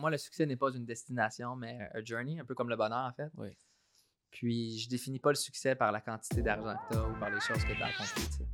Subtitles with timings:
[0.00, 2.76] pour moi, le succès n'est pas une destination, mais un journey, un peu comme le
[2.76, 3.30] bonheur, en fait.
[3.36, 3.50] Oui.
[4.30, 7.28] Puis, je définis pas le succès par la quantité d'argent que tu as ou par
[7.28, 8.46] les choses que tu as accomplies.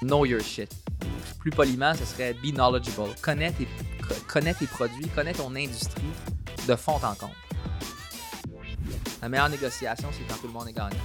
[0.00, 0.74] Know your shit.
[1.40, 3.14] Plus poliment, ce serait be knowledgeable.
[3.20, 6.02] Connais tes, co- connais tes produits, connais ton industrie
[6.66, 7.34] de fond en comble.
[9.20, 10.96] La meilleure négociation, c'est quand tout le monde est gagnant.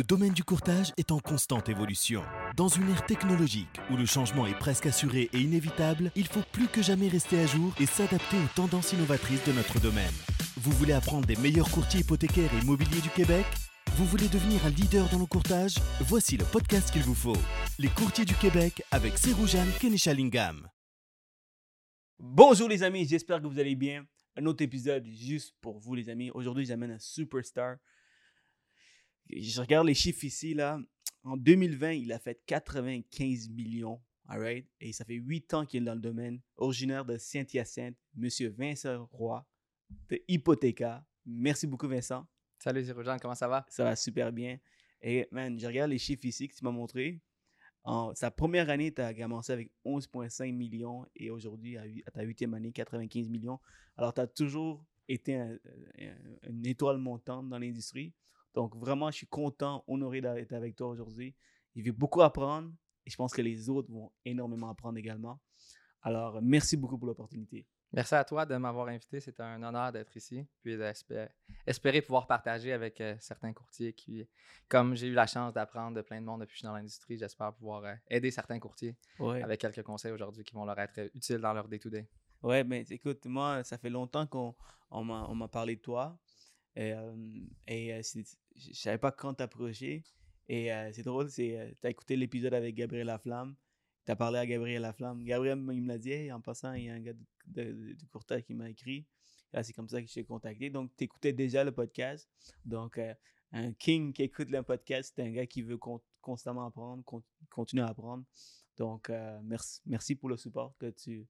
[0.00, 2.22] Le domaine du courtage est en constante évolution.
[2.56, 6.68] Dans une ère technologique où le changement est presque assuré et inévitable, il faut plus
[6.68, 10.14] que jamais rester à jour et s'adapter aux tendances innovatrices de notre domaine.
[10.56, 13.44] Vous voulez apprendre des meilleurs courtiers hypothécaires et immobiliers du Québec?
[13.96, 15.74] Vous voulez devenir un leader dans le courtage?
[16.00, 17.36] Voici le podcast qu'il vous faut.
[17.78, 20.66] Les courtiers du Québec avec Seroujane Kenishalingam.
[22.18, 24.06] Bonjour les amis, j'espère que vous allez bien.
[24.34, 26.30] Un autre épisode juste pour vous les amis.
[26.30, 27.76] Aujourd'hui, j'amène un superstar.
[29.36, 30.78] Je regarde les chiffres ici là.
[31.22, 34.66] En 2020, il a fait 95 millions, alright?
[34.80, 36.40] Et ça fait 8 ans qu'il est dans le domaine.
[36.56, 39.46] Originaire de Saint-Hyacinthe, Monsieur Vincent Roy
[40.08, 41.04] de Hypothéca.
[41.26, 42.26] Merci beaucoup Vincent.
[42.58, 43.66] Salut, c'est comment ça va?
[43.68, 44.58] Ça va super bien.
[45.02, 47.20] Et man, je regarde les chiffres ici que tu m'as montré.
[47.82, 52.22] En sa première année, tu as commencé avec 11,5 millions et aujourd'hui, à, à ta
[52.22, 53.58] huitième année, 95 millions.
[53.96, 55.58] Alors, tu as toujours été un-
[55.98, 58.12] un- une étoile montante dans l'industrie.
[58.54, 61.34] Donc, vraiment, je suis content, honoré d'être avec toi aujourd'hui.
[61.74, 62.70] Il veut beaucoup apprendre
[63.06, 65.40] et je pense que les autres vont énormément apprendre également.
[66.02, 67.66] Alors, merci beaucoup pour l'opportunité.
[67.92, 69.18] Merci à toi de m'avoir invité.
[69.20, 70.46] C'est un honneur d'être ici.
[70.62, 71.28] Puis d'espérer
[71.66, 74.26] espérer pouvoir partager avec euh, certains courtiers qui,
[74.68, 76.74] comme j'ai eu la chance d'apprendre de plein de monde depuis que je suis dans
[76.74, 79.42] l'industrie, j'espère pouvoir euh, aider certains courtiers Ouais.
[79.42, 82.08] avec quelques conseils aujourd'hui qui vont leur être euh, utiles dans leur day-to-day.
[82.42, 84.54] Ouais, mais écoute, moi, ça fait longtemps qu'on
[84.92, 86.16] on m'a on m'a parlé de toi.
[86.76, 87.14] Et, euh,
[87.66, 88.02] et euh,
[88.56, 90.02] je savais pas quand t'approcher.
[90.48, 93.54] Et euh, c'est drôle, c'est tu as écouté l'épisode avec Gabriel Laflamme.
[94.06, 95.22] Tu as parlé à Gabriel Laflamme.
[95.24, 98.06] Gabriel, il me l'a dit, en passant, il y a un gars de, de- du
[98.06, 99.06] courtage qui m'a écrit.
[99.52, 100.70] Là, c'est comme ça que je t'ai contacté.
[100.70, 102.28] Donc, tu écoutais déjà le podcast.
[102.64, 103.00] Donc,
[103.52, 107.22] un king qui écoute le podcast, c'est un gars qui veut con- constamment apprendre, con-
[107.50, 108.24] continuer à apprendre.
[108.76, 109.10] Donc,
[109.42, 111.26] merci, merci pour le support que tu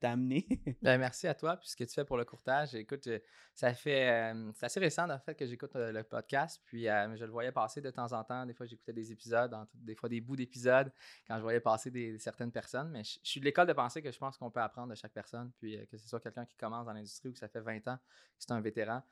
[0.00, 0.46] t'as amené.
[0.82, 1.56] Ben, merci à toi.
[1.56, 3.18] Puis ce que tu fais pour le courtage, écoute, euh,
[3.54, 4.32] ça fait.
[4.32, 6.60] euh, c'est assez récent, en fait, que j'écoute euh, le podcast.
[6.66, 8.44] Puis je le voyais passer de temps en temps.
[8.46, 10.92] Des fois, j'écoutais des épisodes, des fois des bouts d'épisodes,
[11.26, 12.90] quand je voyais passer des, certaines personnes.
[12.90, 14.94] Mais je, je suis de l'école de penser que je pense qu'on peut apprendre de
[14.94, 15.50] chaque personne.
[15.58, 17.96] Puis que ce soit quelqu'un qui commence dans l'industrie ou que ça fait 20 ans,
[17.96, 18.02] que
[18.38, 19.02] c'est un vétéran.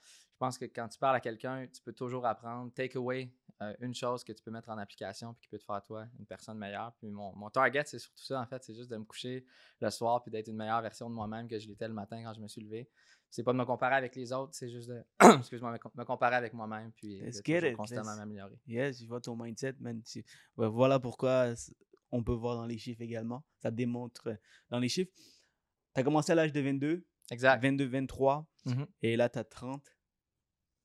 [0.43, 2.73] Je pense que quand tu parles à quelqu'un, tu peux toujours apprendre.
[2.75, 3.33] Take away
[3.63, 6.05] euh, une chose que tu peux mettre en application puis qui peut te faire, toi,
[6.19, 6.93] une personne meilleure.
[6.99, 8.61] Puis mon, mon target, c'est surtout ça, en fait.
[8.65, 9.47] C'est juste de me coucher
[9.81, 12.35] le soir puis d'être une meilleure version de moi-même que je l'étais le matin quand
[12.35, 12.91] je me suis levé.
[13.31, 15.05] C'est pas de me comparer avec les autres, c'est juste de
[15.39, 17.21] excuse-moi, me com- me comparer avec moi-même puis
[17.71, 18.59] de constamment m'améliorer.
[18.67, 20.03] Yes, je vois ton mindset, man.
[20.03, 20.25] Tu-
[20.57, 21.53] ouais, voilà pourquoi
[22.11, 23.45] on peut voir dans les chiffres également.
[23.61, 24.37] Ça démontre euh,
[24.71, 25.13] dans les chiffres.
[25.95, 27.63] Tu as commencé à l'âge de 22, Exact.
[27.63, 28.87] 22, 23, Mhm.
[29.03, 29.89] et là, tu as 30.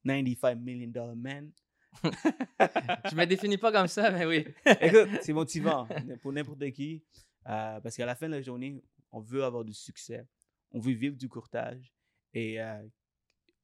[0.08, 1.52] 95 million dollar man.
[2.04, 4.46] je me définis pas comme ça, mais oui.
[4.82, 5.88] Écoute, c'est motivant
[6.22, 7.04] pour n'importe qui.
[7.48, 8.82] euh, parce qu'à la fin de la journée,
[9.12, 10.28] on veut avoir du succès.
[10.72, 11.94] On veut vivre du courtage.
[12.34, 12.84] Et euh,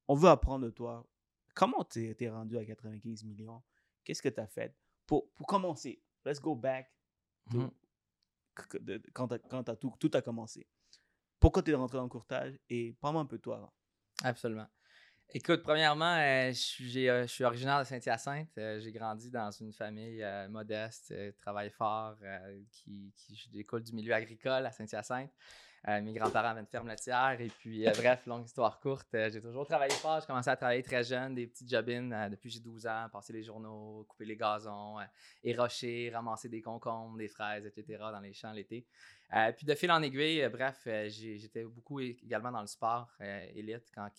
[0.08, 1.06] on veut apprendre de toi.
[1.54, 3.62] Comment tu es, rendu à 95 millions?
[4.02, 4.74] Qu'est-ce que tu as fait?
[5.06, 6.90] Pour, pour commencer, let's go back
[7.50, 7.70] to-
[8.80, 10.66] de- quand, quand t'as tout, tout a commencé.
[11.38, 12.58] Pourquoi tu es rentré dans le courtage?
[12.68, 13.72] Et parle-moi un peu de toi avant.
[14.22, 14.66] Absolument.
[15.36, 18.56] Écoute, premièrement, euh, je suis j'ai, euh, je suis originaire de Saint-Hyacinthe.
[18.56, 22.14] Euh, j'ai grandi dans une famille modeste, travaille fort,
[22.70, 25.32] qui, qui découle du milieu agricole à Saint-Hyacinthe.
[25.86, 27.36] Euh, mes grands-parents avaient une ferme laitière.
[27.40, 30.20] Et puis, euh, bref, longue histoire courte, euh, j'ai toujours travaillé fort.
[30.20, 33.34] J'ai commencé à travailler très jeune, des petits job-ins euh, depuis j'ai 12 ans, passer
[33.34, 34.96] les journaux, couper les gazons,
[35.42, 37.98] érocher, ramasser des concombres, des fraises, etc.
[37.98, 38.86] dans les champs l'été.
[39.56, 43.10] Puis de fil en aiguille, bref, j'étais beaucoup également dans le sport
[43.52, 44.10] élite quand,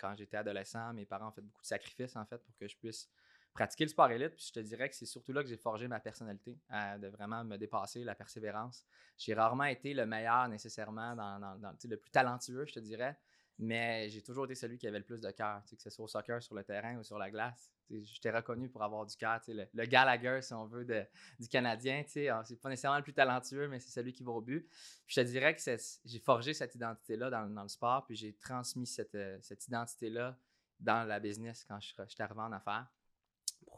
[0.00, 0.92] quand j'étais adolescent.
[0.92, 3.10] Mes parents ont fait beaucoup de sacrifices en fait pour que je puisse
[3.52, 4.34] pratiquer le sport élite.
[4.36, 7.08] Puis je te dirais que c'est surtout là que j'ai forgé ma personnalité, euh, de
[7.08, 8.84] vraiment me dépasser, la persévérance.
[9.18, 13.18] J'ai rarement été le meilleur nécessairement, dans, le plus talentueux, je te dirais.
[13.58, 16.08] Mais j'ai toujours été celui qui avait le plus de cœur, que ce soit au
[16.08, 17.70] soccer, sur le terrain ou sur la glace.
[17.90, 21.04] J'étais reconnu pour avoir du cœur, le, Gallagher, si on veut, de,
[21.38, 22.02] du Canadien.
[22.06, 22.30] C'est
[22.62, 24.66] pas nécessairement le plus talentueux, mais c'est celui qui va au but.
[25.06, 25.60] Puis je te dirais que
[26.06, 29.38] j'ai forgé cette identité-là dans, dans le sport, puis j'ai transmis cette, euh,
[29.68, 30.38] identité-là
[30.78, 32.86] dans la business quand je suis j'étais arrivé en affaires.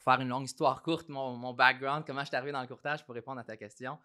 [0.04, 3.14] Faire une longue histoire courte, mon, background, comment je suis arrivé dans le courtage pour
[3.14, 3.96] répondre à ta question.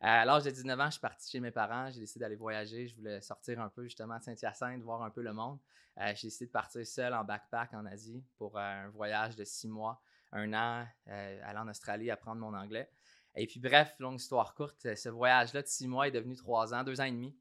[0.00, 1.90] à l'âge de 19 ans, je suis parti chez mes parents.
[1.90, 2.88] J'ai décidé d'aller voyager.
[2.88, 5.58] Je voulais sortir un peu justement de Saint-Hyacinthe, voir un peu le monde.
[5.98, 9.68] Euh, j'ai décidé de partir seul en backpack en Asie pour un voyage de six
[9.68, 10.00] mois,
[10.32, 12.88] un an, aller en Australie, apprendre mon anglais.
[13.34, 16.82] Et puis, bref, longue histoire courte, ce voyage-là de six mois est devenu trois ans,
[16.82, 17.36] deux ans et demi.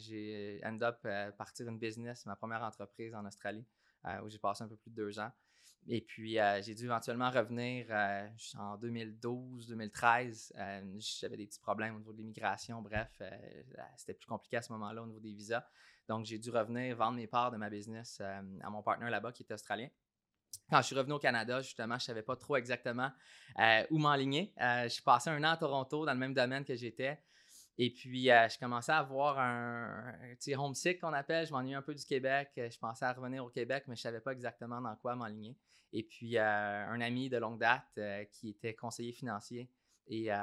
[0.00, 0.98] j'ai end up
[1.38, 3.64] partir une business, ma première entreprise en Australie,
[4.22, 5.32] où j'ai passé un peu plus de deux ans.
[5.86, 8.26] Et puis, euh, j'ai dû éventuellement revenir euh,
[8.58, 10.54] en 2012, 2013.
[10.56, 12.80] Euh, j'avais des petits problèmes au niveau de l'immigration.
[12.80, 13.10] Bref,
[13.96, 15.64] c'était plus compliqué à ce moment-là au niveau des visas.
[16.08, 19.42] Donc, j'ai dû revenir vendre mes parts de ma business à mon partenaire là-bas qui
[19.42, 19.88] était australien.
[20.70, 23.10] Quand je suis revenu au Canada, justement, je ne savais pas trop exactement
[23.90, 24.52] où m'enligner.
[24.58, 27.18] je suis passé un an à Toronto dans le même domaine que j'étais.
[27.76, 30.14] Et puis, je commençais à avoir un,
[30.56, 31.46] homesick qu'on appelle.
[31.46, 32.50] Je m'ennuyais un peu du Québec.
[32.56, 35.56] Je pensais à revenir au Québec, mais je ne savais pas exactement dans quoi m'enligner.
[35.94, 39.70] Et puis, euh, un ami de longue date euh, qui était conseiller financier
[40.08, 40.36] et euh,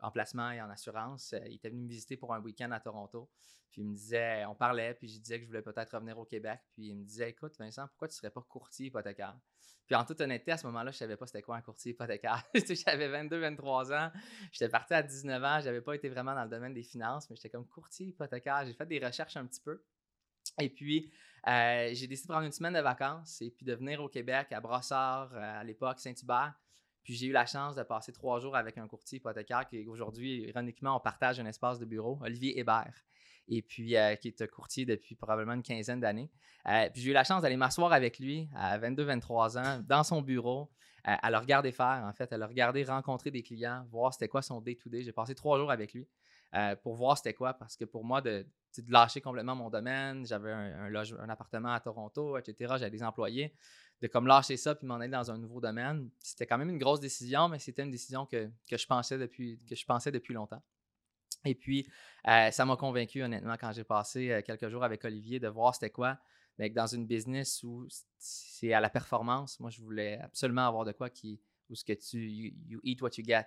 [0.00, 3.28] en placement et en assurance, il était venu me visiter pour un week-end à Toronto.
[3.70, 6.24] Puis il me disait, on parlait, puis je disais que je voulais peut-être revenir au
[6.24, 6.60] Québec.
[6.72, 9.38] Puis il me disait, écoute, Vincent, pourquoi tu ne serais pas courtier hypothécaire?
[9.90, 11.90] Puis en toute honnêteté, à ce moment-là, je ne savais pas c'était quoi un courtier
[11.90, 12.44] hypothécaire.
[12.86, 14.12] j'avais 22, 23 ans.
[14.52, 15.58] J'étais parti à 19 ans.
[15.58, 18.62] Je n'avais pas été vraiment dans le domaine des finances, mais j'étais comme courtier hypothécaire.
[18.64, 19.82] J'ai fait des recherches un petit peu.
[20.60, 21.10] Et puis,
[21.48, 24.52] euh, j'ai décidé de prendre une semaine de vacances et puis de venir au Québec,
[24.52, 26.54] à Brossard, euh, à l'époque, Saint-Hubert.
[27.02, 30.42] Puis j'ai eu la chance de passer trois jours avec un courtier hypothécaire qui aujourd'hui,
[30.42, 32.94] ironiquement, on partage un espace de bureau, Olivier Hébert,
[33.50, 36.30] et puis euh, qui est courtier depuis probablement une quinzaine d'années.
[36.64, 40.70] puis j'ai eu la chance d'aller m'asseoir avec lui à 22-23 ans dans son bureau,
[41.04, 44.42] à le regarder faire, en fait, à le regarder rencontrer des clients, voir c'était quoi
[44.42, 45.02] son day-to-day.
[45.02, 46.08] J'ai passé trois jours avec lui.
[46.82, 48.46] pour voir c'était quoi, parce que pour moi, de,
[48.78, 50.26] de lâcher complètement mon domaine.
[50.26, 52.74] J'avais un, un, appartement à Toronto, etc.
[52.78, 53.54] J'avais des employés.
[54.00, 56.08] De comme lâcher ça puis m'en aller dans un nouveau domaine.
[56.20, 59.74] C'était quand même une grosse décision, mais c'était une décision que, je pensais depuis, que
[59.74, 60.62] je pensais depuis longtemps.
[61.44, 61.86] Et puis,
[62.28, 65.74] euh, ça m'a convaincu, honnêtement, quand j'ai passé euh, quelques jours avec Olivier, de voir
[65.74, 66.18] c'était quoi.
[66.58, 67.86] Mais dans une business où
[68.18, 71.40] c'est à la performance, moi, je voulais absolument avoir de quoi qui,
[71.70, 73.46] où ce que tu, you, eat what you get.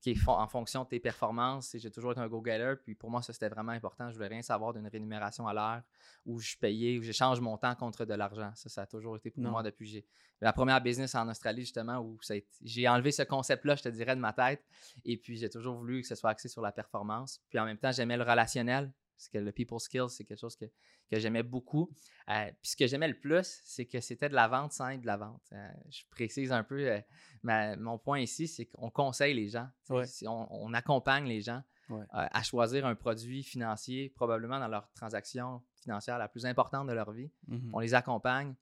[0.00, 1.74] Qui est en fonction de tes performances.
[1.76, 2.74] J'ai toujours été un go-getter.
[2.84, 4.10] Puis pour moi, ça, c'était vraiment important.
[4.10, 5.82] Je voulais rien savoir d'une rémunération à l'heure
[6.24, 8.52] où je payais, où j'échange mon temps contre de l'argent.
[8.54, 10.06] Ça, ça a toujours été pour moi depuis j'ai
[10.40, 12.18] la première business en Australie, justement, où
[12.62, 14.64] j'ai enlevé ce concept-là, je te dirais, de ma tête.
[15.04, 17.40] Et puis, j'ai toujours voulu que ce soit axé sur la performance.
[17.48, 18.92] Puis en même temps, j'aimais le relationnel.
[19.18, 20.66] Parce que le people skills, c'est quelque chose que,
[21.10, 21.90] que j'aimais beaucoup.
[22.30, 25.00] Euh, puis ce que j'aimais le plus, c'est que c'était de la vente sans être
[25.00, 25.42] de la vente.
[25.52, 29.68] Euh, je précise un peu euh, mon point ici, c'est qu'on conseille les gens.
[29.90, 31.62] On, accompagne les gens
[32.10, 37.10] à choisir un produit financier, probablement dans leur transaction financière la plus importante de leur
[37.10, 37.32] vie.
[37.48, 38.54] Mmh on les accompagne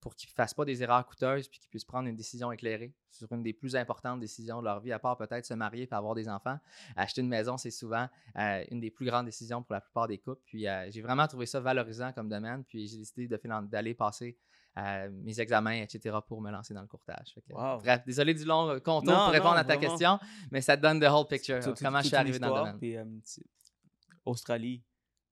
[0.00, 2.94] pour qu'ils ne fassent pas des erreurs coûteuses puis qu'ils puissent prendre une décision éclairée
[3.10, 5.94] sur une des plus importantes décisions de leur vie, à part peut-être se marier et
[5.94, 6.58] avoir des enfants.
[6.96, 10.18] Acheter une maison, c'est souvent euh, une des plus grandes décisions pour la plupart des
[10.18, 10.40] couples.
[10.46, 14.38] Puis euh, j'ai vraiment trouvé ça valorisant comme domaine, puis j'ai décidé d'aller passer
[14.78, 17.34] euh, mes examens, etc., pour me lancer dans le courtage.
[17.50, 20.18] Bref, désolé du long contour pour répondre à ta question,
[20.50, 23.20] mais ça te donne the whole picture, comment je suis arrivé dans le domaine.
[24.24, 24.82] Australie,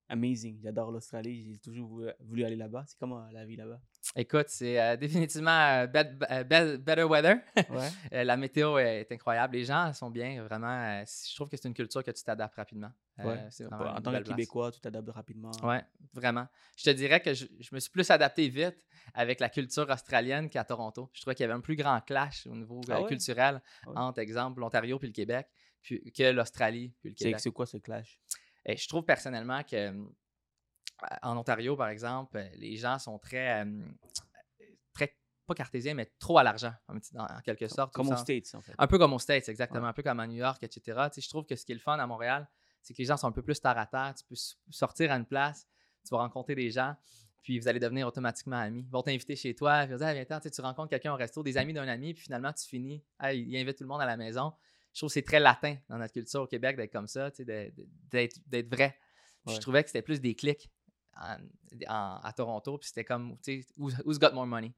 [0.09, 0.59] amazing.
[0.63, 1.53] J'adore l'Australie.
[1.53, 2.85] J'ai toujours voulu, aller là-bas.
[2.87, 3.81] C'est comment la vie là-bas?
[4.17, 7.37] Écoute, c'est euh, définitivement euh, better weather.
[8.13, 9.55] Euh, la météo est incroyable.
[9.55, 11.03] Les gens sont bien, vraiment.
[11.05, 12.91] je trouve que c'est une culture que tu t'adaptes rapidement.
[13.19, 15.51] en tant que Québécois, tu t'adaptes rapidement.
[15.63, 15.77] Oui,
[16.13, 16.47] vraiment.
[16.77, 18.77] Je te dirais que je, me suis plus adapté vite
[19.15, 21.11] avec la culture australienne qu'à Toronto.
[21.13, 24.21] Je trouvais qu'il y avait un plus grand clash au niveau ah culturel ah entre,
[24.21, 25.49] exemple, l'Ontario puis le Québec
[25.83, 27.41] puis, que l'Australie puis le Québec.
[27.41, 28.21] C'est quoi ce clash?
[28.69, 29.93] Et je trouve personnellement que
[31.23, 33.65] en Ontario, par exemple, les gens sont très,
[34.93, 37.95] très pas cartésiens, mais trop à l'argent, en, quelque sorte.
[37.95, 38.75] Comme aux States, en fait.
[38.77, 39.87] Un peu comme aux States, exactement.
[39.87, 41.09] Un peu comme à New York, etc.
[41.17, 42.47] je trouve que ce qui est le fun à Montréal,
[42.83, 44.15] c'est que les gens sont un peu plus terre à terre.
[44.17, 44.37] Tu peux
[44.71, 45.67] sortir à une place,
[46.05, 46.95] tu vas rencontrer des gens,
[47.43, 48.85] puis vous allez devenir automatiquement amis.
[48.87, 51.57] Ils vont t'inviter chez toi, ils vont dire, viens tu rencontres quelqu'un au resto, des
[51.57, 54.53] amis d'un ami, puis finalement, tu finis, il invite tout le monde à la maison.
[54.93, 58.75] Je trouve que c'est très latin dans notre culture au Québec d'être comme ça, d'être
[58.75, 58.97] vrai.
[59.47, 60.71] Je trouvais que c'était plus des clics
[61.15, 64.73] à Toronto, puis c'était comme, tu sais, who's got more money?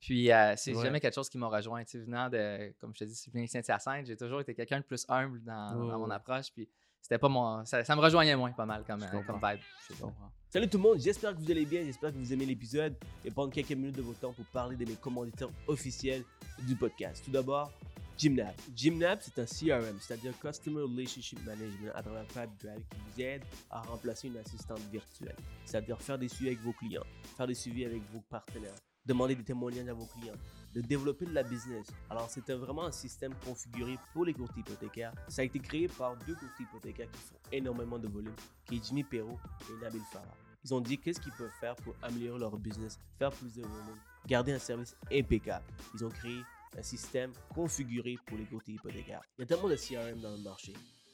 [0.00, 1.82] Puis euh, c'est jamais quelque chose qui m'a rejoint.
[1.84, 4.78] Tu sais, venant de, comme je te dis, venant de Saint-Hyacinthe, j'ai toujours été quelqu'un
[4.78, 6.52] de plus humble dans, mon approche.
[6.52, 6.68] Puis
[7.00, 7.64] c'était pas mon.
[7.64, 9.60] Ça, me rejoignait moins pas mal comme, euh, comme vibe.
[10.48, 12.94] Salut tout le monde, j'espère que vous allez bien, j'espère que vous aimez l'épisode
[13.24, 16.24] et prendre quelques minutes de votre temps pour parler de mes commanditaires officiels
[16.62, 17.24] du podcast.
[17.24, 17.72] Tout d'abord,
[18.16, 18.54] Gymnab.
[18.74, 24.28] Gymnab, c'est un CRM, c'est-à-dire Customer Relationship Management à travers qui vous aide à remplacer
[24.28, 25.36] une assistante virtuelle.
[25.66, 27.04] C'est-à-dire faire des suivis avec vos clients,
[27.36, 30.34] faire des suivis avec vos partenaires, demander des témoignages à vos clients,
[30.74, 31.88] de développer de la business.
[32.08, 35.12] Alors, c'était vraiment un système configuré pour les courtiers hypothécaires.
[35.28, 38.84] Ça a été créé par deux courtiers hypothécaires qui font énormément de volume, qui est
[38.84, 39.38] Jimmy Perrault
[39.70, 40.34] et Nabil Farah.
[40.64, 44.00] Ils ont dit qu'est-ce qu'ils peuvent faire pour améliorer leur business, faire plus de volume,
[44.26, 45.64] garder un service impeccable?
[45.94, 46.40] Ils ont créé
[46.76, 49.22] un système configuré pour les courtiers hypothécaires.
[49.38, 50.72] Il y a tellement de CRM dans le marché,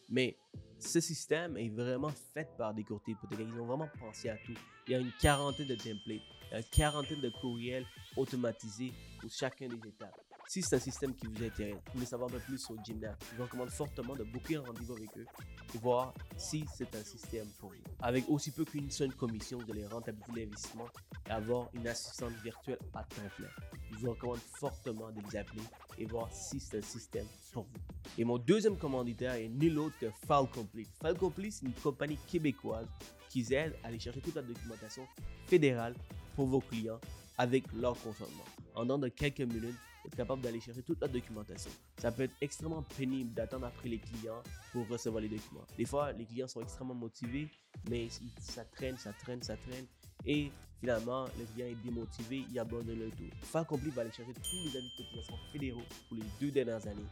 [0.09, 0.37] mais
[0.79, 3.47] ce système est vraiment fait par des courtiers hypothécaires.
[3.49, 4.55] Ils ont vraiment pensé à tout.
[4.87, 9.89] Il y a une quarantaine de templates, une quarantaine de courriels automatisés pour chacun des
[9.89, 10.19] étapes.
[10.53, 13.25] Si c'est un système qui vous intéresse, vous voulez savoir un peu plus sur Gymnast,
[13.31, 15.25] je vous recommande fortement de booker un rendez-vous avec eux
[15.69, 17.77] pour voir si c'est un système pour vous.
[18.03, 20.89] Avec aussi peu qu'une seule commission, vous allez rentabiliser l'investissement
[21.27, 23.49] et avoir une assistante virtuelle à temps plein.
[23.93, 25.63] Je vous recommande fortement de les appeler
[25.97, 27.81] et voir si c'est un système pour vous.
[28.19, 30.91] Et mon deuxième commanditaire est nul autre que Falcomplete.
[31.01, 32.89] Falcomplete, c'est une compagnie québécoise
[33.31, 35.09] qui aide à aller chercher toute la documentation
[35.47, 35.95] fédérale
[36.37, 37.01] pour vos clients
[37.39, 38.45] avec leur consentement.
[38.75, 39.79] En dans quelques minutes,
[40.17, 41.71] capable d'aller chercher toute la documentation.
[41.99, 44.43] Ça peut être extrêmement pénible d'attendre après les clients
[44.73, 45.67] pour recevoir les documents.
[45.77, 47.49] Des fois, les clients sont extrêmement motivés,
[47.89, 48.09] mais
[48.41, 49.87] ça traîne, ça traîne, ça traîne.
[50.27, 50.51] Et
[50.81, 53.31] finalement, le client est démotivé, il abandonne le tout.
[53.43, 57.07] Falcompli va aller chercher tous les avis de cotisation fédéraux pour les deux dernières années.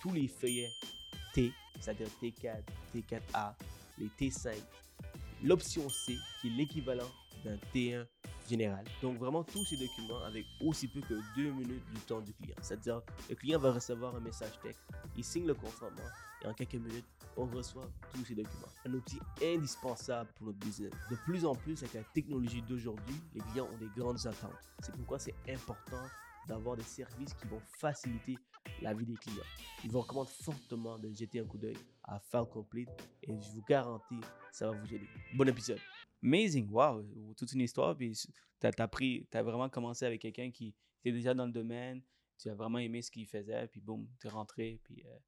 [0.00, 0.70] Tous les feuillets
[1.34, 2.62] T, c'est-à-dire T4,
[2.94, 3.54] T4A,
[3.98, 4.54] les T5.
[5.42, 7.10] L'option C, qui est l'équivalent
[7.44, 8.06] d'un T1
[8.48, 8.84] général.
[9.02, 12.56] Donc vraiment tous ces documents avec aussi peu que deux minutes du temps du client.
[12.60, 14.80] C'est-à-dire le client va recevoir un message texte,
[15.16, 16.04] il signe le consentement
[16.42, 18.68] et en quelques minutes, on reçoit tous ces documents.
[18.84, 20.92] Un outil indispensable pour notre business.
[21.10, 24.52] De plus en plus avec la technologie d'aujourd'hui, les clients ont des grandes attentes.
[24.80, 26.04] C'est pourquoi c'est important
[26.48, 28.38] d'avoir des services qui vont faciliter
[28.82, 29.44] la vie des clients.
[29.84, 32.88] Je vous recommande fortement de jeter un coup d'œil à File Complete
[33.22, 34.20] et je vous garantis,
[34.52, 35.08] ça va vous aider.
[35.34, 35.80] Bon épisode.
[36.26, 37.02] Amazing, wow,
[37.36, 37.96] toute une histoire.
[37.96, 38.12] Puis
[38.60, 38.72] tu as,
[39.38, 42.02] as vraiment commencé avec quelqu'un qui était déjà dans le domaine,
[42.36, 45.18] tu as vraiment aimé ce qu'il faisait, puis boum, tu es rentré, puis euh,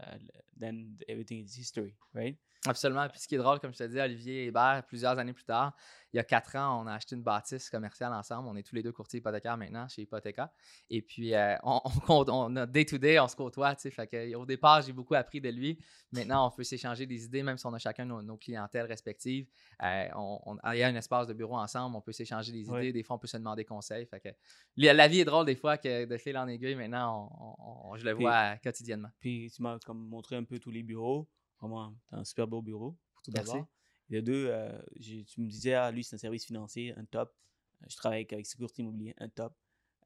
[0.00, 0.16] euh,
[0.58, 2.38] then everything is history, right?
[2.66, 3.08] Absolument.
[3.08, 5.76] Puis ce qui est drôle, comme je te dis, Olivier Hébert, plusieurs années plus tard,
[6.14, 8.48] il y a quatre ans, on a acheté une bâtisse commerciale ensemble.
[8.48, 10.52] On est tous les deux courtiers hypothécaires maintenant chez Hypothéca.
[10.88, 13.74] Et puis, euh, on, on, a day-to-day, on se côtoie.
[13.74, 15.76] Fait que, au départ, j'ai beaucoup appris de lui.
[16.12, 19.48] Maintenant, on peut s'échanger des idées, même si on a chacun nos, clientèles respectives.
[19.82, 22.92] Euh, on, il y a un espace de bureau ensemble, on peut s'échanger des idées.
[22.92, 24.06] Des fois, on peut se demander conseil.
[24.06, 24.28] Fait que,
[24.76, 28.56] la vie est drôle des fois que de fil en aiguille, maintenant, je le vois
[28.58, 29.10] quotidiennement.
[29.18, 31.28] Puis, tu m'as montré un peu tous les bureaux.
[31.60, 33.66] Vraiment, tu un super beau bureau, tout d'abord.
[34.08, 37.04] Il y a deux, euh, tu me disais, ah, lui, c'est un service financier, un
[37.04, 37.34] top.
[37.82, 39.54] Euh, je travaille avec Sécurité Immobilier, un top.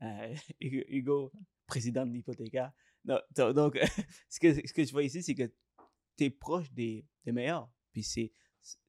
[0.02, 1.32] Euh, Hugo,
[1.66, 2.72] président de l'hypothécaire.
[3.04, 3.78] Donc,
[4.28, 5.52] ce, que, ce que je vois ici, c'est que
[6.16, 7.70] tu es proche des, des meilleurs.
[7.92, 8.32] Puis, c'est,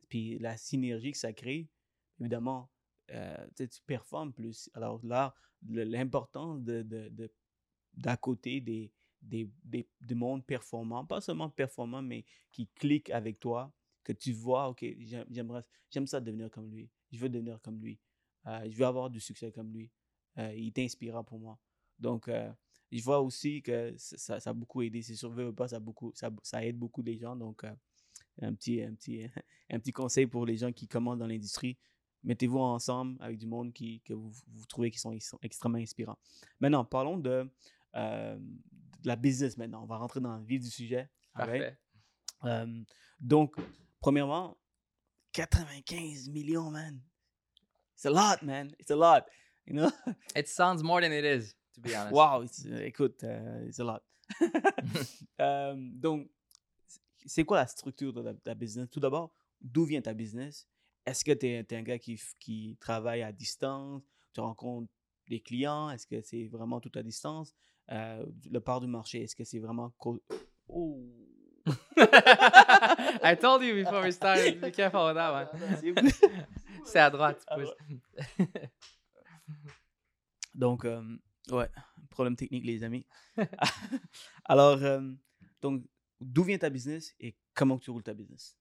[0.09, 1.67] puis la synergie que ça crée,
[2.19, 2.69] évidemment,
[3.55, 4.69] tu performes plus.
[4.73, 5.33] Alors là,
[5.67, 7.31] l'importance de, de,
[7.95, 8.91] d'à côté des,
[9.21, 13.73] des, des, mondes performants, pas seulement performants, mais qui cliquent avec toi,
[14.03, 14.85] que tu vois, ok,
[15.29, 17.99] j'aimerais, j'aime ça devenir comme lui, je veux devenir comme lui,
[18.47, 19.91] euh, je veux avoir du succès comme lui,
[20.37, 21.59] euh, il t'inspirera pour moi.
[21.99, 22.51] Donc, euh,
[22.91, 26.31] je vois aussi que ça, ça, a beaucoup aidé, c'est sûr, pas, ça, beaucoup, ça,
[26.41, 27.63] ça, aide beaucoup les gens, donc
[28.41, 29.25] un, petit, un, petit,
[29.69, 31.77] un petit conseil pour les gens qui commencent dans l'industrie,
[32.23, 36.17] mettez-vous ensemble avec du monde qui, que vous, vous trouvez qui sont, extrêmement inspirants.
[36.59, 37.49] Maintenant, parlons de
[39.03, 39.83] la business maintenant.
[39.83, 41.09] On va rentrer dans le vif du sujet.
[41.33, 41.77] Parfait.
[43.19, 43.55] donc,
[43.99, 44.57] premièrement,
[45.33, 46.99] 95 millions, man.
[47.95, 48.73] It's a lot, man.
[48.79, 49.25] It's a lot.
[49.65, 49.91] You know?
[50.35, 52.13] It sounds more than it is, to be honest.
[52.13, 54.01] Wow, uh, écoute, uh, it's a lot.
[56.01, 56.29] donc,
[57.25, 58.89] c'est quoi la structure de ta, business?
[58.89, 60.67] Tout d'abord, d'où vient ta business?
[61.05, 64.01] Est-ce que tu es, un gars qui, qui travaille à distance?
[64.33, 64.91] Tu rencontres
[65.27, 65.89] des clients?
[65.89, 67.53] Est-ce que c'est vraiment tout à distance?
[67.91, 69.93] Euh, le part du marché, est-ce que c'est vraiment...
[70.67, 70.99] Oh!
[71.97, 75.47] I told you before we started, be careful with that one.
[76.85, 77.45] c'est à droite,
[78.37, 78.45] tu
[80.53, 81.01] Donc, euh,
[81.51, 81.69] ouais,
[82.09, 83.05] problème technique, les amis.
[84.45, 85.01] Alors, euh,
[85.61, 85.83] donc,
[86.19, 88.58] d'où vient ta business et comment tu roules ta business?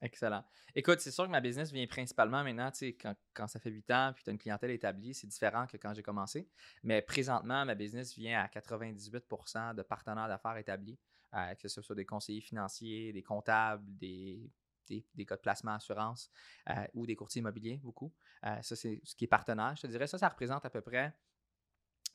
[0.00, 0.44] Excellent.
[0.76, 2.98] Écoute, c'est sûr que ma business vient principalement maintenant, tu sais,
[3.34, 5.92] quand, ça fait 8 ans puis tu as une clientèle établie, c'est différent que quand
[5.92, 6.48] j'ai commencé.
[6.84, 10.98] Mais présentement, ma business vient à 98% de partenaires d'affaires établis,
[11.34, 14.52] euh, que ce soit des conseillers financiers, des comptables, des,
[14.86, 16.30] des, de placement assurance
[16.70, 18.14] euh, ou des courtiers immobiliers, beaucoup.
[18.44, 19.74] Euh, ça, c'est ce qui est partenaire.
[19.76, 21.12] Je te dirais, ça, ça représente à peu près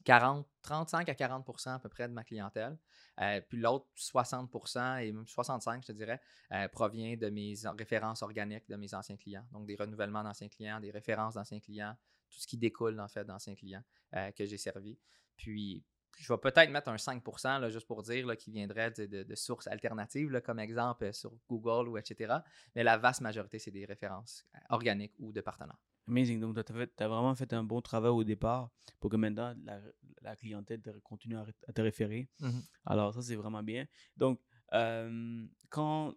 [0.03, 2.77] 40, 35 à 40% à peu près de ma clientèle.
[3.21, 6.19] Euh, puis l'autre 60% et même 65%, je te dirais,
[6.51, 9.45] euh, provient de mes références organiques de mes anciens clients.
[9.51, 11.95] Donc des renouvellements d'anciens clients, des références d'anciens clients,
[12.29, 13.83] tout ce qui découle, en fait, d'anciens clients
[14.15, 14.97] euh, que j'ai servis.
[15.37, 15.83] Puis,
[16.17, 19.67] je vais peut-être mettre un 5 là, juste pour dire, là, qui viendrait de, sources
[19.67, 22.35] alternatives, comme exemple sur Google ou etc.
[22.75, 25.81] Mais la vaste majorité, c'est des références organiques ou de partenaires.
[26.07, 26.39] Amazing.
[26.39, 28.69] Donc, tu as, vraiment fait un bon travail au départ
[28.99, 29.81] pour que maintenant la,
[30.21, 32.29] la clientèle te- continue à, te référer.
[32.39, 32.61] Mhm.
[32.85, 33.87] Alors, ça, c'est vraiment bien.
[34.17, 34.41] Donc,
[34.73, 36.13] euh, quand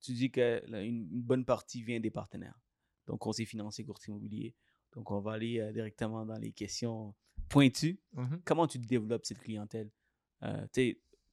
[0.00, 2.58] tu dis que la- une, une bonne partie vient des partenaires,
[3.06, 4.54] donc conseil financier, courtier immobilier,
[4.92, 7.14] donc on va aller euh, directement dans les questions
[7.48, 8.00] pointues.
[8.44, 9.90] Comment tu développes cette clientèle?
[10.42, 10.66] Euh,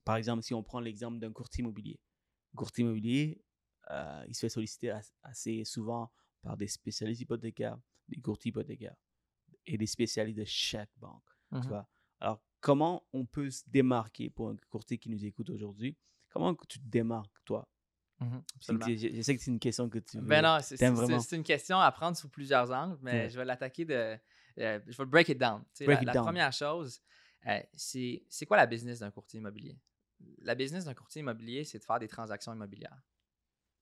[0.03, 1.99] Par exemple, si on prend l'exemple d'un courtier immobilier.
[2.55, 3.41] Courtier immobilier,
[3.91, 6.11] euh, il se fait solliciter as- assez souvent
[6.47, 7.77] par des spécialistes hypothécaires,
[8.07, 8.95] des courtiers hypothécaires
[9.65, 11.27] et des spécialistes de chaque banque.
[11.51, 11.67] tu Mhm.
[11.67, 11.89] vois?
[12.21, 15.97] Alors, comment on peut se démarquer pour un courtier qui nous écoute aujourd'hui?
[16.29, 17.67] Comment tu te démarques, toi?
[18.55, 18.85] Absolument.
[18.87, 20.23] Je, je sais que c'est une question que tu veux.
[20.23, 23.29] Ben non, c'est une question à prendre sous plusieurs angles, mais Ouais.
[23.29, 23.93] je vais l'attaquer de.
[23.93, 24.17] euh,
[24.55, 25.63] je vais le break it down.
[25.81, 26.23] Break la, it la down.
[26.25, 27.01] première chose,
[27.45, 29.77] euh, c'est quoi la business d'un courtier immobilier?
[30.39, 33.01] La business d'un courtier immobilier, c'est de faire des transactions immobilières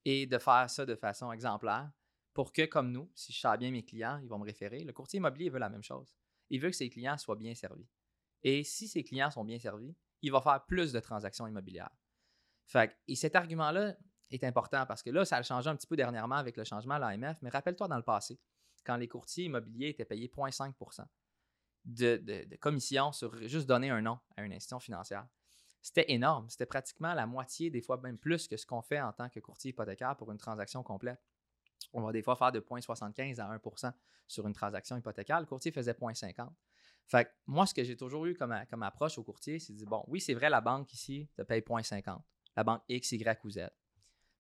[0.03, 1.91] et de faire ça de façon exemplaire
[2.36, 4.84] pour que, comme nous, si je sers bien mes clients, ils vont me référer.
[4.84, 6.15] Le courtier immobilier veut la même chose.
[6.50, 7.88] Il veut que ses clients soient bien servis.
[8.44, 11.96] Et si ses clients sont bien servis, il va faire plus de transactions immobilières.
[13.08, 13.96] Et cet argument-là
[14.30, 16.96] est important parce que là, ça a changé un petit peu dernièrement avec le changement
[16.96, 18.38] à l'AMF, mais rappelle-toi dans le passé,
[18.86, 21.06] quand les courtiers immobiliers étaient payés 0,5
[21.86, 25.25] de, de, de commission sur juste donner un nom à une institution financière.
[25.82, 26.50] C'était énorme.
[26.50, 29.39] C'était pratiquement la moitié, des fois même plus que ce qu'on fait en tant que
[29.39, 31.22] courtier hypothécaire pour une transaction complète.
[31.94, 33.94] On va des fois faire de 0,75 à 1%
[34.27, 35.39] sur une transaction hypothécaire.
[35.39, 36.50] Le courtier faisait 0,50.
[37.08, 38.51] Fait moi, ce que j'ai toujours eu comme,
[38.84, 41.62] approche au courtier, c'est de dire, bon, oui, c'est vrai, la banque ici te paye
[41.62, 42.20] 0,50.
[42.56, 43.58] La banque X, Y ou Z.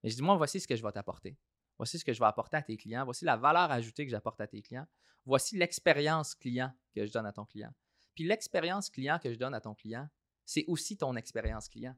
[0.03, 1.37] Mais je dis, moi, voici ce que je vais t'apporter.
[1.77, 3.03] Voici ce que je vais apporter à tes clients.
[3.03, 4.87] Voici la valeur ajoutée que j'apporte à tes clients.
[5.25, 7.73] Voici l'expérience client que je donne à ton client.
[8.13, 10.07] Puis l'expérience client que je donne à ton client,
[10.45, 11.95] c'est aussi ton expérience client.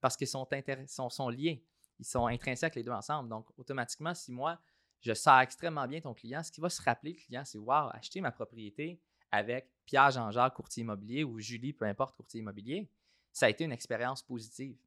[0.00, 0.46] Parce qu'ils sont,
[0.86, 1.66] sont, sont liés.
[1.98, 3.28] Ils sont intrinsèques les deux ensemble.
[3.28, 4.60] Donc, automatiquement, si moi,
[5.00, 7.90] je sers extrêmement bien ton client, ce qui va se rappeler, le client, c'est Wow,
[7.92, 9.00] acheter ma propriété
[9.30, 12.90] avec Pierre Jean-Jacques, courtier immobilier, ou Julie, peu importe, courtier immobilier,
[13.32, 14.78] ça a été une expérience positive.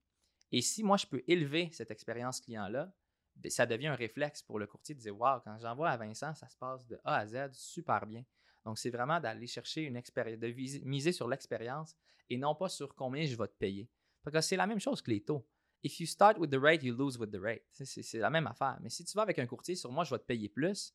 [0.52, 2.92] Et si moi, je peux élever cette expérience client-là,
[3.36, 6.34] ben, ça devient un réflexe pour le courtier de dire Wow, quand j'envoie à Vincent,
[6.36, 8.24] ça se passe de A à Z super bien.
[8.66, 10.48] Donc, c'est vraiment d'aller chercher une expérience, de
[10.86, 11.96] miser sur l'expérience
[12.30, 13.90] et non pas sur combien je vais te payer.
[14.24, 15.48] Parce que c'est la même chose que les taux.
[15.84, 17.64] If you start with the rate, you lose with the rate.
[17.72, 18.78] C'est la même affaire.
[18.82, 20.94] Mais si tu vas avec un courtier sur moi, je vais te payer plus.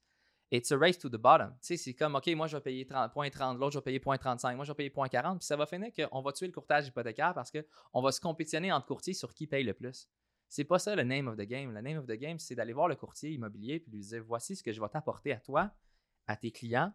[0.53, 1.57] It's a race to the bottom.
[1.61, 4.65] C'est comme, OK, moi, je vais payer 30, 0.30, l'autre, je vais payer 0.35, moi,
[4.65, 5.39] je vais payer 0.40.
[5.39, 8.71] Puis ça va finir qu'on va tuer le courtage hypothécaire parce qu'on va se compétitionner
[8.71, 10.09] entre courtiers sur qui paye le plus.
[10.49, 11.73] C'est pas ça le name of the game.
[11.73, 14.55] Le name of the game, c'est d'aller voir le courtier immobilier puis lui dire voici
[14.55, 15.73] ce que je vais t'apporter à toi,
[16.29, 16.93] à tes clients.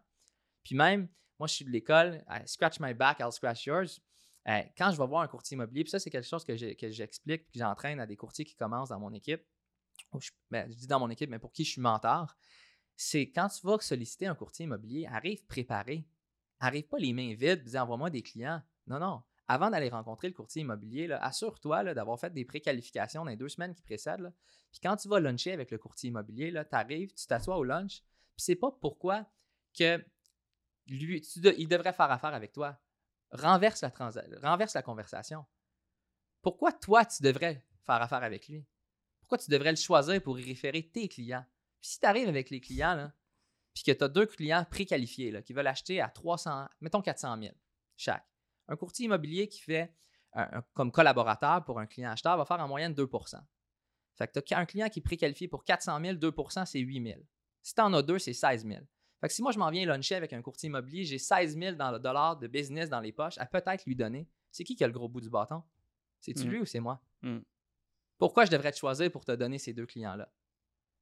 [0.62, 4.00] Puis même, moi, je suis de l'école, scratch my back, I'll scratch yours.
[4.48, 7.50] Euh, quand je vais voir un courtier immobilier, puis ça, c'est quelque chose que j'explique
[7.50, 9.42] que j'entraîne à des courtiers qui commencent dans mon équipe.
[10.50, 12.36] ben, je dis dans mon équipe, mais pour qui je suis mentor,
[12.96, 16.06] c'est quand tu vas solliciter un courtier immobilier, arrive préparé.
[16.60, 18.62] Arrive pas les mains vides, dis envoie-moi des clients.
[18.86, 19.22] Non, non.
[19.48, 23.74] Avant d'aller rencontrer le courtier immobilier, assure-toi d'avoir fait des préqualifications dans les deux semaines
[23.74, 24.32] qui précèdent.
[24.70, 28.02] Puis quand tu vas luncher avec le courtier immobilier, tu arrives, tu t'assois au lunch,
[28.34, 29.26] puis c'est pas pourquoi
[29.76, 30.02] que
[30.86, 31.22] lui,
[31.58, 32.78] il devrait faire affaire avec toi.
[33.32, 33.92] Renverse la,
[34.42, 35.44] renverse la conversation.
[36.42, 38.64] Pourquoi toi, tu devrais faire affaire avec lui?
[39.20, 41.44] Pourquoi tu devrais le choisir pour y référer tes clients?
[41.80, 43.12] Puis si tu arrives avec les clients, là,
[43.74, 47.54] puis que tu as deux clients préqualifiés qui veulent acheter à 300, mettons 400 000
[47.96, 48.26] chaque.
[48.68, 49.94] Un courtier immobilier qui fait
[50.34, 53.38] un- comme collaborateur pour un client acheteur va faire en moyenne 2%
[54.16, 57.02] Fait que tu as un client qui est préqualifié pour 400 000, 2% c'est 8
[57.02, 57.20] 000.
[57.62, 58.80] Si tu en as deux, c'est 16 000.
[59.22, 61.76] Fait que si moi je m'en viens luncher avec un courtier immobilier, j'ai 16 000
[61.76, 64.28] dans le dollar de business dans les poches à peut-être lui donner.
[64.50, 65.62] C'est qui qui a le gros bout du bâton?
[66.20, 66.50] C'est-tu Mm.
[66.50, 67.00] lui ou c'est moi?
[67.22, 67.38] Mm.
[68.18, 70.28] Pourquoi je devrais te choisir pour te donner ces deux clients-là?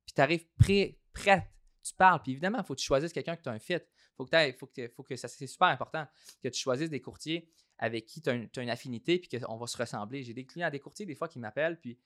[0.05, 1.45] Puis tu arrives prêt, prête,
[1.83, 2.21] tu parles.
[2.23, 3.79] Puis évidemment, il faut que tu choisisses quelqu'un que tu as un fit.
[4.19, 6.07] faut que, faut que, faut que ça, c'est super important
[6.43, 9.79] que tu choisisses des courtiers avec qui tu as, une affinité puis qu'on va se
[9.79, 10.23] ressembler.
[10.25, 11.99] J'ai des clients, des courtiers des fois qui m'appellent puis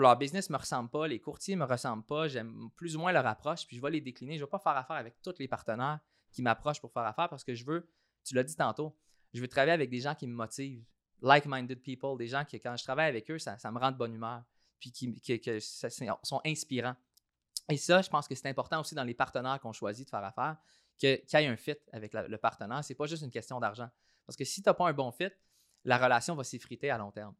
[0.00, 3.00] leur business ne me ressemble pas, les courtiers ne me ressemblent pas, j'aime plus ou
[3.00, 4.34] moins leur approche, puis je vais les décliner.
[4.34, 7.28] Je ne vais pas faire affaire avec tous les partenaires qui m'approchent pour faire affaire
[7.28, 7.88] parce que je veux,
[8.24, 8.96] tu l'as dit tantôt,
[9.32, 10.84] je veux travailler avec des gens qui me motivent,
[11.22, 14.14] like-minded people, des gens qui, quand je travaille avec eux, ça, me rend de bonne
[14.14, 14.42] humeur,
[14.78, 16.96] puis qui, sont inspirants.
[17.68, 20.24] Et ça, je pense que c'est important aussi dans les partenaires qu'on choisit de faire
[20.24, 20.56] affaire,
[20.98, 22.82] qu'il y ait un fit avec le partenaire.
[22.84, 23.88] C'est pas juste une question d'argent.
[24.26, 25.30] Parce que si tu n'as pas un bon fit,
[25.84, 27.34] la relation va s'effriter à long terme.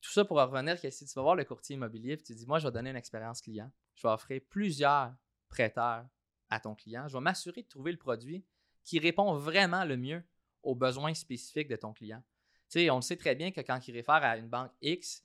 [0.00, 2.46] Tout ça pour revenir que si tu vas voir le courtier immobilier et tu dis,
[2.46, 5.14] moi, je vais donner une expérience client, je vais offrir plusieurs
[5.48, 6.06] prêteurs
[6.48, 8.44] à ton client, je vais m'assurer de trouver le produit
[8.82, 10.22] qui répond vraiment le mieux
[10.62, 12.22] aux besoins spécifiques de ton client.
[12.68, 15.24] Tu on le sait très bien que quand il réfère à une banque X,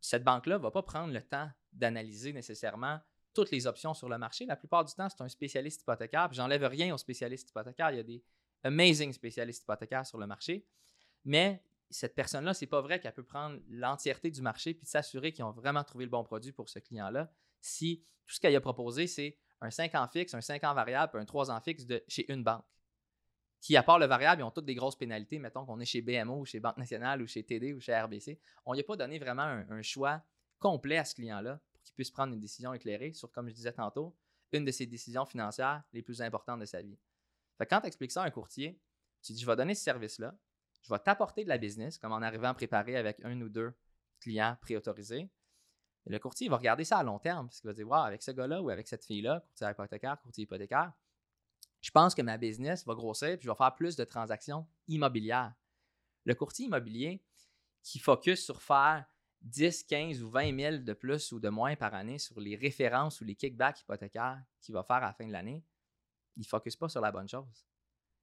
[0.00, 3.00] cette banque-là ne va pas prendre le temps d'analyser nécessairement
[3.32, 4.46] toutes les options sur le marché.
[4.46, 6.32] La plupart du temps, c'est un spécialiste hypothécaire.
[6.32, 7.90] J'enlève rien aux spécialistes hypothécaires.
[7.92, 8.22] Il y a des
[8.64, 10.66] amazing spécialistes hypothécaires sur le marché.
[11.24, 15.44] Mais cette personne-là, c'est pas vrai qu'elle peut prendre l'entièreté du marché puis s'assurer qu'ils
[15.44, 19.06] ont vraiment trouvé le bon produit pour ce client-là si tout ce qu'elle a proposé,
[19.06, 22.30] c'est un 5 ans fixe, un 5 ans variable, un 3 ans fixe de chez
[22.30, 22.64] une banque.
[23.60, 25.40] Qui, à part le variable, ils ont toutes des grosses pénalités.
[25.40, 28.40] Mettons qu'on est chez BMO ou chez Banque Nationale ou chez TD ou chez RBC.
[28.64, 30.22] On n'y a pas donné vraiment un, choix
[30.60, 33.72] complet à ce client-là pour qu'il puisse prendre une décision éclairée sur, comme je disais
[33.72, 34.16] tantôt,
[34.52, 36.98] une de ses décisions financières les plus importantes de sa vie.
[37.58, 38.80] Fait quand tu expliques ça à un courtier,
[39.22, 40.38] tu dis Je vais donner ce service-là,
[40.88, 43.74] je vais t'apporter de la business, comme en arrivant préparé avec un ou deux
[44.20, 45.28] clients préautorisés.
[46.06, 48.30] Le courtier va regarder ça à long terme, parce qu'il va dire Wow, avec ce
[48.30, 50.92] gars-là ou avec cette fille-là, courtier hypothécaire, courtier hypothécaire,
[51.80, 55.54] je pense que ma business va grossir puis je vais faire plus de transactions immobilières.
[56.24, 57.22] Le courtier immobilier
[57.82, 59.04] qui focus sur faire
[59.42, 63.20] 10, 15 ou 20 000 de plus ou de moins par année sur les références
[63.20, 65.62] ou les kickbacks hypothécaires qu'il va faire à la fin de l'année,
[66.36, 67.66] il ne focus pas sur la bonne chose.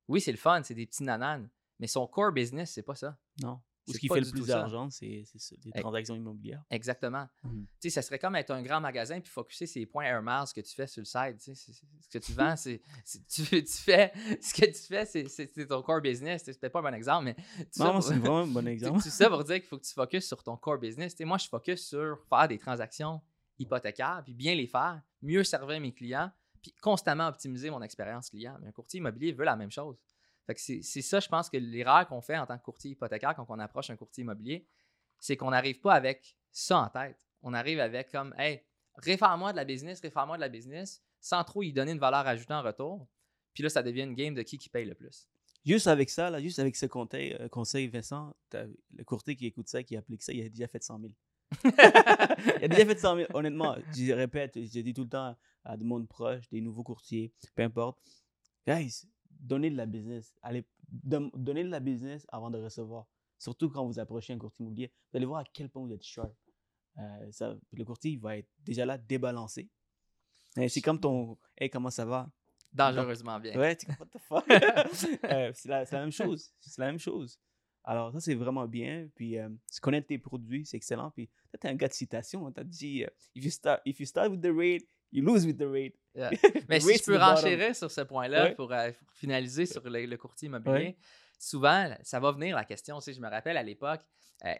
[0.08, 3.18] Oui, c'est le fun, c'est des petits nananes, mais son core business, c'est pas ça.
[3.42, 3.60] Non.
[3.88, 5.24] Ce qui fait le plus d'argent, c'est
[5.64, 6.64] les transactions immobilières.
[6.72, 7.28] Exactement.
[7.44, 7.50] Mmh.
[7.50, 10.46] Tu sais, ça serait comme être un grand magasin puis focuser ces points Air Miles
[10.56, 11.38] que tu fais sur le site.
[11.44, 12.82] Tu sais, ce que tu vends, c'est.
[13.30, 14.12] Tu, fais.
[14.42, 16.44] Ce que tu fais, c'est ton core business.
[16.46, 17.36] C'est peut-être pas un bon exemple, mais.
[17.78, 19.02] Non, c'est vraiment un bon exemple.
[19.02, 21.14] C'est ça pour dire qu'il faut que tu focuses sur ton core business.
[21.14, 23.22] Tu sais, moi, je focus sur faire des transactions
[23.60, 28.58] hypothécaires puis bien les faire, mieux servir mes clients puis constamment optimiser mon expérience client.
[28.60, 29.98] Mais un courtier immobilier veut la même chose
[30.56, 33.60] c'est ça, je pense que l'erreur qu'on fait en tant que courtier hypothécaire quand on
[33.60, 34.68] approche un courtier immobilier,
[35.20, 37.18] c'est qu'on n'arrive pas avec ça en tête.
[37.42, 38.64] On arrive avec comme, hey,
[38.98, 42.54] réfère-moi de la business, réfère-moi de la business, sans trop y donner une valeur ajoutée
[42.54, 43.08] en retour.
[43.54, 45.28] Puis là, ça devient une game de qui qui paye le plus.
[45.66, 49.68] Juste avec ça, là, juste avec ce conseil, euh, conseil Vincent, le courtier qui écoute
[49.68, 51.14] ça, qui applique ça, il a déjà fait 100 000.
[51.64, 53.28] il a déjà fait 100 000.
[53.34, 57.34] Honnêtement, je répète, je dis tout le temps à des monde proches, des nouveaux courtiers,
[57.56, 57.98] peu importe.
[58.68, 59.08] Guys,
[59.40, 60.34] donnez de la business.
[60.42, 63.08] Allez, donnez de la business avant de recevoir.
[63.38, 64.92] Surtout quand vous approchez un courtier immobilier.
[65.12, 66.34] Vous allez voir à quel point vous êtes sharp.
[66.98, 69.70] Euh, ça, le courtier, il va être déjà là débalancé.
[70.68, 72.30] C'est comme ton Hey, comment ça va?
[72.72, 73.58] Dangereusement bien.
[73.58, 74.46] Ouais, tu what the fuck?
[75.26, 76.52] Euh, C'est la, la, même chose.
[76.60, 77.40] C'est la même chose.
[77.84, 79.08] Alors, ça, c'est vraiment bien.
[79.16, 79.50] Puis, euh,
[79.82, 81.12] connaître tes produits, c'est excellent.
[81.12, 82.52] Puis, tu es un gars de citation.
[82.52, 85.46] Tu as dit euh, if, you start, if you start with the rate, you lose
[85.46, 85.96] with the rate.
[86.70, 88.74] Mais si je peux renchérir sur ce point-là euh, pour,
[89.14, 90.98] finaliser sur le, courtier immobilier,
[91.38, 93.00] souvent, ça va venir la question.
[93.00, 94.02] Tu je me rappelle à l'époque,
[94.46, 94.54] euh,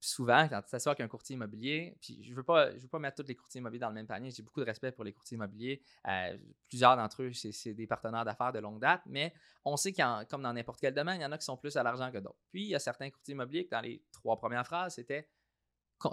[0.00, 2.88] souvent, quand tu t'assois avec un courtier immobilier, puis je ne veux, pas, je veux
[2.88, 5.04] pas mettre tous les courtiers immobiliers dans le même panier, j'ai beaucoup de respect pour
[5.04, 5.82] les courtiers immobiliers.
[6.08, 6.36] Euh,
[6.68, 9.32] plusieurs d'entre eux, c'est des partenaires d'affaires de longue date, mais
[9.64, 11.76] on sait qu'il comme dans n'importe quel domaine, il y en a qui sont plus
[11.76, 12.40] à l'argent que d'autres.
[12.50, 15.28] Puis, il y a certains courtiers immobiliers que dans les trois premières phrases, c'était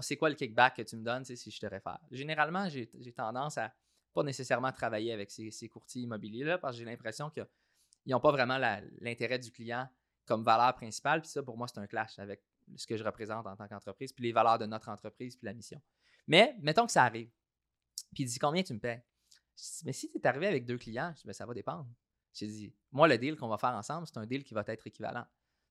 [0.02, 2.00] c'est quoi le kickback que tu me donnes si je te réfère?
[2.10, 3.74] Généralement, j'ai tendance à
[4.14, 7.48] pas nécessairement travailler avec ces, courtiers immobiliers-là parce que j'ai l'impression qu'ils
[8.08, 8.58] n'ont pas vraiment
[9.02, 9.90] l'intérêt du client
[10.26, 11.22] comme valeur principale.
[11.22, 12.44] Puis ça, pour moi, c'est un clash avec
[12.76, 15.54] ce que je représente en tant qu'entreprise, puis les valeurs de notre entreprise, puis la
[15.54, 15.82] mission.
[16.28, 17.30] Mais mettons que ça arrive.
[18.14, 19.02] Puis il dit combien tu me payes?
[19.86, 21.88] mais si tu es arrivé avec deux clients, je dis, ben, ça va dépendre.
[22.34, 24.88] J'ai dit, moi, le deal qu'on va faire ensemble, c'est un deal qui va être
[24.88, 25.26] équivalent.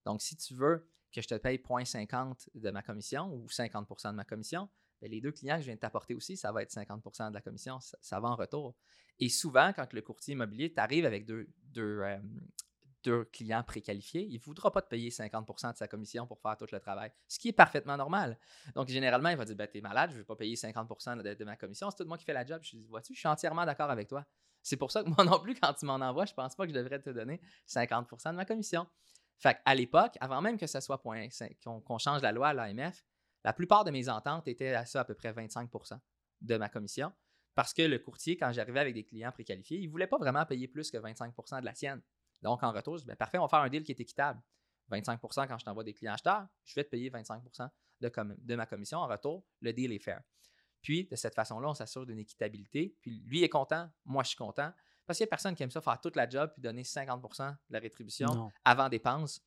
[0.05, 4.17] Donc, si tu veux que je te paye 0.50 de ma commission ou 50% de
[4.17, 4.69] ma commission,
[5.03, 7.35] ben, les deux clients que je viens de t'apporter aussi, ça va être 50% de
[7.35, 8.77] la commission, ça, va en retour.
[9.19, 12.19] Et souvent, quand le courtier immobilier t'arrive avec deux, euh,
[13.03, 16.57] deux, clients préqualifiés, il ne voudra pas te payer 50% de sa commission pour faire
[16.57, 18.39] tout le travail, ce qui est parfaitement normal.
[18.77, 21.21] Donc, généralement, il va dire ben, Tu es malade, je ne vais pas payer 50%
[21.21, 22.63] de, ma commission, c'est tout moi qui fais la job.
[22.63, 24.25] Je dis Vois-tu, je suis entièrement d'accord avec toi.
[24.63, 26.65] C'est pour ça que moi non plus, quand tu m'en envoies, je ne pense pas
[26.65, 28.87] que je devrais te donner 50% de ma commission.
[29.41, 31.27] Fait à l'époque, avant même que ça soit point,
[31.65, 33.05] qu'on change la loi à l'AMF,
[33.45, 35.99] la plupart de mes ententes étaient à ça à peu près 25%
[36.43, 37.13] de ma commission
[37.55, 40.45] parce que le courtier, quand j'arrivais avec des clients préqualifiés, il ne voulait pas vraiment
[40.47, 42.01] payer plus que 25% de la sienne.
[42.41, 44.41] Donc, en retour, je dis ben, parfait, on va faire un deal qui est équitable.
[44.91, 47.43] 25% quand je t'envoie des clients acheteurs, je vais te payer 25
[48.01, 48.99] de, de ma commission.
[48.99, 50.23] En retour, le deal est fair.
[50.81, 52.97] Puis, de cette façon-là, on s'assure d'une équitabilité.
[53.01, 54.73] Puis, lui est content, moi, je suis content.
[55.07, 57.51] Parce qu'il n'y a personne qui aime ça faire toute la job puis donner 50%
[57.51, 59.45] de la rétribution avant dépense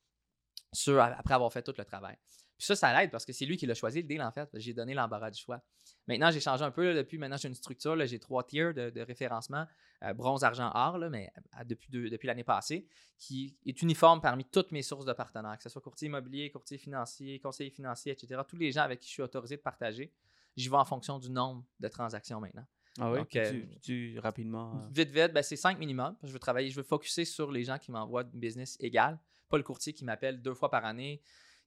[0.72, 2.16] sur, après avoir fait tout le travail.
[2.58, 4.48] Puis ça, ça l'aide parce que c'est lui qui l'a choisi le deal en fait.
[4.54, 5.62] J'ai donné l'embarras du choix.
[6.06, 7.18] Maintenant, j'ai changé un peu depuis.
[7.18, 7.96] Maintenant, j'ai une structure.
[8.06, 9.66] J'ai trois tiers de, référencement
[10.02, 11.30] euh, bronze, argent, or, mais
[11.66, 12.86] depuis, depuis l'année passée,
[13.18, 16.78] qui est uniforme parmi toutes mes sources de partenaires, que ce soit courtier immobilier, courtier
[16.78, 18.40] financier, conseiller financier, etc.
[18.48, 20.12] Tous les gens avec qui je suis autorisé de partager,
[20.56, 22.64] j'y vais en fonction du nombre de transactions maintenant.
[22.98, 23.18] Ah oui?
[23.18, 24.74] Donc, euh, peux-tu rapidement.
[24.76, 26.16] euh, Vite, vite, ben, c'est 5 minimum.
[26.22, 29.18] Je veux travailler, je veux focuser sur les gens qui m'envoient du business égal.
[29.48, 31.20] Pas le courtier qui m'appelle deux fois par année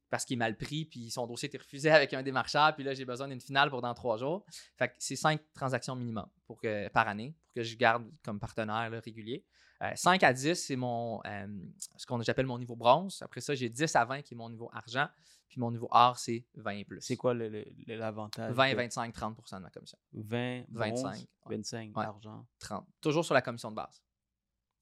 [0.10, 2.94] parce qu'il est mal pris, puis son dossier était refusé avec un démarcheur, puis là,
[2.94, 4.46] j'ai besoin d'une finale pour dans trois jours.
[4.78, 8.40] Fait que c'est 5 transactions minimum pour que, par année pour que je garde comme
[8.40, 9.46] partenaire là, régulier.
[9.96, 11.48] 5 à 10, c'est mon euh,
[11.96, 13.22] ce qu'on j'appelle mon niveau bronze.
[13.22, 15.08] Après ça, j'ai 10 à 20 qui est mon niveau argent.
[15.48, 17.02] Puis mon niveau or, c'est 20 et plus.
[17.02, 17.34] C'est quoi
[17.88, 18.54] l'avantage?
[18.54, 19.98] 20, de 25, 30% de ma commission.
[20.14, 21.56] 20, 25, 25, ouais.
[21.58, 22.06] 25 Ouais.
[22.06, 22.46] argent.
[22.60, 22.86] 30.
[23.02, 24.04] Toujours sur la commission de base.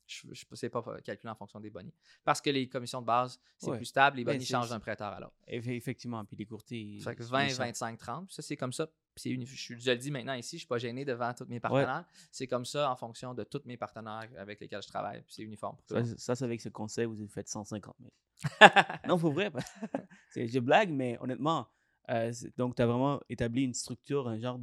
[0.08, 1.93] Je ne sais pas calculer en fonction des bonnies.
[2.24, 3.78] Parce que les commissions de base, c'est Ouais.
[3.78, 5.36] plus stable, les Ben, bonnies changent d'un prêteur à l'autre.
[5.48, 7.00] Eff- Effectivement, puis les courtiers.
[7.02, 8.26] Ça fait que ils- 20, ils sont- 25, 30.
[8.28, 8.88] Puis ça, c'est comme ça.
[9.15, 11.60] Puis je, je le dis maintenant ici, je ne suis pas gêné devant tous mes
[11.60, 12.06] partenaires.
[12.32, 15.24] C'est comme ça en fonction de tous mes partenaires avec lesquels je travaille.
[15.28, 17.96] C'est uniforme pour tout Ça, c'est- ça, c'est avec ce conseil, vous avez fait 150
[18.00, 18.12] 000.
[19.08, 19.52] non, faut vrai.
[20.36, 21.67] je blague, mais honnêtement,
[22.10, 24.60] euh, donc tu as vraiment établi une structure, un genre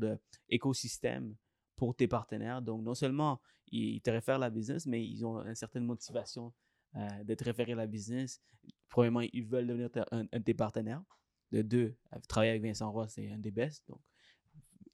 [0.49, 1.35] d'écosystème
[1.77, 2.63] pour tes partenaires.
[2.63, 3.41] Donc, non seulement
[3.75, 6.53] ils te réfèrent la business, mais ils ont une certaine motivation
[6.95, 8.41] euh, de te référer la business.
[8.89, 11.03] Premièrement, ils veulent devenir un, un de tes partenaires.
[11.51, 13.85] De deux, euh, travailler avec Vincent Roy, c'est un des best.
[13.89, 14.01] Donc,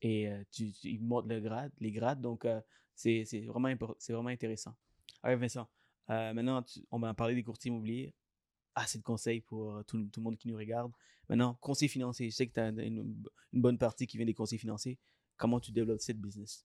[0.02, 0.42] et euh,
[0.84, 2.20] ils montent le grade, les grades.
[2.20, 2.60] Donc, euh,
[2.94, 3.72] c'est vraiment,
[4.08, 4.74] vraiment intéressant.
[5.22, 5.68] Alors, Vincent,
[6.08, 8.14] euh, maintenant, on va parler des courtiers immobiliers.
[8.74, 10.92] Assez de conseils pour tout le monde qui nous regarde.
[11.28, 12.30] Maintenant, conseil financier.
[12.30, 14.98] Je sais que tu as une, une bonne partie qui vient des conseils financiers.
[15.36, 16.64] Comment tu développes cette business?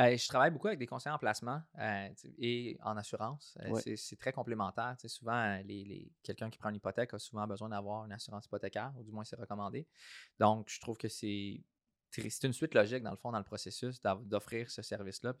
[0.00, 2.08] Euh, je travaille beaucoup avec des conseillers en placement euh,
[2.38, 3.56] et en assurance.
[3.62, 3.96] Euh, Ouais.
[3.96, 4.96] c'est- très complémentaire.
[5.06, 8.92] Souvent, les, les- quelqu'un qui prend une hypothèque a souvent besoin d'avoir une assurance hypothécaire,
[8.96, 9.86] ou du moins c'est recommandé.
[10.38, 11.62] Donc, je trouve que c'est
[12.10, 15.34] c'est une suite logique, dans le fond, dans le processus d'offrir ce service-là.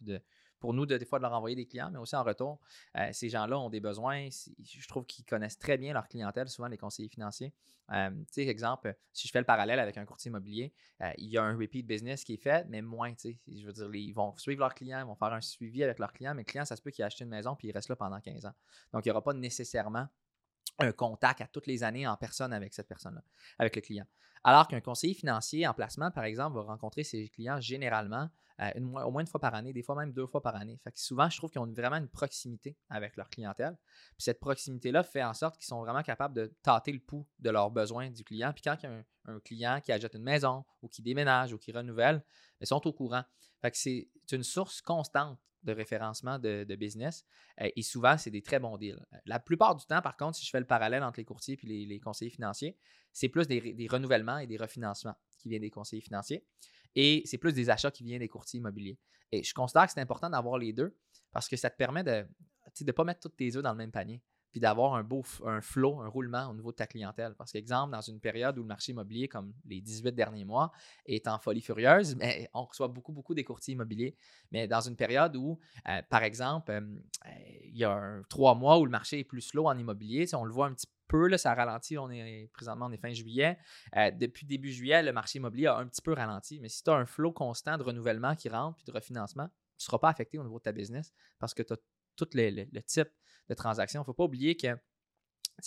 [0.60, 2.60] Pour nous, de, des fois, de leur envoyer des clients, mais aussi en retour,
[2.96, 4.28] euh, ces gens-là ont des besoins.
[4.62, 7.54] Je trouve qu'ils connaissent très bien leur clientèle, souvent les conseillers financiers.
[7.92, 11.38] Euh, tu exemple, si je fais le parallèle avec un courtier immobilier, euh, il y
[11.38, 13.12] a un repeat business qui est fait, mais moins.
[13.24, 16.12] Je veux dire, ils vont suivre leurs clients, ils vont faire un suivi avec leurs
[16.12, 17.88] clients, mais le client, ça se peut qu'il ait acheté une maison puis il reste
[17.88, 18.54] là pendant 15 ans.
[18.92, 20.06] Donc, il n'y aura pas nécessairement
[20.78, 23.22] un contact à toutes les années en personne avec cette personne-là,
[23.58, 24.06] avec le client.
[24.42, 29.10] Alors qu'un conseiller financier en placement, par exemple, va rencontrer ses clients généralement euh, au
[29.10, 30.78] moins une fois par année, des fois même deux fois par année.
[30.84, 33.76] Fait que souvent, je trouve qu'ils ont vraiment une proximité avec leur clientèle.
[34.16, 37.50] Puis cette proximité-là fait en sorte qu'ils sont vraiment capables de tâter le pouls de
[37.50, 38.52] leurs besoins du client.
[38.52, 41.58] Puis quand il y a un, client qui achète une maison ou qui déménage ou
[41.58, 42.22] qui renouvelle,
[42.60, 43.24] ils sont au courant.
[43.72, 47.24] C'est une source constante de référencement de, business.
[47.60, 48.98] Euh, et souvent, c'est des très bons deals.
[49.12, 51.58] Euh, La plupart du temps, par contre, si je fais le parallèle entre les courtiers
[51.62, 52.78] et les conseillers financiers,
[53.12, 56.44] c'est plus des, renouvellements et des refinancements qui viennent des conseillers financiers.
[56.94, 58.98] Et c'est plus des achats qui viennent des courtiers immobiliers.
[59.32, 60.96] Et je considère que c'est important d'avoir les deux
[61.32, 62.26] parce que ça te permet de
[62.80, 65.60] ne pas mettre tous tes œufs dans le même panier puis d'avoir un beau un
[65.60, 67.34] flow, un roulement au niveau de ta clientèle.
[67.36, 70.72] Parce qu'exemple, dans une période où le marché immobilier, comme les 18 derniers mois,
[71.06, 74.16] est en folie furieuse, mais on reçoit beaucoup, beaucoup des courtiers immobiliers.
[74.50, 75.58] Mais dans une période où,
[75.88, 76.82] euh, par exemple,
[77.64, 80.36] il y a un, trois mois où le marché est plus slow en immobilier, sais,
[80.36, 83.12] on le voit un petit peu, là, ça ralentit, on est présentement, on est fin
[83.12, 83.58] juillet.
[83.96, 86.60] Euh, depuis début juillet, le marché immobilier a un petit peu ralenti.
[86.60, 89.82] Mais si tu as un flow constant de renouvellement qui rentre puis de refinancement, tu
[89.82, 91.76] ne seras pas affecté au niveau de ta business parce que tu as
[92.16, 93.08] tout le type
[93.50, 94.00] de transactions.
[94.00, 94.68] Il ne faut pas oublier que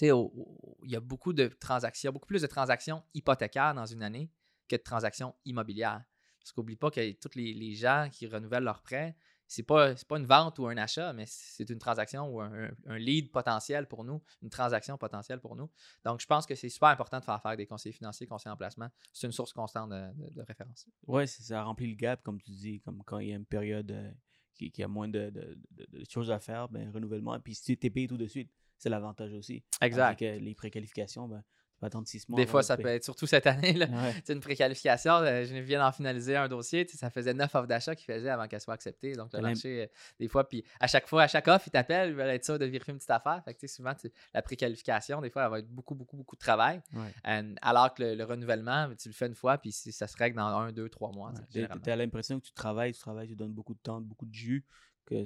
[0.02, 4.32] il y a beaucoup de transactions, beaucoup plus de transactions hypothécaires dans une année
[4.68, 6.04] que de transactions immobilières.
[6.40, 9.16] Parce qu'oublie pas que tous les, les gens qui renouvellent leurs prêts,
[9.48, 12.72] c'est pas, c'est pas une vente ou un achat, mais c'est une transaction ou un,
[12.98, 15.70] lead potentiel pour nous, une transaction potentielle pour nous.
[16.04, 18.58] Donc, je pense que c'est super important de faire affaire des conseillers financiers, conseillers en
[18.58, 18.90] placement.
[19.12, 20.88] C'est une source constante de, de- référence.
[21.28, 23.92] C'est- ça remplit le gap, comme tu dis, comme quand il y a une période
[23.92, 24.12] euh,
[24.54, 27.40] qui, qui a moins de, de- de- de choses à faire, ben, renouvellement.
[27.40, 29.64] Puis si tu es payé tout de suite, c'est l'avantage aussi.
[30.08, 31.44] Avec euh, les préqualifications, ben,
[31.86, 32.38] attendre six mois.
[32.40, 34.14] Des fois, ça peut être, surtout cette année, là, Ouais.
[34.26, 35.14] C'est une préqualification.
[35.16, 36.88] euh, Je viens d'en finaliser un dossier.
[36.88, 39.14] Ça faisait neuf offres d'achat qu'il faisait avant qu'elle soit acceptée.
[39.14, 39.88] Donc, le marché, euh,
[40.20, 42.58] des fois, puis à chaque fois, à chaque offre, ils t'appellent, ils veulent être sûrs
[42.60, 43.42] de vérifier une petite affaire.
[43.46, 43.94] Fait que, souvent,
[44.34, 46.82] la préqualification, des fois, elle va être beaucoup, beaucoup, beaucoup de travail.
[46.94, 47.14] Ouais.
[47.28, 50.38] Euh, alors que le, le renouvellement, tu le fais une fois, puis ça se règle
[50.38, 51.34] dans un, deux, trois mois.
[51.52, 51.68] tu Ouais.
[51.84, 54.66] T'as l'impression que tu travailles, tu travailles, tu donnes beaucoup de temps, beaucoup de jus,
[55.06, 55.24] que,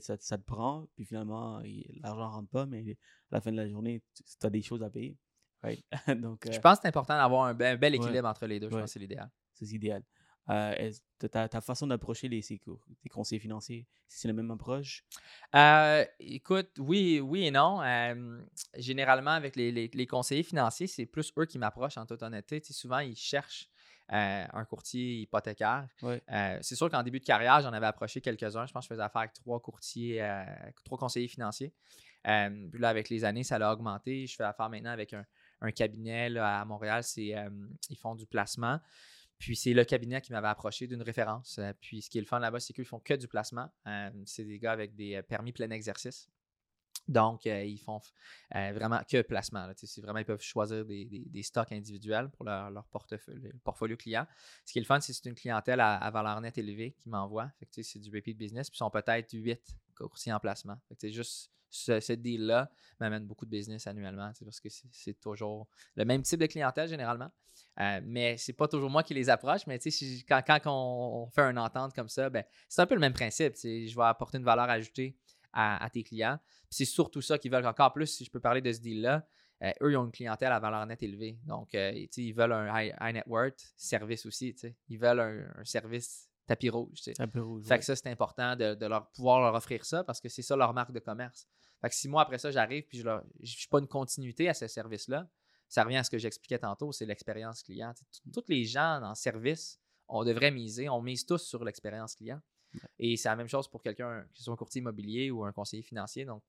[0.00, 1.62] ça, ça te prend, puis finalement,
[2.02, 2.96] l'argent rentre pas, mais
[3.30, 5.16] à la fin de la journée, tu as des choses à payer.
[5.62, 5.84] Right?
[6.20, 7.98] Donc, Je euh, pense que c'est important d'avoir un, be- un bel Ouais.
[7.98, 8.68] équilibre entre les deux.
[8.68, 8.80] Je Ouais.
[8.80, 9.30] pense que c'est l'idéal.
[9.52, 10.02] c'est idéal.
[10.50, 10.90] Euh,
[11.30, 12.60] ta, façon d'approcher les, tes
[13.08, 15.04] conseillers financiers, c'est la même approche?
[15.54, 17.80] Euh, écoute, oui, oui et non.
[17.80, 18.42] Euh,
[18.76, 22.60] généralement, avec les, les- les conseillers financiers, c'est plus eux qui m'approchent en toute honnêteté.
[22.60, 23.68] Tu sais, souvent, ils cherchent
[24.12, 25.86] euh, un courtier hypothécaire.
[26.02, 28.66] Euh, c'est sûr qu'en début de carrière, j'en avais approché quelques-uns.
[28.66, 30.28] Je pense que je faisais affaire avec trois courtiers,
[30.84, 31.72] trois conseillers financiers.
[32.24, 34.26] Puis là, avec les années, ça l'a augmenté.
[34.26, 35.24] Je fais affaire maintenant avec un,
[35.62, 37.02] un cabinet là, à Montréal.
[37.02, 37.48] C'est, euh,
[37.88, 38.80] ils font du placement.
[39.38, 41.58] puis c'est le cabinet qui m'avait approché d'une référence.
[41.58, 43.72] Euh, puis ce qui est le fun là-bas, c'est qu'ils font que du placement.
[43.86, 46.28] Euh, c'est des gars avec des permis plein exercice.
[47.08, 48.00] Donc, ils font
[48.52, 49.68] vraiment que placement.
[49.74, 54.24] C'est vraiment, ils peuvent choisir des, stocks individuels pour leur, portefeuille, portfolio client.
[54.64, 57.08] Ce qui est le fun, c'est que c'est une clientèle à, valeur nette élevée qui
[57.08, 57.50] m'envoie.
[57.72, 58.70] C'est du repeat business.
[58.70, 59.60] Puis ils sont peut-être 8
[59.96, 60.78] coursiers en placement.
[60.96, 66.22] C'est juste ce, deal-là m'amène beaucoup de business annuellement parce que c'est toujours le même
[66.22, 67.30] type de clientèle généralement.
[67.80, 69.78] Euh, mais c'est pas toujours moi qui les approche, mais
[70.28, 73.54] quand, quand on, fait une entente comme ça, ben, c'est un peu le même principe.
[73.56, 75.16] Je vais apporter une valeur ajoutée
[75.52, 76.38] à, tes clients.
[76.70, 79.26] C'est surtout ça qu'ils veulent encore plus, si je peux parler de ce deal-là.
[79.62, 81.38] Euh, eux, ils ont une clientèle à valeur nette élevée.
[81.44, 84.54] Donc, euh, ils veulent un high, net worth service aussi.
[84.88, 87.00] Ils veulent un, service tapis rouge.
[87.16, 87.64] Tapis rouge.
[87.66, 90.56] Fait que ça, c'est important de, leur pouvoir leur offrir ça parce que c'est ça
[90.56, 91.46] leur marque de commerce.
[91.80, 94.54] Fait que six mois après ça, j'arrive puis je ne suis pas une continuité à
[94.54, 95.28] ce service-là.
[95.68, 97.92] Ça revient à ce que j'expliquais tantôt, c'est l'expérience client.
[98.32, 102.40] Tous les gens en service, on devrait miser, on mise tous sur l'expérience client.
[102.98, 105.52] Et c'est la même chose pour quelqu'un, que ce soit un courtier immobilier ou un
[105.52, 106.24] conseiller financier.
[106.24, 106.42] Donc,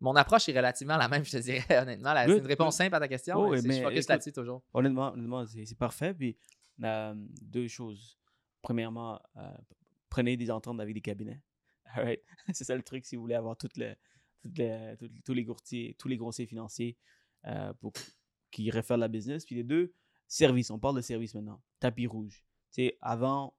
[0.00, 2.14] mon approche est relativement la même, je te dirais, honnêtement.
[2.14, 3.36] C'est une réponse simple à ta question.
[3.38, 4.62] Oh, mais je focus là-dessus toujours.
[4.74, 6.14] Honnêtement, honnêtement c'est parfait.
[6.14, 6.36] Puis,
[6.82, 8.18] euh, deux choses.
[8.66, 9.56] Premièrement, euh,
[10.08, 11.40] prenez des ententes avec des cabinets.
[12.52, 13.94] c'est ça le truc si vous voulez avoir toutes les,
[15.24, 16.96] tous les courtiers, tous les conseillers financiers
[17.44, 17.92] euh, pour
[18.50, 19.46] qui réfèrent la business.
[19.46, 19.92] Puis les deux,
[20.26, 20.72] service.
[20.72, 21.62] On parle de service maintenant.
[21.78, 22.42] Tapis rouge.
[22.72, 23.54] Tu avant,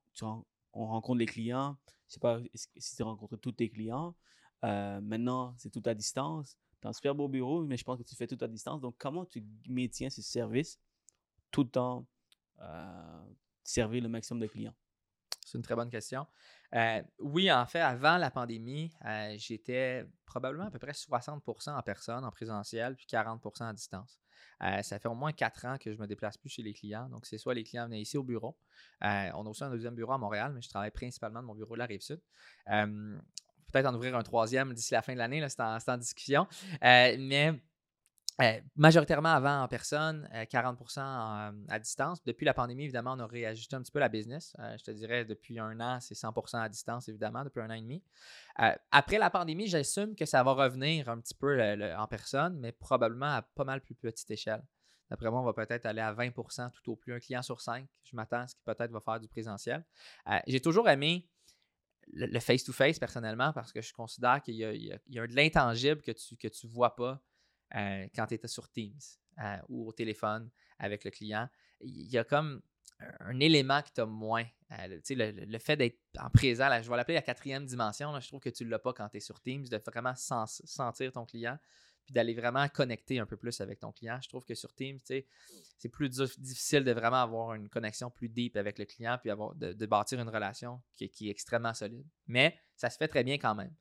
[0.73, 1.77] on rencontre les clients.
[2.09, 2.41] Je sais pas
[2.75, 4.13] si tu rencontres tous tes clients.
[4.65, 6.57] Euh, maintenant, c'est tout à distance.
[6.81, 8.81] Tu as un super beau bureau, mais je pense que tu fais tout à distance.
[8.81, 10.77] Donc, comment tu maintiens ce service
[11.49, 12.05] tout en
[12.59, 13.25] euh,
[13.63, 14.75] servir le maximum de clients?
[15.47, 16.27] C'est une très bonne question.
[16.75, 21.81] Euh, oui, en fait, avant la pandémie, euh, j'étais probablement à peu près 60% en
[21.81, 24.19] personne, en présentiel, puis 40% à distance.
[24.61, 27.07] Euh, ça fait au moins quatre ans que je me déplace plus chez les clients.
[27.07, 28.57] Donc, c'est soit les clients venaient ici au bureau.
[29.01, 31.75] on a aussi un deuxième bureau à Montréal, mais je travaille principalement de mon bureau
[31.75, 32.19] de la Rive-Sud.
[32.65, 36.45] Peut-être en ouvrir un troisième d'ici la fin de l'année, c'est en, discussion.
[36.81, 37.53] mais
[38.39, 42.23] euh, majoritairement avant en personne, 40% euh, à distance.
[42.23, 44.55] Depuis la pandémie, évidemment, on a réajusté un petit peu la business.
[44.59, 47.73] Euh, je te dirais, depuis un an, c'est 100% à distance, évidemment, depuis un an
[47.73, 48.03] et demi.
[48.91, 51.59] après la pandémie, j'assume que ça va revenir un petit peu
[51.97, 54.63] en personne, mais probablement à pas mal plus petite échelle.
[55.09, 57.87] D'après moi, on va peut-être aller à 20% tout au plus, un client sur cinq.
[58.03, 59.83] Je m'attends à ce qu'il peut-être va faire du présentiel.
[60.45, 61.27] J'ai toujours aimé
[62.13, 66.49] le face-to-face personnellement parce que je considère qu'il y, a de l'intangible que tu ne
[66.49, 67.21] que vois pas
[67.75, 68.99] euh, quand tu étais sur Teams
[69.39, 70.49] euh, ou au téléphone
[70.79, 71.49] avec le client.
[71.81, 72.61] Il y a comme
[73.19, 74.45] un élément que tu as moins.
[74.71, 78.39] Euh, le, le, fait d'être en présent, je vais l'appeler la quatrième dimension, je trouve
[78.39, 81.57] que tu ne l'as pas quand tu es sur Teams, de vraiment sentir ton client,
[82.05, 84.19] puis d'aller vraiment connecter un peu plus avec ton client.
[84.21, 88.57] Je trouve que sur Teams, c'est plus difficile de vraiment avoir une connexion plus deep
[88.57, 92.07] avec le client, puis de, bâtir une relation qui, est extrêmement solide.
[92.25, 93.73] Mais ça se fait très bien quand même.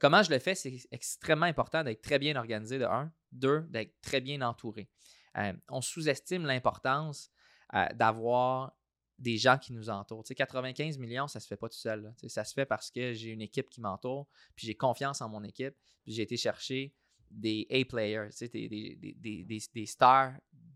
[0.00, 4.00] Comment je le fais, c'est extrêmement important d'être très bien organisé de un, deux, d'être
[4.00, 4.88] très bien entouré.
[5.36, 7.30] Euh, on sous-estime l'importance
[7.74, 8.72] euh, d'avoir
[9.18, 10.24] des gens qui nous entourent.
[10.24, 12.14] Tu sais, 95 millions, ça ne se fait pas tout seul.
[12.28, 15.44] ça se fait parce que j'ai une équipe qui m'entoure, puis j'ai confiance en mon
[15.44, 16.94] équipe, puis j'ai été chercher
[17.30, 20.32] des A-players, des, stars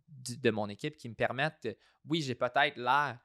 [0.07, 1.67] de mon équipe qui me permettent,
[2.05, 3.19] oui, j'ai peut-être l'air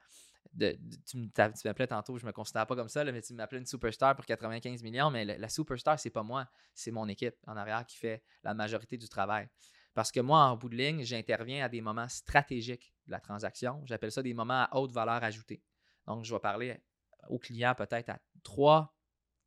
[0.57, 1.29] tu
[1.65, 4.83] m'appelais tantôt, je me considère pas comme ça, mais tu m'appelais une superstar pour 95
[4.83, 8.53] millions, mais la, superstar, c'est pas moi, c'est mon équipe en arrière qui fait la
[8.53, 9.47] majorité du travail.
[9.93, 13.81] Parce que moi, en bout de ligne, j'interviens à des moments stratégiques de la transaction.
[13.85, 15.63] J'appelle ça des moments à haute valeur ajoutée.
[16.07, 16.81] Donc, je vais parler
[17.27, 18.95] au client peut-être à trois,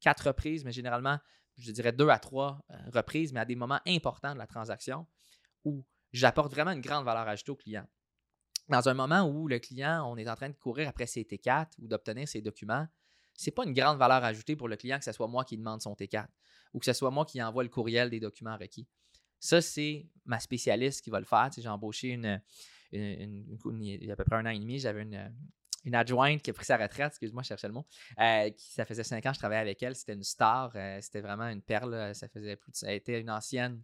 [0.00, 1.18] quatre reprises, mais généralement,
[1.58, 5.06] je dirais deux à trois euh, reprises, mais à des moments importants de la transaction
[5.64, 7.86] où j'apporte vraiment une grande valeur ajoutée au client
[8.72, 11.66] dans un moment où le client, on est en train de courir après ses T4
[11.80, 12.88] ou d'obtenir ses documents,
[13.34, 15.56] ce n'est pas une grande valeur ajoutée pour le client que ce soit moi qui
[15.56, 16.26] demande son T4
[16.74, 18.88] ou que ce soit moi qui envoie le courriel des documents requis.
[19.38, 21.50] Ça, c'est ma spécialiste qui va le faire.
[21.56, 22.40] j'ai embauché une,
[22.92, 26.52] il y a à peu près un an et demi, j'avais une, adjointe qui a
[26.52, 27.84] pris sa retraite, excuse-moi, je cherchais le mot.
[28.20, 29.96] Euh, qui, ça faisait cinq ans que je travaillais avec elle.
[29.96, 30.70] C'était une star.
[30.76, 32.14] Euh, c'était vraiment une perle.
[32.14, 33.82] Ça faisait a été une ancienne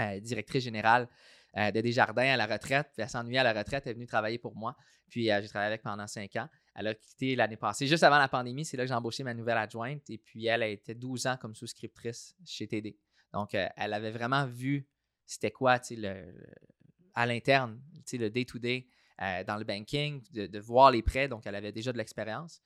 [0.00, 1.08] euh, directrice générale
[1.56, 2.88] euh, de Desjardins à la retraite.
[2.92, 4.76] Puis elle s'ennuyait à la retraite, elle est venue travailler pour moi.
[5.08, 6.48] Puis euh, j'ai travaillé avec pendant cinq ans.
[6.74, 8.64] Elle a quitté l'année passée, juste avant la pandémie.
[8.64, 10.08] C'est là que j'ai embauché ma nouvelle adjointe.
[10.08, 12.96] Et puis elle a été 12 ans comme souscriptrice chez TD.
[13.32, 14.86] Donc, euh, elle avait vraiment vu
[15.26, 16.32] c'était quoi, le,
[17.14, 17.80] à l'interne,
[18.12, 18.86] le day-to-day
[19.46, 21.28] dans le banking, de, voir les prêts.
[21.28, 22.60] Donc, elle avait déjà de l'expérience.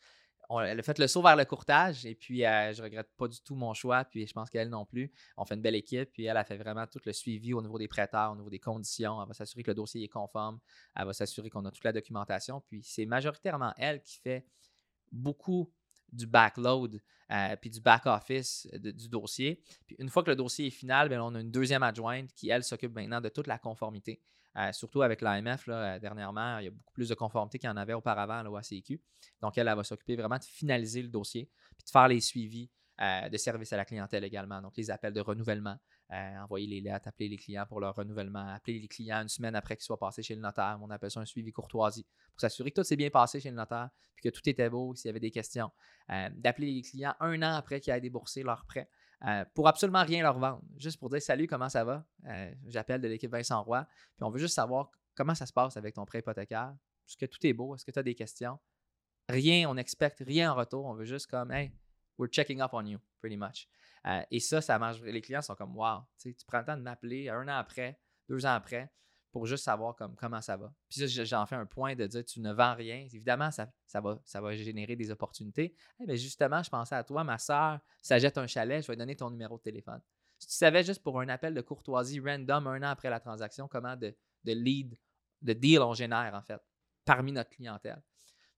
[0.51, 3.41] Elle a fait le saut vers le courtage et puis euh, je regrette pas du
[3.41, 4.05] tout mon choix.
[4.05, 5.13] Puis je pense qu'elle non plus.
[5.37, 6.13] On fait une belle équipe.
[6.13, 8.59] Puis elle a fait vraiment tout le suivi au niveau des prêteurs, au niveau des
[8.59, 9.21] conditions.
[9.21, 10.59] Elle va s'assurer que le dossier est conforme.
[10.95, 12.63] Elle va s'assurer qu'on a toute la documentation.
[12.69, 14.47] Puis c'est majoritairement elle qui fait
[15.13, 15.73] beaucoup
[16.13, 17.01] du backload
[17.33, 19.61] euh, puis du back-office du dossier.
[19.87, 22.51] Puis une fois que le dossier est final, bien, on a une deuxième adjointe qui,
[22.51, 24.21] elle, s'occupe maintenant de toute la conformité.
[24.57, 27.73] Euh, surtout avec l'AMF, euh, dernièrement, il y a beaucoup plus de conformité qu'il y
[27.73, 28.61] en avait auparavant là, au.
[29.43, 32.71] Donc, elle, elle va s'occuper vraiment de finaliser le dossier, puis de faire les suivis
[33.03, 34.63] euh, de service à la clientèle également.
[34.63, 35.77] Donc, les appels de renouvellement,
[36.09, 39.77] envoyer les lettres, appeler les clients pour leur renouvellement, appeler les clients une semaine après
[39.77, 40.79] qu'ils soient passés chez le notaire.
[40.81, 43.57] On appelle ça un suivi courtoisie pour s'assurer que tout s'est bien passé chez le
[43.57, 45.71] notaire, puis que tout était beau, s'il y avait des questions.
[46.09, 48.89] D'appeler les clients un an après qu'ils aient déboursé leur prêt.
[49.27, 50.63] Euh, pour absolument rien leur vendre.
[50.77, 52.07] Juste pour dire salut, comment ça va?
[52.27, 53.87] Euh, J'appelle de l'équipe Vincent Roy.
[54.17, 56.75] Puis on veut juste savoir comment ça se passe avec ton prêt hypothécaire.
[57.09, 57.75] Est-ce que tout est beau?
[57.75, 58.59] Est-ce que tu as des questions?
[59.29, 60.85] Rien, on expecte rien en retour.
[60.85, 61.73] On veut juste comme, hey,
[62.19, 63.69] we're checking up on you, pretty much.
[64.07, 65.01] Euh, et ça, ça marche.
[65.01, 67.99] Les clients sont comme, wow, tu prends le temps de m'appeler un an après,
[68.29, 68.93] deux ans après,
[69.33, 70.73] pour juste savoir comme, comment ça va.
[70.89, 73.07] Puis ça, j'en fais un point de dire, tu ne vends rien.
[73.13, 73.71] Évidemment, ça,
[74.01, 75.75] va, générer des opportunités.
[76.01, 78.97] Eh bien, justement, je pensais à toi, ma soeur, ça jette un chalet, je vais
[78.97, 80.01] donner ton numéro de téléphone.
[80.39, 83.69] Si tu savais juste pour un appel de courtoisie random un an après la transaction,
[83.69, 84.15] comment de,
[84.45, 84.99] de lead,
[85.43, 86.61] de deal on génère, en fait,
[87.05, 88.03] parmi notre clientèle.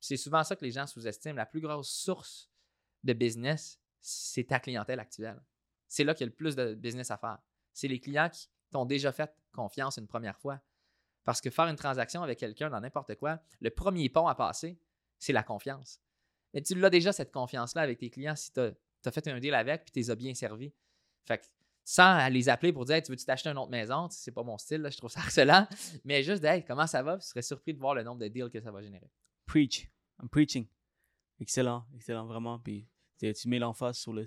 [0.00, 1.34] C'est souvent ça que les gens sous-estiment.
[1.34, 2.50] La plus grosse source
[3.04, 5.40] de business, c'est ta clientèle actuelle.
[5.86, 7.38] C'est là qu'il y a le plus de business à faire.
[7.72, 10.60] C'est les clients qui t'ont déjà fait confiance une première fois.
[11.24, 14.78] Parce que faire une transaction avec quelqu'un dans n'importe quoi, le premier pont à passer,
[15.18, 16.00] c'est la confiance.
[16.54, 19.54] Mais tu l'as déjà, cette confiance-là, avec tes clients si tu as, fait un deal
[19.54, 20.72] avec puis tu les as bien servis.
[21.24, 21.44] Fait que
[21.84, 24.08] sans les appeler pour dire Tu veux-tu t'acheter une autre maison?
[24.10, 25.66] C'est pas mon style, là, je trouve ça harcelant.
[26.04, 27.16] Mais juste de hey, comment ça va?
[27.16, 29.10] Puis Tu serais surpris de voir le nombre de deals que ça va générer.
[29.46, 29.90] Preach.
[30.20, 30.66] I'm preaching.
[31.40, 32.58] Excellent, excellent, vraiment.
[32.58, 32.86] Puis
[33.18, 34.24] tu mets l'emphase sur le,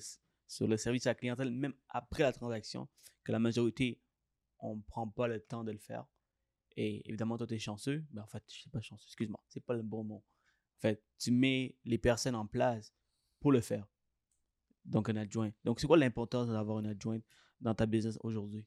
[0.47, 2.87] sur le service à la clientèle, même après la transaction,
[3.23, 4.01] que la majorité,
[4.61, 6.05] on ne prend pas le temps de le faire.
[6.77, 8.05] Et évidemment, toi, tu es chanceux.
[8.11, 10.23] Mais en fait, je ne suis pas chanceux, excuse-moi, c'est pas le bon mot.
[10.77, 12.93] En fait, tu mets les personnes en place
[13.39, 13.87] pour le faire.
[14.85, 15.51] Donc, un adjoint.
[15.63, 17.19] Donc, c'est quoi l'importance d'avoir un adjoint
[17.59, 18.65] dans ta business aujourd'hui?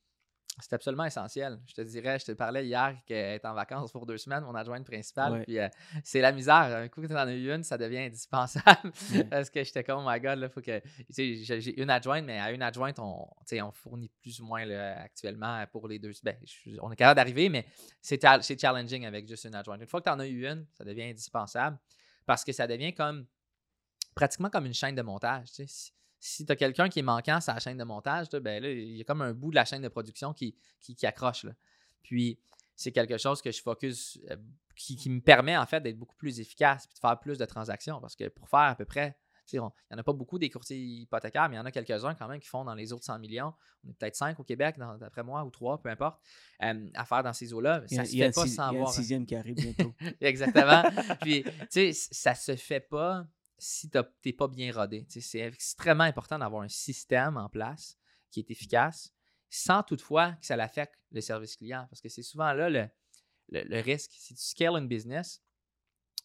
[0.61, 1.59] C'est absolument essentiel.
[1.67, 4.55] Je te dirais, je te parlais hier qu'elle est en vacances pour deux semaines, mon
[4.55, 5.33] adjointe principale.
[5.33, 5.43] Ouais.
[5.45, 5.69] Puis euh,
[6.05, 6.55] c'est la misère.
[6.55, 8.93] Un coup que tu en as eu une, ça devient indispensable.
[9.13, 9.25] Ouais.
[9.31, 10.79] Parce que j'étais comme, oh my god, là, faut que.
[11.13, 14.65] Tu sais, j'ai une adjointe, mais à une adjointe, on, on fournit plus ou moins
[14.65, 16.13] là, actuellement pour les deux.
[16.23, 17.67] Ben, je- on est capable d'arriver, mais
[18.01, 19.81] c'est cha- c'est challenging avec juste une adjointe.
[19.81, 21.79] Une fois que tu en as eu une, ça devient indispensable
[22.27, 23.27] parce que ça devient comme
[24.15, 25.51] pratiquement comme une chaîne de montage.
[25.53, 25.93] tu sais.
[26.27, 28.71] Si, tu as quelqu'un qui est manquant sur la chaîne de montage, là, ben là,
[28.71, 31.45] il y a comme un bout de la chaîne de production qui, qui, qui accroche.
[31.45, 31.53] là.
[32.03, 32.39] Puis,
[32.75, 34.37] c'est quelque chose que je focus, euh,
[34.75, 37.45] qui, qui me permet en fait d'être beaucoup plus efficace et de faire plus de
[37.45, 38.01] transactions.
[38.01, 39.19] Parce que pour faire à peu près,
[39.53, 42.15] il n'y en a pas beaucoup des courtiers hypothécaires, mais il y en a quelques-uns
[42.15, 43.53] quand même qui font dans les autres 100 millions.
[43.85, 46.19] On est peut-être 5 au Québec, d'après moi, ou 3, peu importe,
[46.63, 47.83] euh, à faire dans ces eaux-là.
[47.87, 49.93] Ça se y a fait pas sans il y a un sixième qui arrive bientôt.
[50.21, 50.85] Exactement.
[51.21, 53.27] Puis, tu sais, ça se fait pas
[53.59, 55.07] si tu n'es pas bien rodé.
[55.09, 57.97] C'est extrêmement important d'avoir un système en place
[58.31, 59.13] qui est efficace,
[59.49, 61.87] sans toutefois que ça l'affecte le service client.
[61.89, 64.13] Parce que c'est souvent là le, risque.
[64.15, 65.43] Si tu scales une business,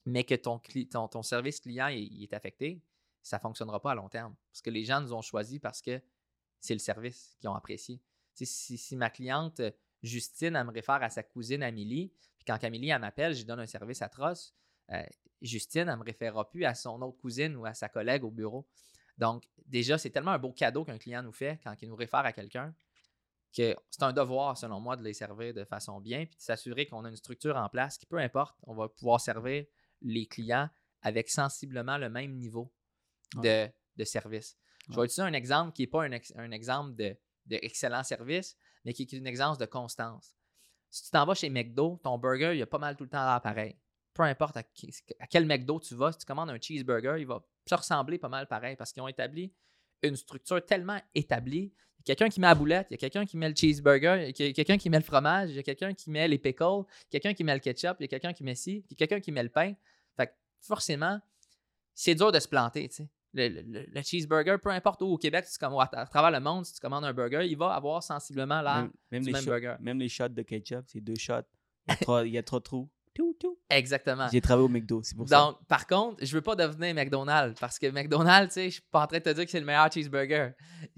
[0.05, 0.59] mais que ton,
[0.91, 2.81] ton, ton service client est affecté,
[3.21, 4.35] ça ne fonctionnera pas à long terme.
[4.51, 6.01] Parce que les gens nous ont choisis parce que
[6.59, 8.01] c'est le service qu'ils ont apprécié.
[8.33, 9.61] Si, si ma cliente
[10.01, 13.45] Justine, elle me réfère à sa cousine Amélie, puis quand Amélie, elle m'appelle, je lui
[13.45, 14.55] donne un service atroce,
[14.91, 15.03] euh,
[15.41, 18.31] Justine, elle ne me référera plus à son autre cousine ou à sa collègue au
[18.31, 18.67] bureau.
[19.17, 22.19] Donc, déjà, c'est tellement un beau cadeau qu'un client nous fait quand il nous réfère
[22.21, 22.73] à quelqu'un
[23.55, 26.85] que c'est un devoir, selon moi, de les servir de façon bien, puis de s'assurer
[26.85, 29.65] qu'on a une structure en place qui, peu importe, on va pouvoir servir
[30.01, 30.69] les clients
[31.01, 32.71] avec sensiblement le même niveau
[33.35, 34.57] de, de service.
[34.89, 38.03] Je vais utiliser un exemple qui n'est pas un, ex- un exemple de, de excellent
[38.03, 40.35] service, mais qui est un exemple de constance.
[40.89, 43.25] Si tu t'en vas chez McDo, ton burger, il a pas mal tout le temps
[43.25, 43.75] l'air pareil.
[44.19, 47.25] Peu importe à, qui- à quel McDo tu vas, si tu commandes un cheeseburger, il
[47.25, 49.53] va se ressembler pas mal pareil parce qu'ils ont établi
[50.03, 51.71] une structure tellement établie.
[52.05, 53.55] Il y a quelqu'un qui met la boulette, il y a quelqu'un qui met le
[53.55, 56.27] cheeseburger, il y a quelqu'un qui met le fromage, il y a quelqu'un qui met
[56.27, 58.91] les pickles, quelqu'un qui met le ketchup, il y a quelqu'un qui met ci, il
[58.91, 59.73] y a quelqu'un qui met le pain.
[60.17, 61.21] Fait que forcément,
[61.95, 63.09] c'est dur de se planter, tu sais.
[63.33, 66.41] Le, le- le cheeseburger, peu importe où au Québec, si tu à, à travers le
[66.41, 69.31] monde, si tu commandes un burger, il va avoir sensiblement l'air même, même du les
[69.33, 69.75] même burger.
[69.79, 71.35] même les shots de ketchup, c'est deux shots.
[71.87, 72.89] Il y a trois, il y a trois trous.
[73.19, 73.59] Tout, tout.
[73.69, 74.29] Exactement.
[74.31, 75.37] J'ai travaillé au McDo, c'est pour ça.
[75.37, 78.81] Donc, par contre, je veux pas devenir McDonald's parce que McDonald's, tu sais, je suis
[78.89, 80.51] pas en train de te dire que c'est le meilleur cheeseburger.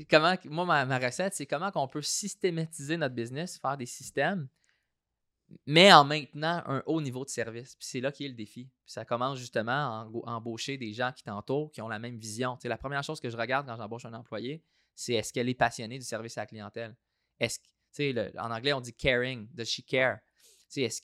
[0.07, 4.47] Comment, moi, ma, ma recette, c'est comment qu'on peut systématiser notre business, faire des systèmes,
[5.65, 7.75] mais en maintenant un haut niveau de service.
[7.75, 8.65] Puis c'est là qui est le défi.
[8.65, 12.17] Puis ça commence justement à en- embaucher des gens qui t'entourent, qui ont la même
[12.17, 12.55] vision.
[12.55, 14.63] Tu sais, la première chose que je regarde quand j'embauche un employé,
[14.93, 16.95] c'est est-ce qu'elle est passionnée du service à la clientèle?
[17.39, 20.19] Est-ce que, tu sais, le- en anglais, on dit caring, does she care?
[20.69, 21.01] Tu sais, est-ce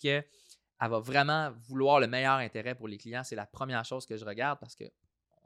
[0.80, 3.24] qu'elle va vraiment vouloir le meilleur intérêt pour les clients?
[3.24, 4.86] C'est la première chose que je regarde parce que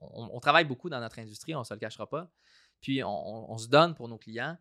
[0.01, 2.31] on, travaille beaucoup dans notre industrie, on ne se le cachera pas.
[2.81, 4.57] Puis on, se donne pour nos clients.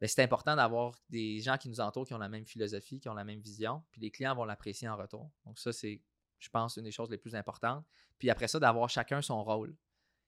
[0.00, 3.08] Mais c'est important d'avoir des gens qui nous entourent qui ont la même philosophie, qui
[3.10, 3.82] ont la même vision.
[3.90, 5.30] Puis les clients vont l'apprécier en retour.
[5.44, 6.00] Donc ça, c'est,
[6.38, 7.84] je pense, une des choses les plus importantes.
[8.18, 9.76] Puis après ça, d'avoir chacun son rôle.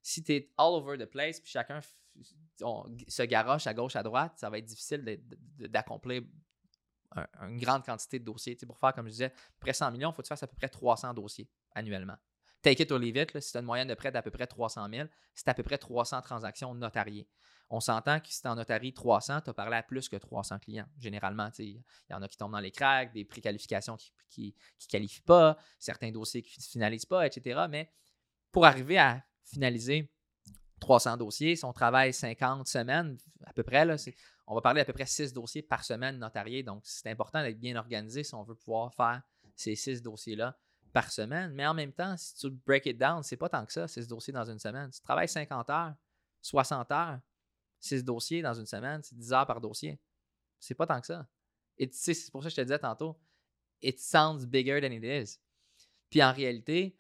[0.03, 1.81] Si tu es all over the place, puis chacun
[2.61, 5.23] se garoche à gauche, à droite, ça va être difficile
[5.59, 6.23] d'accomplir
[7.17, 8.57] un- une grande quantité de dossiers.
[8.67, 10.57] Pour faire, comme je disais, près 100 millions, il faut que tu fasses à peu
[10.57, 12.17] près 300 dossiers annuellement.
[12.63, 14.31] Take it or leave it, là, si tu as une moyenne de prêt d'à peu
[14.31, 17.29] près 300 000, c'est à peu près 300 transactions notariées.
[17.71, 20.59] On s'entend que si tu en notarie 300, tu as parlé à plus que 300
[20.59, 20.87] clients.
[20.99, 23.97] Généralement, il y en a qui tombent dans les cracks, des préqualifications
[24.29, 27.67] qui ne qualifient pas, certains dossiers qui ne finalisent pas, etc.
[27.71, 27.91] Mais
[28.53, 30.13] pour arriver à finaliser
[30.81, 34.15] 300 dossiers, si on travaille 50 semaines, à peu près, là, c'est-
[34.53, 36.63] on va parler à peu près 6 dossiers par semaine notariés.
[36.63, 39.23] Donc, c'est important d'être bien organisé si on veut pouvoir faire
[39.57, 40.59] ces 6 dossiers-là
[40.93, 41.53] par semaine.
[41.55, 44.07] Mais en même temps, si tu break it down, c'est pas tant que ça, 6
[44.07, 44.91] dossiers dans une semaine.
[44.91, 45.95] Tu travailles 50 heures,
[46.43, 47.21] 60 heures,
[47.81, 49.99] 6 dossiers dans une semaine, c'est 10 heures par dossier.
[50.61, 51.27] C'est pas tant que ça.
[51.79, 53.19] Et tu sais, c'est pour ça que je te disais tantôt,
[53.81, 55.39] it sounds bigger than it is.
[56.11, 56.99] Puis en réalité,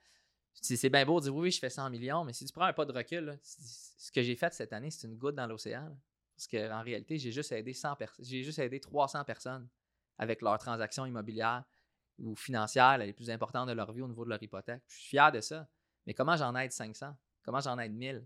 [0.54, 2.64] c'est bien beau de dire oui, oui, je fais 100 millions, mais si tu prends
[2.64, 5.94] un pas de recul, ce que j'ai fait cette année, c'est une goutte dans l'océan.
[6.36, 9.68] Parce qu'en réalité, j'ai juste aidé 100 personnes, j'ai juste aidé 300 personnes
[10.18, 11.64] avec leurs transactions immobilières
[12.18, 14.82] ou financières les plus importantes de leur vie au niveau de leur hypothèque.
[14.88, 15.68] Je suis fier de ça.
[16.06, 17.16] Mais comment j'en aide 500?
[17.42, 18.16] Comment j'en aide 1000?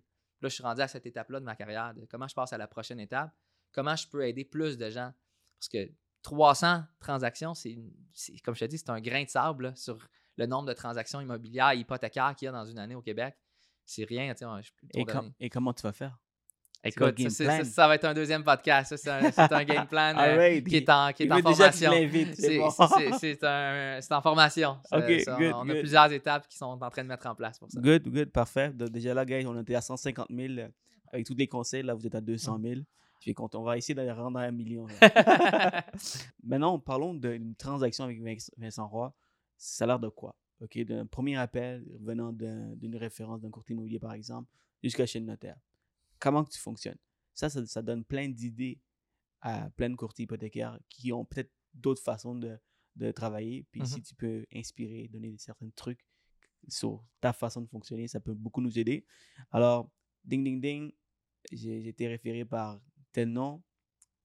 [0.40, 1.94] Là, je suis rendu à cette étape-là de ma carrière.
[1.94, 3.30] de comment je passe à la prochaine étape?
[3.72, 5.12] Comment je peux aider plus de gens?
[5.58, 5.90] Parce que
[6.22, 7.78] 300 transactions, c'est,
[8.44, 9.98] comme je te dis, c'est un grain de sable là, sur
[10.36, 13.36] le nombre de transactions immobilières et hypothécaires qu'il y a dans une année au Québec.
[13.84, 16.18] C'est rien, je com- et comment tu vas faire?
[16.84, 18.94] Écoute, ça, va être un deuxième podcast.
[18.96, 21.90] C'est, un, game plan euh, qui est en, qui est en formation.
[22.34, 22.68] c'est bon.
[22.68, 24.76] en formation.
[24.84, 27.70] Ça, good, on a plusieurs étapes qui sont en train de mettre en place pour
[27.70, 27.80] ça.
[27.80, 28.70] Good, good, parfait.
[28.70, 30.68] Donc, déjà là, guys, on était à 150 000 euh,
[31.12, 31.82] avec tous les conseils.
[31.82, 32.74] Là, vous êtes à 200 000.
[33.18, 33.34] Je suis.
[33.54, 34.86] On va essayer d'aller rendre à un million.
[36.44, 39.12] Maintenant, parlons d'une transaction avec Vinc- Vincent Roy.
[39.56, 40.36] Ça a l'air de quoi?
[40.60, 44.48] OK, d'un premier appel venant d'un- d'une référence d'un courtier immobilier, par exemple,
[44.82, 45.56] jusqu'à chez le notaire.
[46.18, 46.98] Comment que tu fonctionnes?
[47.34, 48.80] Ça, ça, ça donne plein d'idées
[49.40, 52.58] à plein de courtiers hypothécaires qui ont peut-être d'autres façons de,
[52.96, 53.64] de travailler.
[53.70, 53.86] Puis Mhm.
[53.86, 56.00] si tu peux inspirer, donner certains trucs
[56.68, 59.06] sur ta façon de fonctionner, ça peut beaucoup nous aider.
[59.50, 59.90] Alors,
[60.24, 60.92] ding, ding, ding,
[61.52, 62.80] j'ai j'ai été référé par
[63.12, 63.62] tel nom,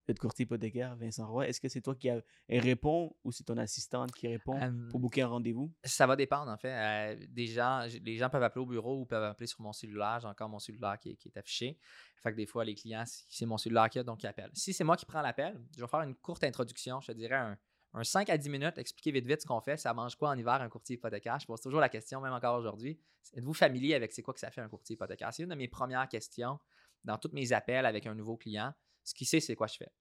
[0.05, 1.47] tel courtier hypothécaire, Vincent Roy.
[1.47, 5.21] Est-ce que c'est toi qui a- répond ou c'est ton assistante qui répond pour booker
[5.21, 5.71] un rendez-vous?
[5.83, 6.71] Ça va dépendre, en fait.
[6.73, 9.73] Euh, des gens, j- les gens peuvent appeler au bureau ou peuvent appeler sur mon
[9.73, 10.19] cellulaire.
[10.21, 11.77] J'ai encore mon cellulaire qui est, qui est affiché.
[12.21, 14.51] Fait que des fois, les clients, c'est mon cellulaire qui a, donc ils appellent.
[14.53, 16.99] Si c'est moi qui prends l'appel, je vais faire une courte introduction.
[17.01, 17.57] Je te dirais un,
[17.93, 19.77] un 5 à 10 minutes, expliquer vite vite ce qu'on fait.
[19.77, 21.39] Ça mange quoi en hiver un courtier hypothécaire?
[21.39, 22.99] Je pose toujours la question, même encore aujourd'hui.
[23.33, 25.33] Êtes-vous familier avec c'est quoi que ça fait un courtier hypothécaire?
[25.33, 26.59] C'est une de mes premières questions
[27.03, 28.73] dans tous mes appels avec un nouveau client.
[29.03, 29.91] Ce qu'il sait, c'est quoi je fais.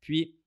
[0.00, 0.38] Puis,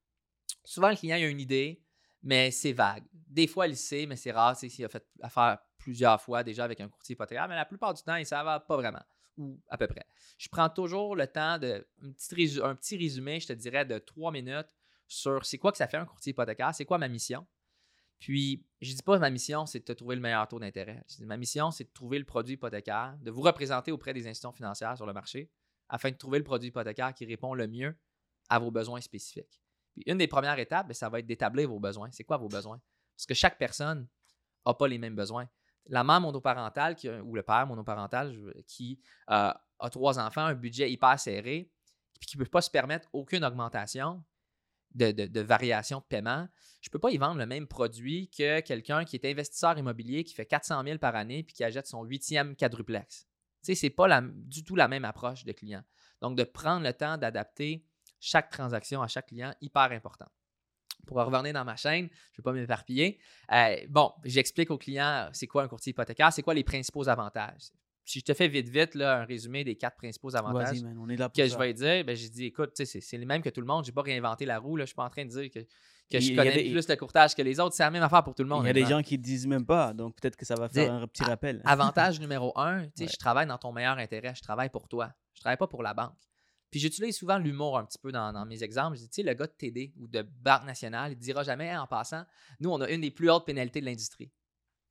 [0.64, 1.84] souvent, le client a une idée,
[2.24, 3.06] mais c'est vague.
[3.14, 4.56] Des fois, il sait, mais c'est rare.
[4.56, 7.94] sais, S'il a fait affaire plusieurs fois déjà avec un courtier hypothécaire, mais la plupart
[7.94, 9.04] du temps, il ne savent pas vraiment,
[9.38, 10.06] ou à peu près.
[10.38, 14.76] Je prends toujours le temps de un petit, résumé, je te dirais, de trois minutes
[15.08, 17.48] sur c'est quoi que ça fait un courtier hypothécaire, c'est quoi ma mission.
[18.20, 21.02] Puis, je dis pas ma mission, c'est de te trouver le meilleur taux d'intérêt.
[21.22, 24.98] Ma mission, c'est de trouver le produit hypothécaire, de vous représenter auprès des institutions financières
[24.98, 25.50] sur le marché
[25.90, 27.98] afin de trouver le produit hypothécaire qui répond le mieux
[28.50, 29.62] à vos besoins spécifiques.
[29.94, 32.10] Puis une des premières étapes, ben, ça va être d'établir vos besoins.
[32.12, 32.80] C'est quoi vos besoins?
[33.16, 34.08] Parce que chaque personne
[34.66, 35.50] n'a pas les mêmes besoins.
[35.88, 41.20] La mère monoparentale ou le père monoparental qui euh, a trois enfants, un budget hyper
[41.20, 41.72] serré,
[42.20, 44.24] puis qui ne peut pas se permettre aucune augmentation
[44.94, 46.48] de variation de paiement,
[46.82, 50.24] je ne peux pas y vendre le même produit que quelqu'un qui est investisseur immobilier
[50.24, 53.28] qui fait 400 000 par année puis qui achète son huitième quadruplex.
[53.64, 55.84] Tu sais, ce n'est pas la- du tout la même approche de client.
[56.22, 57.86] Donc, de prendre le temps d'adapter
[58.20, 60.28] chaque transaction à chaque client, hyper important.
[61.08, 63.20] Pour revenir dans ma chaîne, je ne vais pas m'éparpiller.
[63.52, 67.08] Euh, bon, j'explique au client euh, c'est quoi un courtier hypothécaire, c'est quoi les principaux
[67.08, 67.72] avantages.
[68.06, 71.08] Si je te fais vite, vite là, un résumé des quatre principaux avantages man, on
[71.10, 71.54] est là pour que ça.
[71.54, 73.86] je vais dire, ben, j'ai dit, écoute, c'est c'est les mêmes que tout le monde.
[73.86, 74.76] Je n'ai pas réinventé la roue.
[74.76, 74.82] Là.
[74.82, 75.60] Je ne suis pas en train de dire que,
[76.10, 77.76] que je connais des- plus le courtage que les autres.
[77.76, 78.64] C'est la même affaire pour tout le monde.
[78.64, 80.68] Il y a des gens qui ne disent même pas, donc peut-être que ça va
[80.70, 81.62] faire un petit rappel.
[81.66, 83.10] Avantage numéro un, tu sais, Ouais.
[83.12, 84.34] je travaille dans ton meilleur intérêt.
[84.36, 85.12] Je travaille pour toi.
[85.34, 86.16] Je travaille pas pour la banque.
[86.72, 88.96] Puis j'utilise souvent l'humour un petit peu dans, dans mes exemples.
[88.98, 91.42] Je dis, tu sais, le gars de TD ou de Banque Nationale, il ne dira
[91.44, 92.24] jamais en passant,
[92.60, 94.32] nous, on a une des plus hautes pénalités de l'industrie.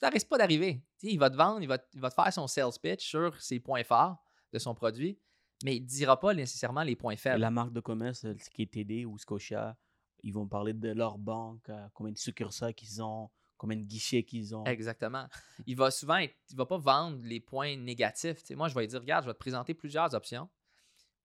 [0.01, 0.83] Ça risque pas d'arriver.
[1.03, 3.41] Il va te vendre, il va, te- il va te faire son sales pitch sur
[3.41, 4.17] ses points forts
[4.53, 5.19] de son produit,
[5.65, 7.41] mais il ne dira pas nécessairement les points Et faibles.
[7.41, 9.77] la marque de commerce, euh, ce qui est TD ou Scotia,
[10.23, 14.23] ils vont parler de leur banque, euh, combien de succursales qu'ils ont, combien de guichets
[14.23, 14.65] qu'ils ont.
[14.65, 15.27] Exactement.
[15.67, 18.43] Il va souvent il va pas vendre les points négatifs.
[18.51, 20.49] Moi, je vais lui dire, regarde, je vais te présenter plusieurs options,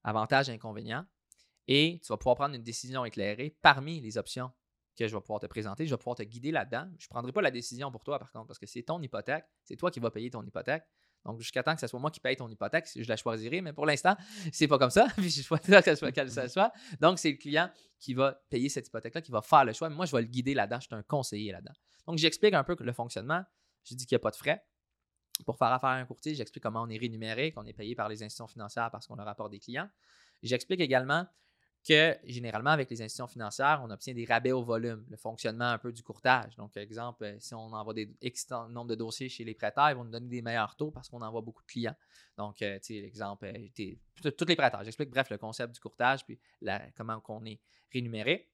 [0.03, 1.05] avantages et inconvénients,
[1.67, 4.51] et tu vas pouvoir prendre une décision éclairée parmi les options
[4.97, 5.85] que je vais pouvoir te présenter.
[5.85, 6.89] Je vais pouvoir te guider là-dedans.
[6.97, 9.45] Je ne prendrai pas la décision pour toi, par contre, parce que c'est ton hypothèque.
[9.63, 10.83] C'est toi qui vas payer ton hypothèque.
[11.25, 13.61] Donc, jusqu'à temps que ce soit moi qui paye ton hypothèque, je la choisirai.
[13.61, 14.15] Mais pour l'instant,
[14.51, 15.07] c'est pas comme ça.
[15.17, 16.71] Je choisis que ce soit quelle que ce soit.
[16.99, 17.69] Donc, c'est le client
[17.99, 19.89] qui va payer cette hypothèque-là, qui va faire le choix.
[19.89, 20.79] Mais moi, je vais le guider là-dedans.
[20.79, 21.73] Je suis un conseiller là-dedans.
[22.07, 23.43] Donc, j'explique un peu le fonctionnement.
[23.85, 24.63] Je dis qu'il n'y a pas de frais.
[25.45, 28.07] Pour faire affaire à un courtier, j'explique comment on est rémunéré, qu'on est payé par
[28.09, 29.89] les institutions financières parce qu'on leur apporte des clients.
[30.43, 31.25] J'explique également
[31.87, 35.77] que généralement, avec les institutions financières, on obtient des rabais au volume, le fonctionnement un
[35.77, 36.55] peu du courtage.
[36.55, 38.09] Donc, exemple, euh, si on envoie des
[38.69, 41.21] nombre de dossiers chez les prêteurs, ils vont nous donner des meilleurs taux parce qu'on
[41.21, 41.95] envoie beaucoup de clients.
[42.37, 44.83] Donc, euh, tu sais, l'exemple, euh, tous les prêteurs.
[44.83, 47.59] J'explique, bref, le concept du courtage, puis la- comment on est
[47.91, 48.49] rémunéré.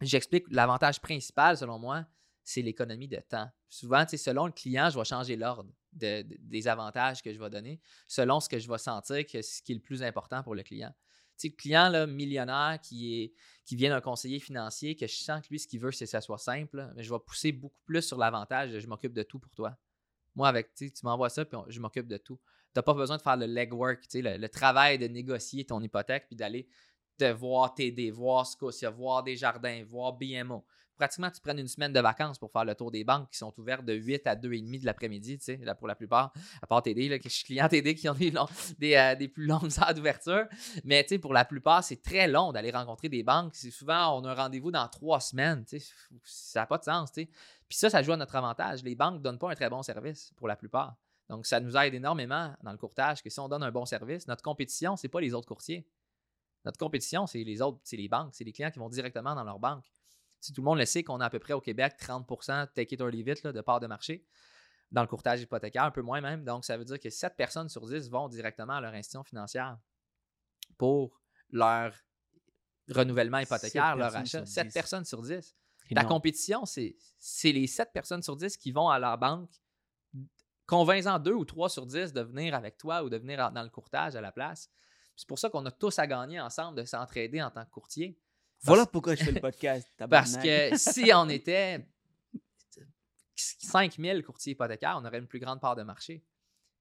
[0.00, 2.04] J'explique l'avantage principal, selon moi,
[2.42, 3.48] c'est l'économie de temps.
[3.68, 7.32] Souvent, tu sais, selon le client, je vais changer l'ordre de- de- des avantages que
[7.32, 10.02] je vais donner, selon ce que je vais sentir que ce qui est le plus
[10.02, 10.92] important pour le client.
[11.38, 13.32] Sais, le client millionnaire qui,
[13.70, 16.20] vient d'un conseiller financier, que je sens que lui, ce qu'il veut, c'est que ça
[16.20, 19.52] soit simple, mais je vais pousser beaucoup plus sur l'avantage je m'occupe de tout pour
[19.54, 19.76] toi.
[20.34, 22.38] Moi, avec, tu m'envoies ça, puis je m'occupe de tout.
[22.74, 26.26] Tu n'as pas besoin de faire le legwork, le, le travail de négocier ton hypothèque,
[26.28, 26.68] puis d'aller
[27.18, 30.64] te voir TD, voir Scotia, voir des jardins, voir BMO.
[30.98, 33.52] Pratiquement, tu prennes une semaine de vacances pour faire le tour des banques qui sont
[33.58, 37.08] ouvertes de 8 à 2,5 de l'après-midi, tu sais, pour la plupart, à part TD,
[37.08, 40.46] là, que je TD qui ont euh, des plus longues heures d'ouverture.
[40.84, 43.54] Mais tu sais, pour la plupart, c'est très long d'aller rencontrer des banques.
[43.54, 45.64] C'est souvent, on a un rendez-vous dans trois semaines.
[45.64, 45.94] tu sais.
[46.24, 47.12] Ça n'a pas de sens.
[47.12, 47.30] tu sais.
[47.68, 48.82] Puis ça, ça joue à notre avantage.
[48.82, 50.96] Les banques ne donnent pas un très bon service pour la plupart.
[51.28, 54.26] Donc, ça nous aide énormément dans le courtage que si on donne un bon service,
[54.26, 55.86] notre compétition, ce n'est pas les autres courtiers.
[56.64, 59.44] Notre compétition, c'est les autres, c'est les banques, c'est les clients qui vont directement dans
[59.44, 59.84] leur banque.
[60.40, 62.94] Si tout le monde le sait qu'on a à peu près au Québec 30% take
[62.94, 64.24] it or leave it là, de part de marché
[64.90, 66.44] dans le courtage hypothécaire, un peu moins même.
[66.44, 69.78] Donc, ça veut dire que 7 personnes sur 10 vont directement à leur institution financière
[70.78, 71.20] pour
[71.50, 71.92] leur
[72.88, 74.38] renouvellement hypothécaire, leur achat.
[74.46, 74.72] sur 7 10.
[74.74, 75.54] personnes sur 10.
[75.88, 76.96] C'est La compétition, c'est
[77.52, 79.50] les 7 personnes sur 10 qui vont à leur banque.
[80.66, 83.62] Convainc-en 2 ou 3 sur 10 de venir avec toi ou de venir en- dans
[83.62, 84.70] le courtage à la place.
[85.16, 88.18] C'est pour ça qu'on a tous à gagner ensemble de s'entraider en tant que courtier.
[88.62, 89.88] Voilà pourquoi je fais le podcast.
[90.10, 91.86] Parce que si on était
[93.36, 96.24] 5000 courtiers hypothécaires, on aurait une plus grande part de marché.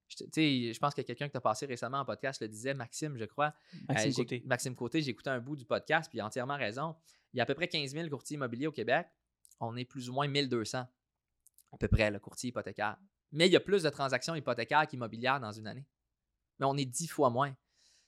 [0.08, 3.18] Je, tu je pense que quelqu'un qui t'a passé récemment en podcast le disait, Maxime,
[3.18, 3.54] je crois.
[3.90, 4.44] Maxime Euh, Côté.
[4.46, 6.96] Maxime Côté, j'ai écouté un bout du podcast, puis il a entièrement raison.
[7.34, 9.08] Il y a à peu près 15 000 courtiers immobiliers au Québec.
[9.60, 12.98] On est plus ou moins 1200, à peu près, le courtier hypothécaire.
[13.34, 15.86] Mais il y a plus de transactions hypothécaires qu'immobilières dans une année.
[16.60, 17.54] Mais on est 10 fois moins.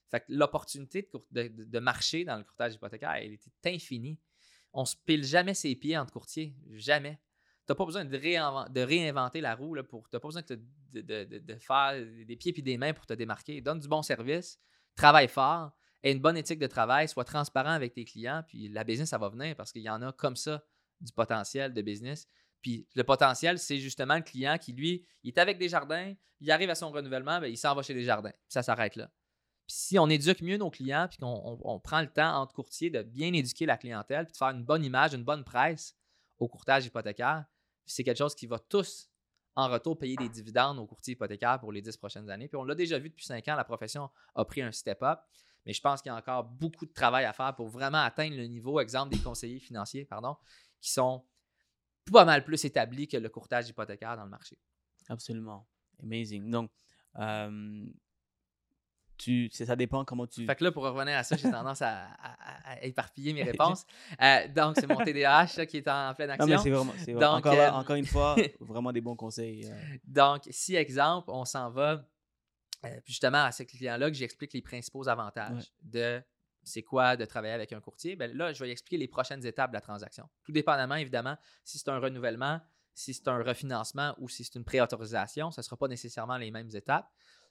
[0.09, 4.19] Fait que l'opportunité de, marcher dans le courtage hypothécaire, elle était infinie.
[4.73, 6.55] On se pile jamais ses pieds entre courtiers.
[6.71, 7.19] Jamais.
[7.65, 9.75] Tu n'as pas besoin de, réinven- de réinventer la roue.
[9.75, 13.61] Tu n'as pas besoin de, faire des pieds et des mains pour te démarquer.
[13.61, 14.59] Donne du bon service,
[14.95, 18.83] travaille fort, aie une bonne éthique de travail, sois transparent avec tes clients, puis la
[18.83, 20.63] business, ça va venir parce qu'il y en a comme ça
[20.99, 22.27] du potentiel de business.
[22.61, 26.51] Puis le potentiel, c'est justement le client qui, lui, il est avec des jardins, il
[26.51, 28.33] arrive à son renouvellement, ben, il s'en va chez des jardins.
[28.47, 29.09] Ça s'arrête là.
[29.71, 32.89] Si on éduque mieux nos clients, puis qu'on on- on prend le temps entre courtiers
[32.89, 35.95] de bien éduquer la clientèle, puis de faire une bonne image, une bonne presse
[36.39, 37.45] au courtage hypothécaire,
[37.85, 39.09] c'est quelque chose qui va tous,
[39.55, 42.47] en retour, payer des dividendes aux courtiers hypothécaires pour les 10 prochaines années.
[42.47, 45.19] Puis on l'a déjà vu depuis 5 ans, la profession a pris un step-up.
[45.65, 48.37] Mais je pense qu'il y a encore beaucoup de travail à faire pour vraiment atteindre
[48.37, 50.35] le niveau, exemple, des conseillers financiers, pardon,
[50.81, 51.25] qui sont
[52.11, 54.57] pas mal plus établis que le courtage hypothécaire dans le marché.
[55.09, 55.67] Absolument.
[56.01, 56.49] Amazing.
[56.49, 56.71] Donc,
[57.17, 57.85] euh,
[59.19, 60.45] tu, ça dépend comment tu.
[60.45, 63.85] Fait que là, pour revenir à ça, j'ai tendance à, à- à éparpiller mes réponses.
[64.21, 66.47] Euh, donc, c'est mon TDAH qui est en pleine non, action.
[66.47, 66.93] mais c'est vraiment.
[66.97, 69.65] c'est Donc, encore, là, euh, encore une fois, vraiment des bons conseils.
[69.69, 69.75] euh.
[70.05, 72.03] Donc, si, exemple, on s'en va
[73.05, 75.63] justement à ce client-là que j'explique les principaux avantages Ouais.
[75.81, 76.23] de
[76.63, 79.71] c'est quoi de travailler avec un courtier, ben là, je vais expliquer les prochaines étapes
[79.71, 80.29] de la transaction.
[80.43, 82.59] Tout dépendamment, évidemment, si c'est un renouvellement,
[82.93, 86.51] si c'est un refinancement ou si c'est une préautorisation, ce ne sera pas nécessairement les
[86.51, 87.09] mêmes étapes.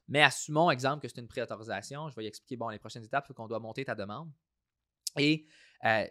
[0.09, 2.09] Mais assumons, exemple, que c'est une préautorisation.
[2.09, 4.30] Je vais lui expliquer, bon, les prochaines étapes, c'est qu'on doit monter ta demande.
[5.18, 5.46] Et
[5.84, 6.06] euh,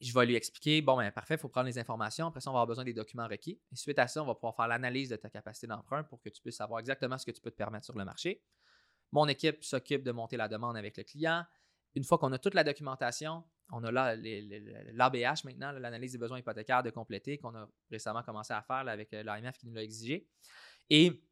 [0.00, 2.26] je vais lui expliquer, bon, ben parfait, il faut prendre les informations.
[2.26, 3.60] Après ça, on va avoir besoin des documents requis.
[3.72, 6.28] Et suite à ça, on va pouvoir faire l'analyse de ta capacité d'emprunt pour que
[6.28, 8.42] tu puisses savoir exactement ce que tu peux te permettre sur le marché.
[9.12, 11.44] Mon équipe s'occupe de monter la demande avec le client.
[11.94, 13.42] Une fois qu'on a toute la documentation,
[13.72, 18.52] on a là l'ABH maintenant, l'analyse des besoins hypothécaires de compléter, qu'on a récemment commencé
[18.52, 20.28] à faire avec euh, l'AMF qui nous l'a exigé.
[20.90, 21.22] Et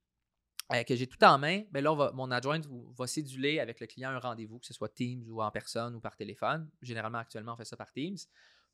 [0.72, 2.66] euh, que j'ai tout en main, ben là, mon adjointe
[2.98, 6.00] va céduler avec le client un rendez-vous, que ce soit Teams ou en personne ou
[6.00, 6.68] par téléphone.
[6.82, 8.16] Généralement, actuellement, on fait ça par Teams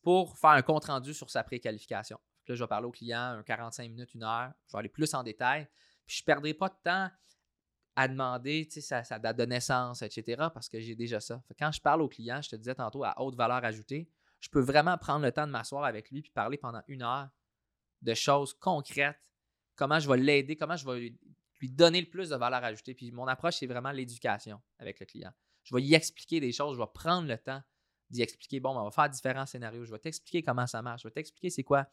[0.02, 2.18] pour faire un compte rendu sur sa préqualification.
[2.48, 4.52] Là, je vais parler au client un 45 minutes, une heure.
[4.66, 5.68] Je vais aller plus en détail.
[6.06, 7.10] Puis je ne perdrai pas de temps
[7.94, 11.42] à demander sa, sa, date de naissance, etc., parce que j'ai déjà ça.
[11.58, 14.60] quand je parle au client, je te disais tantôt à haute valeur ajoutée, je peux
[14.60, 17.28] vraiment prendre le temps de m'asseoir avec lui puis parler pendant une heure
[18.00, 19.20] de choses concrètes,
[19.76, 21.14] comment je vais l'aider, comment je vais
[21.62, 22.92] lui donner le plus de valeur ajoutée.
[22.92, 25.30] Puis mon approche, c'est vraiment l'éducation avec le client.
[25.62, 27.62] Je vais y expliquer des choses, je vais prendre le temps
[28.10, 31.08] d'y expliquer, bon, on va faire différents scénarios, je vais t'expliquer comment ça marche, je
[31.08, 31.86] vais t'expliquer c'est quoi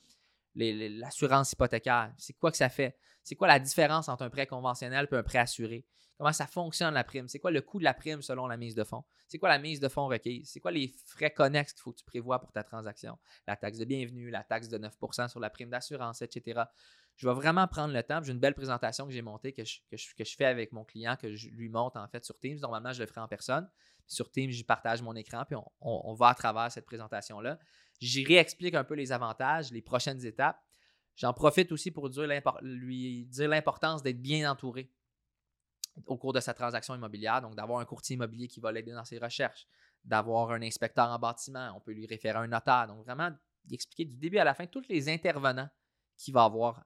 [0.56, 5.08] l'assurance hypothécaire, c'est quoi que ça fait, c'est quoi la différence entre un prêt conventionnel
[5.12, 5.86] et un prêt assuré,
[6.18, 8.76] comment ça fonctionne la prime, c'est quoi le coût de la prime selon la mise
[8.76, 11.82] de fonds, c'est quoi la mise de fonds requise, c'est quoi les frais connexes qu'il
[11.82, 15.30] faut que tu prévois pour ta transaction, la taxe de bienvenue, la taxe de 9%
[15.30, 16.64] sur la prime d'assurance, etc
[17.20, 18.24] je vais vraiment prendre le temps.
[18.24, 21.50] J'ai une belle présentation que j'ai montée, que je, fais avec mon client, que je
[21.50, 22.58] lui monte en fait sur Teams.
[22.60, 23.70] Normalement, je le ferai en personne.
[24.08, 27.60] sur Teams, je partage mon écran, puis on, va à travers cette présentation-là.
[28.00, 30.62] J'y réexplique un peu les avantages, les prochaines étapes.
[31.16, 32.10] J'en profite aussi pour
[32.62, 34.90] lui dire l'importance d'être bien entouré
[36.06, 39.04] au cours de sa transaction immobilière, donc d'avoir un courtier immobilier qui va l'aider dans
[39.04, 39.68] ses recherches,
[40.06, 43.32] d'avoir un inspecteur en bâtiment, on peut lui référer un notaire, donc vraiment
[43.66, 45.70] d'expliquer du début à la fin tous les intervenants
[46.16, 46.86] qu'il va avoir,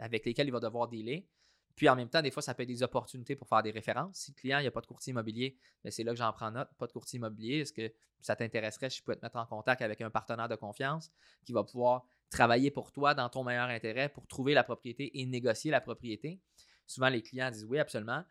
[0.00, 1.28] avec lesquels il va devoir dealer.
[1.76, 4.16] Puis en même temps, des fois, ça peut être des opportunités pour faire des références.
[4.16, 6.32] Si le client, il n'y a pas de courtier immobilier, ben, c'est là que j'en
[6.32, 6.68] prends note.
[6.78, 7.60] Pas de courtier immobilier.
[7.60, 10.54] Est-ce que ça t'intéresserait si je peux te mettre en contact avec un partenaire de
[10.54, 11.10] confiance
[11.44, 15.26] qui va pouvoir travailler pour toi dans ton meilleur intérêt pour trouver la propriété et
[15.26, 16.40] négocier la propriété?
[16.86, 18.24] Souvent, les clients disent oui, absolument.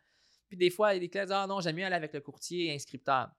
[0.47, 3.29] Puis des fois, les clients disent Ah non, j'aime mieux aller avec le courtier inscripteur.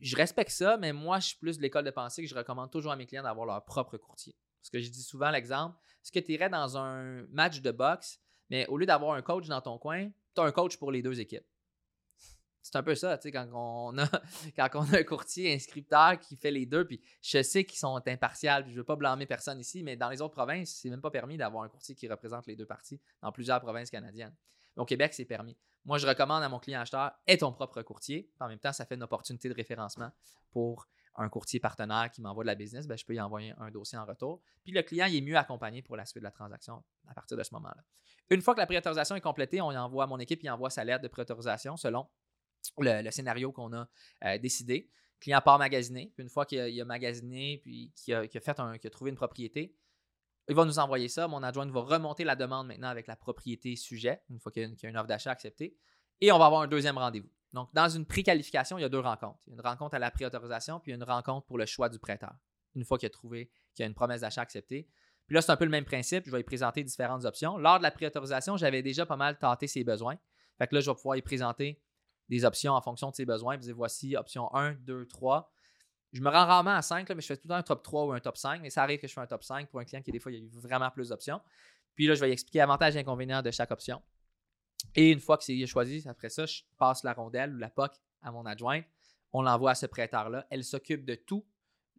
[0.00, 2.72] Je respecte ça, mais moi, je suis plus de l'école de pensée que je recommande
[2.72, 4.34] toujours à mes clients d'avoir leur propre courtier.
[4.60, 8.20] Parce que je dis souvent l'exemple, est-ce que tu irais dans un match de boxe,
[8.52, 11.00] mais au lieu d'avoir un coach dans ton coin, tu as un coach pour les
[11.00, 11.46] deux équipes?
[12.60, 14.06] C'est un peu ça, tu sais, quand on a,
[14.56, 18.00] quand on a un courtier inscripteur qui fait les deux, puis je sais qu'ils sont
[18.06, 21.00] impartials, je ne veux pas blâmer personne ici, mais dans les autres provinces, c'est même
[21.00, 24.34] pas permis d'avoir un courtier qui représente les deux parties dans plusieurs provinces canadiennes.
[24.76, 25.56] Mais au Québec, c'est permis.
[25.86, 28.30] Moi, je recommande à mon client acheteur, aie ton propre courtier.
[28.38, 30.10] En même temps, ça fait une opportunité de référencement
[30.50, 30.86] pour
[31.16, 33.98] un courtier partenaire qui m'envoie de la business, ben, je peux y envoyer un dossier
[33.98, 34.40] en retour.
[34.64, 37.42] Puis le client est mieux accompagné pour la suite de la transaction à partir de
[37.42, 37.82] ce moment-là.
[38.30, 40.84] Une fois que la préautorisation est complétée, on y envoie, mon équipe il envoie sa
[40.84, 42.08] lettre de préautorisation selon
[42.78, 43.88] le, scénario qu'on a
[44.24, 44.90] euh, décidé.
[45.20, 46.12] Client part magasiner.
[46.14, 49.76] Puis une fois qu'il a, magasiné, puis qu'il a, a trouvé une propriété,
[50.48, 51.28] il va nous envoyer ça.
[51.28, 54.86] Mon adjoint va remonter la demande maintenant avec la propriété sujet, une fois qu'il y
[54.86, 55.76] a une offre d'achat acceptée.
[56.20, 57.30] Et on va avoir un deuxième rendez-vous.
[57.52, 59.40] Donc, dans une préqualification, il y a deux rencontres.
[59.46, 61.98] Il y a une rencontre à la préautorisation, puis une rencontre pour le choix du
[61.98, 62.34] prêteur.
[62.74, 64.88] Une fois qu'il a trouvé qu'il y a une promesse d'achat acceptée.
[65.26, 66.24] Puis là, c'est un peu le même principe.
[66.26, 67.58] Je vais lui présenter différentes options.
[67.58, 70.16] Lors de la préautorisation, j'avais déjà pas mal tâté ses besoins.
[70.58, 71.80] Fait que là, je vais pouvoir lui présenter
[72.28, 73.58] des options en fonction de ses besoins.
[73.58, 75.52] Puis voici option 1, 2, 3.
[76.12, 78.04] Je me rends rarement à 5, mais je fais tout le temps un top 3
[78.06, 78.60] ou un top 5.
[78.62, 80.32] Mais ça arrive que je fais un top 5 pour un client qui, des fois,
[80.32, 81.40] il y a vraiment plus d'options.
[81.94, 84.02] Puis là, je vais expliquer avantages et inconvénients de chaque option.
[84.94, 87.92] Et une fois que c'est choisi, après ça, je passe la rondelle ou la POC
[88.22, 88.84] à mon adjointe.
[89.32, 90.46] On l'envoie à ce prêteur-là.
[90.50, 91.46] Elle s'occupe de tout,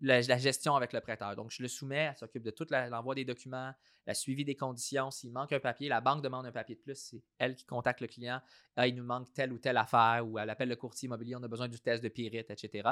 [0.02, 1.36] la, gestion avec le prêteur.
[1.36, 3.74] Donc, je le soumets, elle s'occupe de tout l'envoi des documents,
[4.06, 5.10] la suivi des conditions.
[5.10, 8.02] S'il manque un papier, la banque demande un papier de plus, c'est elle qui contacte
[8.02, 8.42] le client.
[8.78, 11.48] Il nous manque telle ou telle affaire, ou elle appelle le courtier immobilier, on a
[11.48, 12.90] besoin du test de Pirite, etc.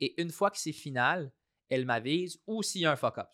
[0.00, 1.32] Et une fois que c'est final,
[1.68, 3.28] elle m'avise, ou s'il y a un fuck-up,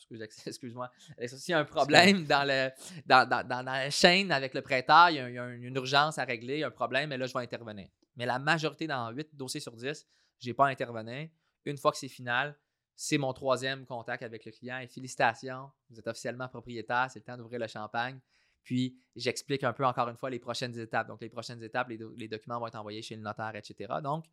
[0.47, 0.91] excuse-moi,
[1.27, 2.71] s'il y a un problème dans, le,
[3.07, 7.13] dans, la chaîne avec le prêteur, il y a, une urgence à régler, un problème,
[7.13, 7.89] et là, je vais intervenir.
[8.17, 10.07] Mais la majorité, dans 8 dossiers sur 10,
[10.41, 11.31] je n'ai pas intervenu.
[11.65, 12.57] Une fois que c'est final,
[12.97, 14.79] c'est mon troisième contact avec le client.
[14.79, 18.21] Et félicitations, vous êtes officiellement propriétaire, c'est le temps d'ouvrir le champagne.
[18.63, 21.09] Puis, j'explique un peu encore une fois les prochaines étapes.
[21.09, 23.95] Donc, les prochaines étapes, les, les documents vont être envoyés chez le notaire, etc.
[24.03, 24.27] Donc,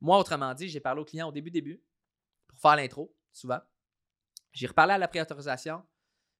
[0.00, 1.82] moi, autrement dit, j'ai parlé au client au début, début,
[2.48, 3.60] pour faire l'intro souvent.
[4.52, 5.84] J'ai reparlé à la préautorisation,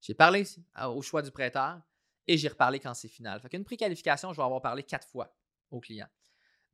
[0.01, 0.45] j'ai parlé
[0.87, 1.81] au choix du prêteur
[2.27, 3.41] et j'ai reparlé quand c'est final.
[3.41, 5.35] Fait qu'une préqualification, je vais avoir parlé quatre fois
[5.71, 6.09] au client.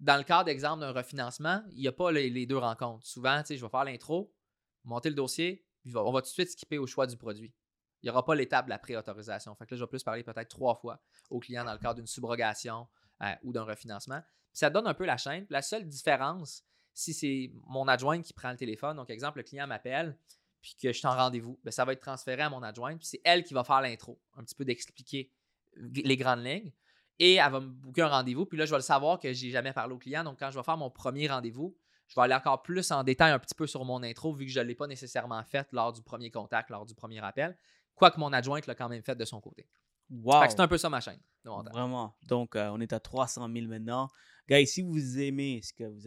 [0.01, 3.07] Dans le cas d'exemple d'un refinancement, il n'y a pas les, deux rencontres.
[3.07, 4.35] Souvent, je vais faire l'intro,
[4.85, 7.55] monter le dossier, puis on va tout de suite skipper au choix du produit.
[8.03, 9.55] Il n'y aura pas l'étape de la préautorisation.
[9.55, 11.01] Fait là, je vais plus parler peut-être trois fois
[11.31, 12.87] au client dans le cadre d'une subrogation
[13.23, 14.21] euh, ou d'un refinancement.
[14.53, 15.47] ça donne un peu la chaîne.
[15.49, 19.67] la seule différence, si c'est mon adjointe qui prend le téléphone, donc exemple, le client
[19.67, 20.17] m'appelle,
[20.63, 23.07] puis que je suis en rendez-vous, ben, ça va être transféré à mon adjointe, puis
[23.07, 25.31] c'est elle qui va faire l'intro, un petit peu d'expliquer
[25.77, 26.73] les grandes lignes.
[27.19, 29.51] Et elle va me booker un rendez-vous, puis là, je vais le savoir que j'ai
[29.51, 30.25] jamais parlé au client.
[30.25, 31.77] Donc, quand je vais faire mon premier rendez-vous,
[32.07, 34.53] je vais aller encore plus en détail un petit peu sur mon intro, vu que
[34.53, 37.57] je ne l'ai pas nécessairement faite lors du premier contact, lors du premier appel.
[37.95, 39.69] Quoique mon adjointe l'a quand même fait de son côté.
[40.11, 40.45] Wow.
[40.49, 41.21] C'est un peu ça ma chaîne.
[41.45, 42.17] Vraiment.
[42.27, 44.09] Donc, euh, on est à 300 000 maintenant.
[44.47, 46.07] Guys, si vous aimez ce que vous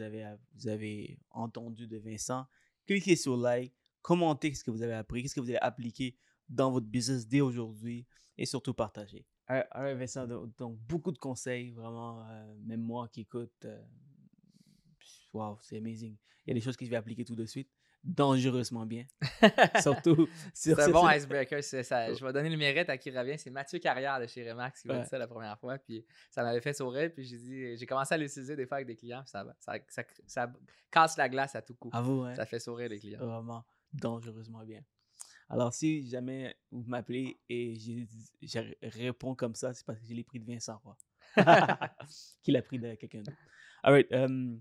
[0.68, 2.46] avez, entendu de Vincent,
[2.86, 6.16] cliquez sur like, commentez ce que vous avez appris, qu'est-ce que vous avez appliqué
[6.48, 9.26] dans votre business dès aujourd'hui et surtout partagez.
[9.48, 13.82] Right, Vincent, donc, beaucoup de conseils, vraiment, euh, même moi qui écoute, euh,
[15.32, 16.16] wow, c'est amazing.
[16.46, 17.70] Il y a des choses que je vais appliquer tout de suite,
[18.04, 19.04] dangereusement bien.
[19.82, 21.62] surtout sur C'est un bon icebreaker.
[21.62, 22.12] c'est ça.
[22.12, 23.38] Je vais donner le mérite à qui revient.
[23.38, 25.02] C'est Mathieu Carrière de chez Remax qui m'a Ouais.
[25.02, 25.78] dit ça la première fois.
[25.78, 27.10] Puis ça m'avait fait sourire.
[27.14, 29.20] Puis j'ai dit, j'ai commencé à l'utiliser des fois avec des clients.
[29.22, 30.52] Puis ça, va- ça, ça, ça
[30.90, 31.90] casse la glace à tout coup.
[31.92, 32.34] À vous, hein?
[32.34, 33.18] Ça fait sourire les clients.
[33.20, 34.80] Vraiment dangereusement bien.
[35.50, 37.74] Alors, si jamais vous m'appelez et
[38.42, 40.96] je réponds comme ça, c'est parce que je l'ai pris de Vincent Roy.
[42.42, 43.36] Qu'il a pris de quelqu'un d'autre.
[43.82, 44.56] All right, euh,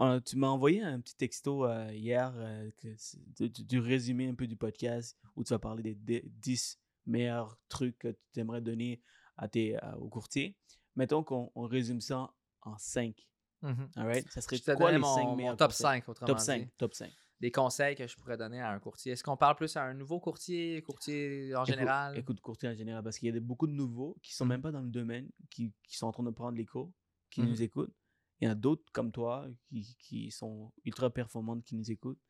[0.00, 4.46] euh, tu m'as envoyé un petit texto euh, hier euh, que du, résumé un peu
[4.46, 9.00] du podcast où tu vas parler des dé- 10 meilleurs trucs que tu aimerais donner
[9.36, 10.56] à tes, à- aux courtiers.
[10.96, 12.32] Mettons qu'on on résume ça
[12.62, 13.14] en 5.
[13.62, 13.88] Mhm.
[13.96, 14.30] All right?
[14.30, 15.82] Ça serait quoi les 5 mon, meilleurs top conseils?
[16.02, 16.44] 5, autrement Top dit.
[16.44, 17.12] 5, top 5.
[17.40, 19.12] Des conseils que je pourrais donner à un courtier.
[19.12, 22.18] Est-ce qu'on parle plus à un nouveau courtier, courtier en Écoute- général?
[22.18, 24.48] Écoute, courtier en général, parce qu'il y a de- beaucoup de nouveaux qui sont Mhm.
[24.50, 26.90] même pas dans le domaine, qui, qui sont en train de prendre les cours,
[27.30, 27.48] qui Mhm.
[27.48, 27.94] nous écoutent.
[28.40, 32.20] Il y en a d'autres comme toi qui, qui sont ultra performantes qui nous écoutent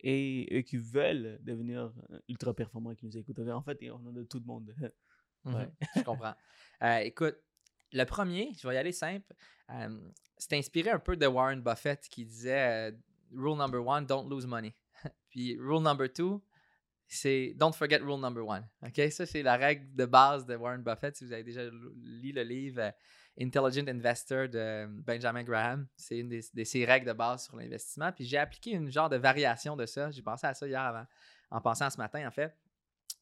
[0.00, 3.40] et eux qui veulent devenir euh, ultra performants qui nous écoutent.
[3.40, 4.74] En fait, on en a tout le monde.
[5.44, 5.68] Mhm, Ouais.
[5.96, 6.34] je comprends.
[6.82, 7.36] Euh, écoute,
[7.92, 9.32] le premier, je vais y aller simple.
[9.70, 12.96] euh, c'est inspiré un peu de Warren Buffett qui disait euh,
[13.32, 14.74] Rule number one, don't lose money.
[15.30, 16.42] Puis rule number two,
[17.06, 18.66] c'est don't forget rule number one.
[18.82, 19.00] OK?
[19.12, 21.16] Ça, c'est la règle de base de Warren Buffett.
[21.16, 22.92] Si vous avez déjà lu le livre
[23.40, 28.10] Intelligent Investor de Benjamin Graham, c'est une de ses règles de base sur l'investissement.
[28.12, 30.10] Puis j'ai appliqué une genre de variation de ça.
[30.10, 31.06] J'ai pensé à ça hier avant,
[31.50, 32.56] en pensant ce matin, en fait.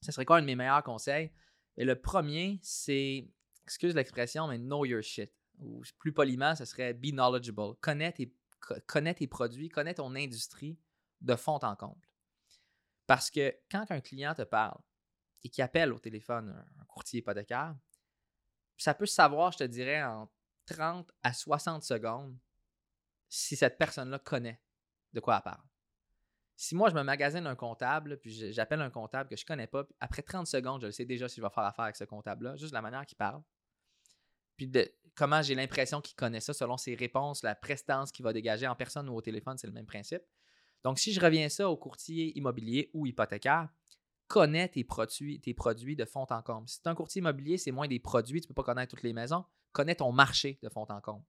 [0.01, 1.33] Ce serait quoi un de mes meilleurs conseils?
[1.77, 3.29] Et le premier, c'est,
[3.65, 5.31] excuse l'expression, mais know your shit.
[5.59, 7.75] Ou plus poliment, ce serait be knowledgeable.
[7.81, 8.35] Connais tes,
[9.15, 10.79] tes produits, connais ton industrie
[11.21, 12.09] de fond en comble.
[13.07, 14.81] Parce que quand un client te parle
[15.45, 17.77] et qui appelle au téléphone un courtier hypothécaire,
[18.77, 20.31] ça peut savoir, je te dirais, en
[20.67, 22.37] 30 à 60 secondes
[23.29, 24.61] si cette personne-là connaît
[25.13, 25.65] de quoi elle parle.
[26.57, 29.85] Si moi, je me magasine un comptable, puis j'appelle un comptable que je connais pas,
[29.85, 32.05] puis après 30 secondes, je le sais déjà si je vais faire affaire avec ce
[32.05, 33.43] comptable-là, juste la manière qu'il parle.
[34.57, 38.33] Puis de comment j'ai l'impression qu'il connaît ça selon ses réponses, la prestance qu'il va
[38.33, 40.23] dégager en personne ou au téléphone, c'est le même principe.
[40.83, 43.69] Donc, si je reviens ça au courtier immobilier ou hypothécaire,
[44.29, 46.69] connais tes produits, tes produits de fond en comble.
[46.69, 49.03] Si c'est un courtier immobilier, c'est moins des produits, tu ne peux pas connaître toutes
[49.03, 49.45] les maisons.
[49.73, 51.25] Connais ton marché de fond en comble.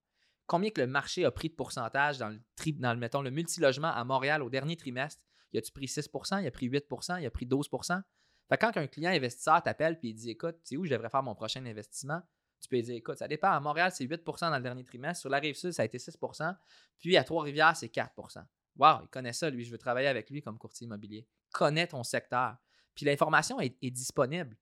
[0.46, 3.32] Combien que le marché a pris de pourcentage dans le, tri, dans le mettons, le
[3.32, 5.22] multilogement à Montréal au dernier trimestre?
[5.52, 8.02] Il a-tu pris 6% il a pris 8% il a pris 12%
[8.50, 11.10] Fait quand un client investisseur t'appelle et il dit Écoute, tu sais où je devrais
[11.10, 12.22] faire mon prochain investissement?
[12.62, 13.52] Tu peux lui dire Écoute, ça dépend.
[13.52, 15.22] À Montréal, c'est 8% dans le dernier trimestre.
[15.22, 16.56] Sur la rive sud, ça a été 6%
[17.00, 18.44] Puis à Trois-Rivières, c'est 4%
[18.78, 19.64] Wow, il connaît ça, lui.
[19.64, 21.28] Je veux travailler avec lui comme courtier immobilier.
[21.52, 22.58] Connais ton secteur.
[22.98, 24.58] Puis l'information est, disponible.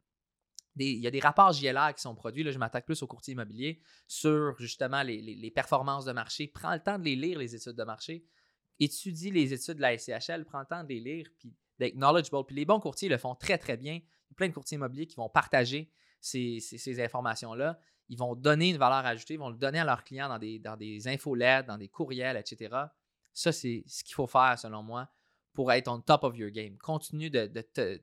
[0.76, 2.44] Il y a des rapports JLR qui sont produits.
[2.44, 6.48] Là, je m'attaque plus au courtier immobilier sur justement les, performances de marché.
[6.48, 8.26] Prends le temps de les lire, les études de marché.
[8.78, 10.44] Étudie les études de la SCHL.
[10.44, 12.46] Prends le temps de les lire puis d'être knowledgeable.
[12.46, 13.94] Puis les bons courtiers le font très, très bien.
[13.94, 17.80] Il y a plein de courtiers immobiliers qui vont partager ces, informations-là.
[18.10, 20.60] Ils vont donner une valeur ajoutée, ils vont le donner à leurs clients dans des,
[20.60, 22.76] dans des dans des courriels, etc.
[23.34, 25.10] Ça, c'est ce qu'il faut faire, selon moi,
[25.56, 26.78] pour être on top of your game.
[26.78, 27.99] Continue de, de te,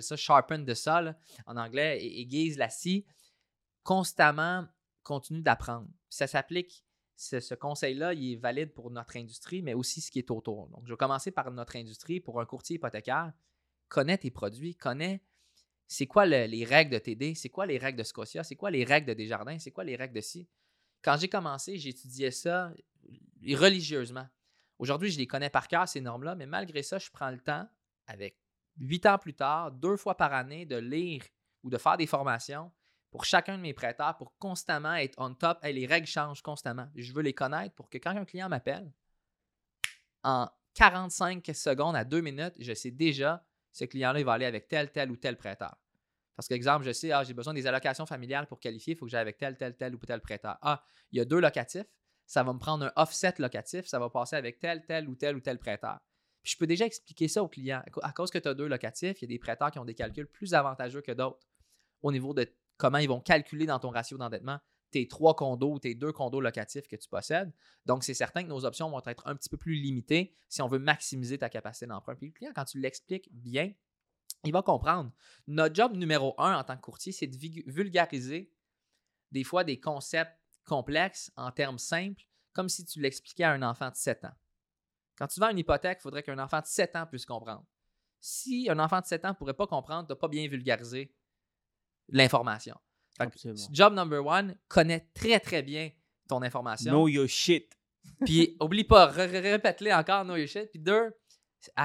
[0.00, 1.12] ça sharpen the saw
[1.46, 3.06] en anglais, aiguise la scie.
[3.82, 4.66] Constamment,
[5.02, 5.88] continue d'apprendre.
[6.08, 6.84] Ça s'applique,
[7.16, 10.68] ce, conseil-là, il est valide pour notre industrie, mais aussi ce qui est autour.
[10.68, 12.20] Donc, je vais commencer par notre industrie.
[12.20, 13.32] Pour un courtier hypothécaire,
[13.88, 15.22] connais tes produits, connais
[15.86, 18.70] c'est quoi le- les règles de TD, c'est quoi les règles de Scotia, c'est quoi
[18.72, 20.48] les règles de Desjardins, c'est quoi les règles de ci.
[21.00, 22.72] Quand j'ai commencé, j'étudiais ça
[23.54, 24.26] religieusement.
[24.78, 27.68] Aujourd'hui, je les connais par cœur, ces normes-là, mais malgré ça, je prends le temps,
[28.06, 28.38] avec
[28.78, 31.22] huit ans plus tard, deux fois par année, de lire
[31.62, 32.70] ou de faire des formations
[33.10, 35.58] pour chacun de mes prêteurs pour constamment être on top.
[35.64, 36.88] Hey, les règles changent constamment.
[36.94, 38.92] Je veux les connaître pour que quand un client m'appelle,
[40.22, 44.90] en 45 secondes à 2 minutes, je sais déjà ce client-là, va aller avec tel,
[44.90, 45.76] tel ou tel prêteur.
[46.34, 49.10] Parce qu'exemple, je sais, ah, j'ai besoin des allocations familiales pour qualifier, il faut que
[49.10, 50.58] j'aille avec tel, tel, tel ou tel prêteur.
[50.60, 51.86] Ah, il y a deux locatifs,
[52.26, 55.36] ça va me prendre un offset locatif, ça va passer avec tel, tel ou tel
[55.36, 55.98] ou tel prêteur.
[56.42, 57.82] Puis je peux déjà expliquer ça au client.
[58.02, 59.94] À cause que tu as deux locatifs, il y a des prêteurs qui ont des
[59.94, 61.46] calculs plus avantageux que d'autres
[62.02, 62.46] au niveau de
[62.76, 64.58] comment ils vont calculer dans ton ratio d'endettement
[64.90, 67.52] tes trois condos ou tes deux condos locatifs que tu possèdes.
[67.84, 70.68] Donc, c'est certain que nos options vont être un petit peu plus limitées si on
[70.68, 72.14] veut maximiser ta capacité d'emprunt.
[72.14, 73.72] Puis le client, quand tu l'expliques bien,
[74.44, 75.12] il va comprendre.
[75.48, 78.52] Notre job numéro un en tant que courtier, c'est de vulgariser
[79.32, 80.32] des fois des concepts
[80.66, 84.34] complexes en termes simples, comme si tu l'expliquais à un enfant de 7 ans.
[85.16, 87.64] Quand tu vends une hypothèque, il faudrait qu'un enfant de 7 ans puisse comprendre.
[88.20, 91.14] Si un enfant de 7 ans ne pourrait pas comprendre, tu n'as pas bien vulgarisé
[92.08, 92.76] l'information.
[93.70, 95.90] Job number one, connais très très bien
[96.28, 96.92] ton information.
[96.92, 97.72] Know your shit.
[98.24, 100.70] Puis oublie pas, répète-le encore, know your shit.
[100.70, 101.14] Puis deux,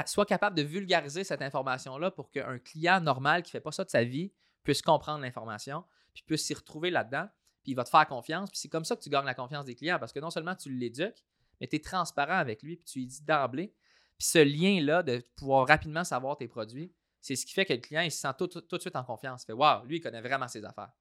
[0.05, 3.83] sois capable de vulgariser cette information-là pour qu'un client normal qui ne fait pas ça
[3.83, 7.27] de sa vie puisse comprendre l'information, puis puisse s'y retrouver là-dedans,
[7.63, 8.49] puis il va te faire confiance.
[8.49, 10.55] Puis c'est comme ça que tu gagnes la confiance des clients parce que non seulement
[10.55, 11.23] tu l'éduques,
[11.59, 13.73] mais tu es transparent avec lui, puis tu lui dis d'emblée.
[14.17, 17.79] Puis ce lien-là de pouvoir rapidement savoir tes produits, c'est ce qui fait que le
[17.79, 19.43] client il se sent tout, de suite en confiance.
[19.43, 20.91] Il fait Waouh, lui, il connaît vraiment ses affaires.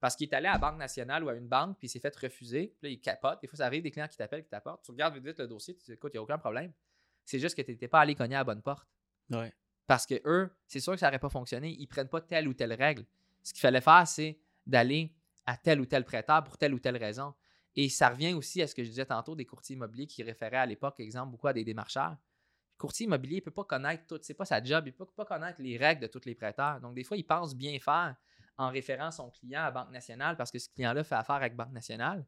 [0.00, 2.00] Parce qu'il est allé à la Banque nationale ou à une banque, puis il s'est
[2.00, 2.74] fait refuser.
[2.78, 3.40] Puis là, il capote.
[3.40, 4.84] Des fois, ça arrive des clients qui t'appellent, qui t'apportent.
[4.84, 6.72] Tu regardes vite, le dossier, tu dis Écoute, il n'y a aucun problème.
[7.24, 8.86] C'est juste que tu n'étais pas allé cogner à la bonne porte.
[9.30, 9.52] Ouais.
[9.86, 11.74] Parce que eux, c'est sûr que ça n'aurait pas fonctionné.
[11.78, 13.06] Ils ne prennent pas telle ou telle règle.
[13.42, 15.14] Ce qu'il fallait faire, c'est d'aller
[15.46, 17.34] à tel ou tel prêteur pour telle ou telle raison.
[17.74, 20.56] Et ça revient aussi à ce que je disais tantôt des courtiers immobiliers qui référaient
[20.56, 22.10] à l'époque, exemple, beaucoup à des démarcheurs.
[22.10, 25.06] Le courtier immobilier ne peut pas connaître tout, c'est pas sa job, il ne peut
[25.06, 26.80] pas connaître les règles de tous les prêteurs.
[26.80, 28.16] Donc, des fois, il pense bien faire
[28.58, 31.72] en référant son client à Banque nationale parce que ce client-là fait affaire avec Banque
[31.72, 32.26] nationale.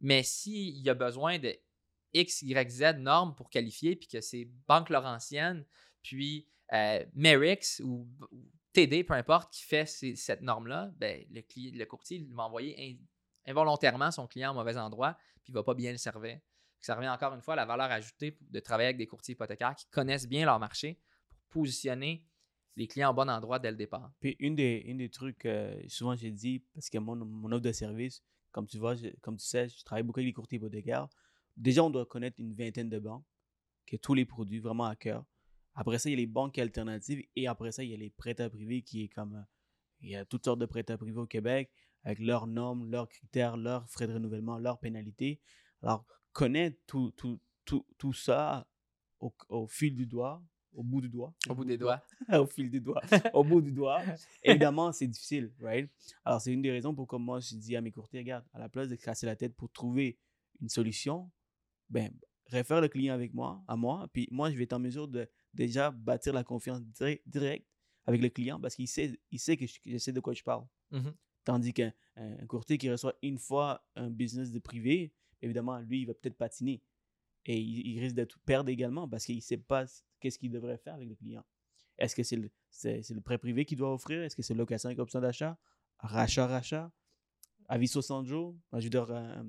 [0.00, 1.54] Mais s'il y a besoin de
[2.14, 5.64] X, Y, Z normes pour qualifier, puis que c'est Banque Laurentienne,
[6.02, 8.06] puis euh, Merix ou,
[8.72, 12.98] TD, peu importe, qui fait cette norme-là, ben, le, le courtier va envoyer
[13.46, 16.38] involontairement son client au mauvais endroit, puis il ne va pas bien le servir.
[16.80, 19.74] Ça revient encore une fois à la valeur ajoutée de travailler avec des courtiers hypothécaires
[19.76, 20.98] qui connaissent bien leur marché
[21.30, 22.26] pour positionner
[22.74, 24.10] les clients au bon endroit dès le départ.
[24.18, 27.62] Puis une des, une des trucs, euh, souvent j'ai dit, parce que mon, mon offre
[27.62, 31.08] de service, comme tu vois, comme tu sais, je travaille beaucoup avec les courtiers hypothécaires.
[31.56, 33.24] Déjà, on doit connaître une vingtaine de banques,
[33.86, 35.24] qui tous les produits vraiment à cœur.
[35.74, 38.10] Après ça, il y a les banques alternatives et après ça, il y a les
[38.10, 39.34] prêteurs privés qui est comme.
[39.34, 39.42] Euh,
[40.00, 41.70] il y a toutes sortes de prêteurs privés au Québec
[42.02, 45.40] avec leurs normes, leurs critères, leurs frais de renouvellement, leurs pénalités.
[45.80, 48.66] Alors, connaître tout, tout, tout, tout ça
[49.20, 50.42] au, au, fil du doigt,
[50.74, 51.32] au bout du doigt.
[51.48, 52.02] Au bout des doigts.
[52.32, 53.00] au fil du doigt.
[53.34, 54.02] au bout du doigt.
[54.42, 55.88] Évidemment, c'est difficile, right?
[56.24, 58.68] Alors, c'est une des raisons pour moi, je dis à mes courtiers, regarde, à la
[58.68, 60.18] place de casser la tête pour trouver
[60.60, 61.30] une solution,
[61.90, 62.12] ben,
[62.46, 65.28] réfère le client avec moi, à moi, puis moi, je vais être en mesure de
[65.54, 66.80] déjà bâtir la confiance
[67.26, 67.66] directe
[68.06, 70.66] avec le client parce qu'il sait, il sait que je, sais de quoi je parle.
[70.90, 71.10] Mmh
[71.44, 71.92] Tandis qu'un
[72.46, 76.80] courtier qui reçoit une fois un business de privé, évidemment, lui, il va peut-être patiner.
[77.46, 79.84] Et il, risque de tout perdre également parce qu'il ne sait pas
[80.20, 81.44] qu'est-ce qu'il devrait faire avec le client.
[81.98, 84.22] Est-ce que c'est le, c'est, le prêt privé qu'il doit offrir?
[84.22, 85.58] Est-ce que c'est location avec option d'achat?
[85.98, 86.92] Rachat, rachat?
[87.68, 88.56] Avis 60 jours?
[88.72, 89.42] Je veux dire, euh,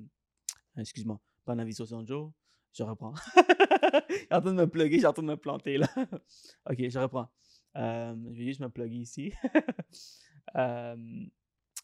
[0.76, 2.32] excuse-moi, pas un avis 60 jours.
[2.74, 3.14] Je reprends.
[4.10, 5.88] j'ai en train de me plugger, j'ai en train de me planter là.
[6.70, 7.30] ok, je reprends.
[7.76, 9.32] Euh, je vais juste me plugger ici.
[10.56, 11.26] euh,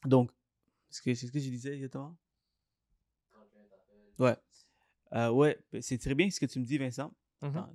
[0.04, 0.32] donc,
[0.88, 2.16] c'est ce que, ce que je disais exactement?
[4.18, 4.36] Ouais.
[5.14, 7.14] Euh, ouais, c'est très bien ce que tu me dis, Vincent.
[7.42, 7.48] Mm-hmm.
[7.48, 7.72] Attends,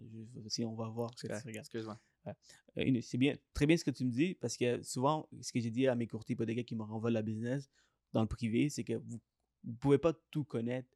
[0.47, 1.99] si on va voir ce que tu Excuse-moi.
[2.27, 5.59] Euh, c'est bien, très bien ce que tu me dis parce que souvent, ce que
[5.59, 7.69] j'ai dit à mes courtiers hypothécaires qui me renvoient la business
[8.13, 9.21] dans le privé, c'est que vous
[9.63, 10.89] ne pouvez pas tout connaître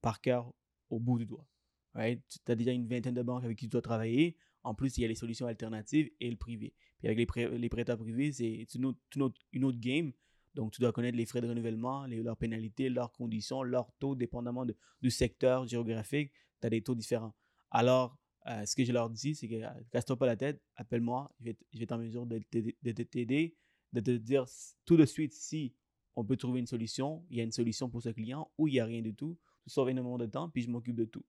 [0.00, 0.52] par cœur
[0.88, 1.46] au bout du doigt.
[1.94, 2.22] Right?
[2.28, 4.36] Tu as déjà une vingtaine de banques avec qui tu dois travailler.
[4.62, 6.74] En plus, il y a les solutions alternatives et le privé.
[6.98, 8.98] Puis avec les, les prêteurs privés, c'est une autre,
[9.52, 10.12] une, autre, game.
[10.54, 14.66] Donc, tu dois connaître les frais de renouvellement, leurs pénalités, leurs conditions, leurs taux, dépendamment
[15.00, 16.32] du secteur géographique.
[16.60, 17.34] Tu as des taux différents.
[17.70, 21.30] Alors, euh, ce que je leur dis, c'est que euh, casse-toi pas la tête, appelle-moi,
[21.40, 23.56] je vais, je vais être en mesure de t'aider,
[23.92, 24.46] de te dire
[24.84, 25.74] tout de suite si
[26.16, 28.72] on peut trouver une solution, il y a une solution pour ce client ou il
[28.72, 29.38] n'y a rien du tout.
[29.64, 31.24] Tu sauves énormément de temps, puis je m'occupe de tout.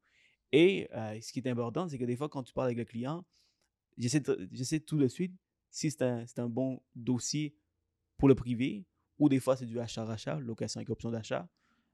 [0.52, 2.86] Et euh, ce qui est important, c'est que des fois, quand tu parles avec le
[2.86, 3.26] client,
[3.98, 4.22] j'essaie,
[4.52, 5.34] j'essaie tout de suite
[5.70, 7.56] si c'est un, un bon dossier
[8.18, 8.86] pour le privé,
[9.18, 11.48] ou des fois c'est du achat-rachat, location avec option d'achat.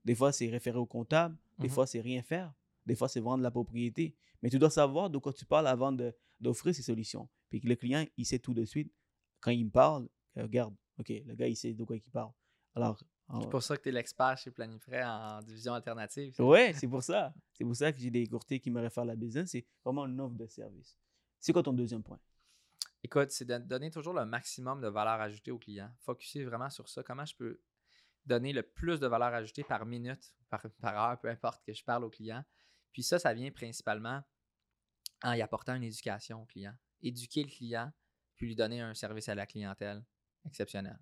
[0.04, 2.54] Des fois c'est référé au comptable, des mmh fois c'est rien faire,
[2.86, 4.16] des fois c'est vendre la propriété.
[4.42, 5.96] Mais tu dois savoir de quoi tu parles avant
[6.40, 7.30] d'offrir ces solutions.
[7.50, 8.92] Puis que le client, il sait tout de suite,
[9.40, 12.32] quand il me parle, regarde, ok, le gars il sait de quoi il parle.
[12.76, 16.34] Alors, c'est pour ça que tu es l'expert chez Planifray en division alternative.
[16.40, 17.34] Oui, c'est pour ça.
[17.54, 19.50] C'est pour ça que j'ai des courtiers qui me réfèrent la business.
[19.52, 20.98] C'est vraiment une offre de service.
[21.40, 22.20] C'est quoi ton deuxième point?
[23.04, 25.92] Écoute, c'est de donner toujours le maximum de valeur ajoutée au client.
[26.00, 27.04] Focuser vraiment sur ça.
[27.04, 27.62] Comment je peux
[28.26, 31.84] donner le plus de valeur ajoutée par minute, par, par heure, peu importe que je
[31.84, 32.44] parle au client.
[32.92, 34.22] Puis ça, ça vient principalement
[35.24, 36.74] en y apportant une éducation au client.
[37.02, 37.92] Éduquer le client,
[38.36, 40.04] puis lui donner un service à la clientèle
[40.46, 40.98] exceptionnel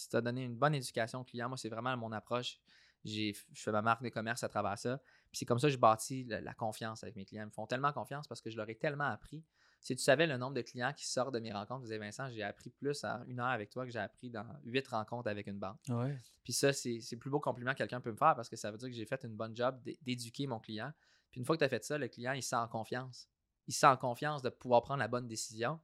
[0.00, 2.58] si tu as donné une bonne éducation au client, moi, c'est vraiment mon approche.
[3.04, 4.98] j'ai, je fais ma marque de commerce à travers ça.
[5.30, 7.44] Puis c'est comme ça que je bâtis la, la confiance avec mes clients.
[7.44, 9.42] Ils me font tellement confiance parce que je leur ai tellement appris.
[9.82, 12.28] Si tu savais le nombre de clients qui sortent de mes rencontres, vous disais Vincent,
[12.28, 15.46] j'ai appris plus à une heure avec toi que j'ai appris dans huit rencontres avec
[15.46, 15.78] une banque.
[15.88, 16.14] Ouais.
[16.44, 18.56] Puis ça, c'est c'est le plus beau compliment que quelqu'un peut me faire parce que
[18.56, 20.92] ça veut dire que j'ai fait une bonne job d'é- d'éduquer mon client.
[21.30, 23.28] Puis une fois que tu as fait ça, le client, il se sent en confiance.
[23.68, 25.80] Il se sent en confiance de pouvoir prendre la bonne décision.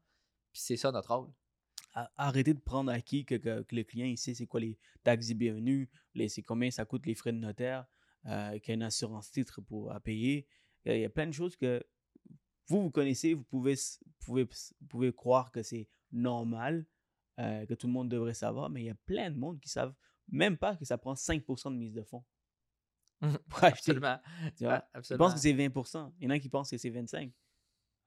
[0.52, 1.30] Puis c'est ça notre rôle.
[1.96, 4.78] A- Arrêtez de prendre acquis que, que, que le client il sait c'est quoi les
[5.02, 7.86] taxes et bienvenus, les, c'est combien ça coûte les frais de notaire,
[8.26, 10.46] euh, qu'il y a une assurance titre pour, à payer.
[10.84, 11.82] Il y a- plein de choses que
[12.68, 13.74] vous, vous connaissez, vous pouvez,
[14.20, 14.46] pouvez,
[14.88, 16.86] pouvez croire que c'est normal,
[17.40, 19.68] euh, que tout le monde devrait savoir, mais il y a plein de monde qui
[19.68, 19.94] savent
[20.28, 22.24] même pas que ça prend 5% de mise de fonds
[23.48, 23.92] pour acheter.
[23.92, 24.20] Absolument.
[24.56, 24.84] Tu vois?
[24.94, 25.24] Absolument.
[25.24, 26.12] pensent que c'est 20%.
[26.20, 27.32] Il y en a qui pensent que c'est 25%.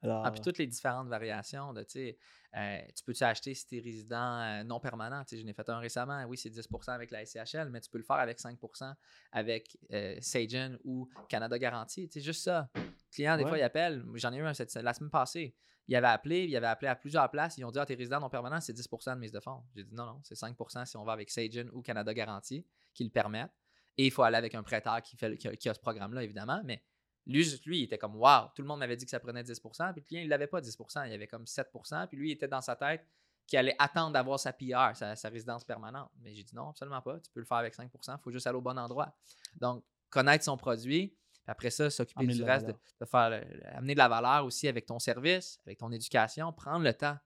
[0.02, 2.16] Alors, Ah, puis toutes les différentes variations de, tu
[2.56, 5.24] euh, tu peux-tu acheter si tu es résident euh, non permanent?
[5.24, 7.90] Tu sais, je n'ai fait un récemment, oui, c'est 10% avec la SCHL, mais tu
[7.90, 8.94] peux le faire avec 5%
[9.32, 12.08] avec euh, Sagen ou Canada Garantie.
[12.12, 12.70] Sais, juste ça.
[12.76, 12.82] Le
[13.12, 13.50] client, des Ouais.
[13.50, 14.04] fois, il appelle.
[14.16, 15.56] J'en ai eu un cette- la semaine passée.
[15.88, 17.58] Il avait appelé, il avait appelé à plusieurs places.
[17.58, 19.64] Ils ont dit, ah, t'es résident non permanent, c'est 10% de mise de fonds.
[19.76, 23.04] J'ai dit, non, non, c'est 5% si on va avec Sagen ou Canada Garantie qui
[23.04, 23.52] le permettent.
[23.98, 26.24] Et il faut aller avec un prêteur qui, fait, qui, a, qui a ce programme-là,
[26.24, 26.62] évidemment.
[26.64, 26.84] Mais
[27.28, 29.44] lui, juste lui, il était comme Wow, tout le monde m'avait dit que ça prenait
[29.44, 32.32] 10% Puis le client, il n'avait pas 10% il avait comme 7% Puis lui, il
[32.34, 33.06] était dans sa tête
[33.46, 36.10] qu'il allait attendre d'avoir sa PR, sa, sa résidence permanente.
[36.22, 37.20] Mais j'ai dit non, absolument pas.
[37.20, 39.16] Tu peux le faire avec 5% Il faut juste aller au bon endroit.
[39.60, 41.16] Donc, connaître son produit.
[41.42, 44.86] Puis après ça, s'occuper du reste, de, faire le- amener de la valeur aussi avec
[44.86, 47.18] ton service, avec ton éducation, prendre le temps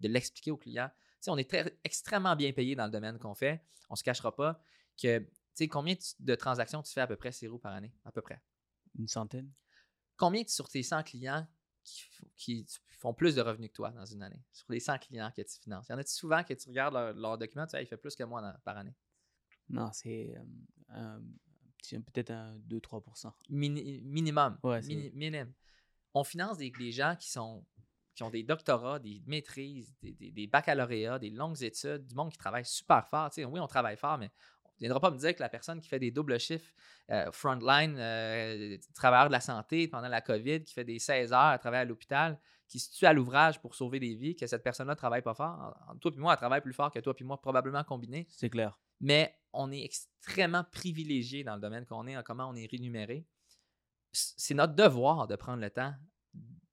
[0.00, 0.88] de l'expliquer au client.
[0.88, 3.62] Tu sais, on est très, extrêmement bien payé dans le domaine qu'on fait.
[3.88, 4.60] On ne se cachera pas
[5.00, 7.92] que, tu sais, combien de transactions tu fais à peu près, Ciro, par année?
[8.04, 8.40] À peu près
[8.98, 9.50] une centaine?
[10.16, 11.46] combien sur tes 100 clients
[12.34, 12.66] qui,
[12.98, 14.42] font plus de revenus que toi dans une année?
[14.52, 15.86] Sur les 100 clients que tu finances?
[15.88, 17.96] Il y en a souvent que tu regardes leur, leur document, tu sais, il fait
[17.96, 18.94] plus que moi dans- par année?
[19.68, 20.34] Non, c'est
[20.90, 21.20] euh,
[21.78, 23.32] petit- peut-être un 2-3%.
[23.48, 24.58] Mini- minimum.
[24.64, 25.52] Ouais, c'est- Mini- minimum.
[26.14, 27.64] On finance des, des gens qui sont
[28.14, 32.32] qui ont des doctorats, des maîtrises, des, des- des baccalauréats, des longues études, du monde
[32.32, 33.30] qui travaille super fort.
[33.30, 34.32] Tu sais, oui, on travaille fort, mais
[34.80, 36.72] on ne viendra pas me dire que la personne qui fait des doubles chiffres
[37.10, 41.40] euh, frontline, euh, travailleur de la santé pendant la COVID, qui fait des 16 heures
[41.40, 44.62] à travailler à l'hôpital, qui se tue à l'ouvrage pour sauver des vies, que cette
[44.62, 45.76] personne-là ne travaille pas fort.
[46.00, 48.26] Toi puis moi, elle travaille plus fort que toi puis moi, probablement combiné.
[48.30, 48.78] C'est clair.
[49.00, 53.26] Mais on est extrêmement privilégié dans le domaine qu'on est, en comment on est rémunéré.
[54.12, 55.94] C'est notre devoir de prendre le temps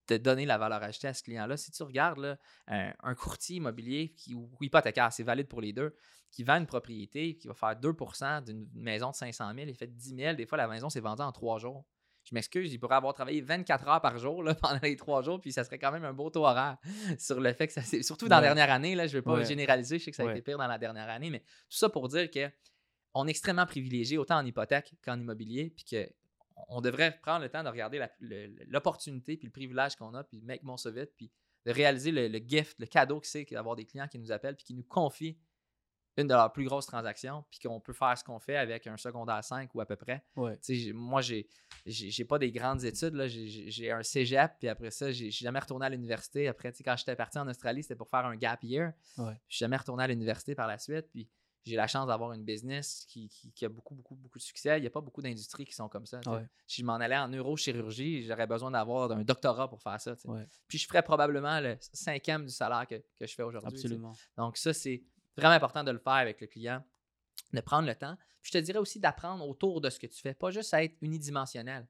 [0.08, 1.58] de donner la valeur ajoutée à ce client-là.
[1.58, 2.38] Si tu regardes là,
[2.68, 5.95] un, un courtier immobilier qui, ou hypothécaire, c'est valide pour les deux,
[6.32, 9.88] qui vend une propriété, qui va faire 2% d'une maison de 500 000, il fait
[9.88, 11.86] 10 000, des fois la maison s'est vendue en trois jours.
[12.28, 15.39] Je m'excuse, il pourrait avoir travaillé 24 heures par jour là, pendant les trois jours,
[15.39, 16.78] puis ça serait quand même un beau taux horaire
[17.20, 18.01] sur le fait que ça s'est.
[18.03, 19.45] Surtout dans la dernière année, là, je ne vais pas Ouais.
[19.45, 20.32] généraliser, je sais que ça a Ouais.
[20.34, 22.49] été pire dans la dernière année, mais tout ça pour dire que
[23.14, 26.10] on est extrêmement privilégié autant en hypothèque qu'en immobilier, puis que
[26.70, 28.01] on devrait prendre le temps de regarder
[28.68, 31.32] l'opportunité puis le privilège qu'on a, puis make mon vite, puis
[31.66, 34.56] de réaliser le, le gift, le cadeau que c'est d'avoir des clients qui nous appellent
[34.56, 35.38] puis qui nous confient
[36.18, 38.95] une de leurs plus grosses transactions, puis qu'on peut faire ce qu'on fait avec un
[38.95, 40.24] secondaire 5 ou à peu près.
[40.38, 40.58] Ouais.
[40.93, 41.49] Moi, j'ai
[41.86, 43.22] j'ai pas des grandes études.
[43.28, 46.47] J'ai- un cégep, puis après ça, j'ai jamais retourné à l'université.
[46.47, 48.93] Après, quand j'étais parti en Australie, c'était pour faire un gap year.
[49.18, 49.34] Ouais.
[49.49, 51.08] Je suis jamais retourné à l'université par la suite.
[51.12, 51.28] Puis
[51.66, 54.78] j'ai la chance d'avoir une business qui, qui- qui a beaucoup, beaucoup, beaucoup de succès.
[54.78, 56.20] Il n'y a pas beaucoup d'industries qui sont comme ça.
[56.28, 56.45] Ouais.
[56.68, 60.16] Si je m'en allais en neurochirurgie, j'aurais besoin d'avoir un doctorat pour faire ça.
[60.26, 60.45] Ouais.
[60.68, 63.70] Puis je ferais probablement le cinquième du salaire que, que je fais aujourd'hui.
[63.80, 64.13] Absolument.
[64.38, 65.03] Donc, ça, c'est
[65.36, 66.84] vraiment important de le faire avec le client,
[67.51, 68.16] de prendre le temps.
[68.41, 70.84] Puis je te dirais aussi d'apprendre autour de ce que tu fais, pas juste à
[70.84, 71.88] être unidimensionnel.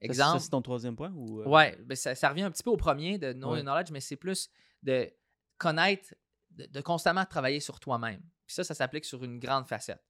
[0.00, 0.38] Exemple.
[0.38, 2.70] Ça, c'est ton troisième point ou euh, Ouais, ben ça, ça revient un petit peu
[2.70, 3.56] au premier de Ouais.
[3.56, 4.50] your knowledge, mais c'est plus
[4.82, 5.10] de
[5.58, 6.14] connaître,
[6.50, 8.22] de, de constamment travailler sur toi-même.
[8.46, 10.02] Puis ça, ça s'applique sur une grande facette.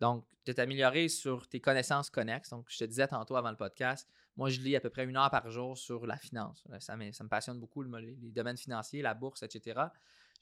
[0.00, 2.50] Donc, de t'améliorer sur tes connaissances connexes.
[2.50, 5.16] Donc, je te disais tantôt avant le podcast, moi, je lis à peu près une
[5.16, 6.64] heure par jour sur la finance.
[6.70, 9.80] Euh, Ça me, passionne beaucoup, le- les, domaines financiers, la bourse, etc.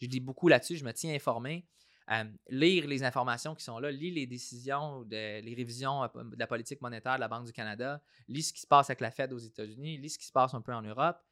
[0.01, 1.67] Je lis beaucoup là-dessus, je me tiens informé.
[2.11, 6.47] Euh, lire les informations qui sont là, lire les décisions, les révisions euh, de la
[6.49, 9.33] politique monétaire de la Banque du Canada, lis ce qui se passe avec la Fed
[9.33, 11.23] aux États-Unis, lis ce qui se passe un peu en Europe,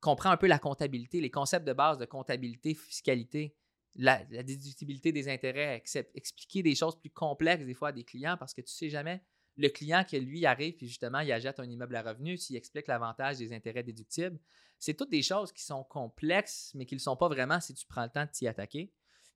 [0.00, 3.54] comprends un peu la comptabilité, les concepts de base de comptabilité, fiscalité,
[3.96, 5.82] la, déductibilité des intérêts,
[6.14, 9.22] expliquer des choses plus complexes des fois à des clients parce que tu sais jamais
[9.56, 12.88] le client que lui arrive puis justement il achète un immeuble à revenu, s'il explique
[12.88, 14.38] l'avantage des intérêts déductibles.
[14.80, 17.72] C'est toutes des choses qui sont complexes mais qui ne le sont pas vraiment si
[17.74, 18.92] tu prends le temps de t'y attaquer.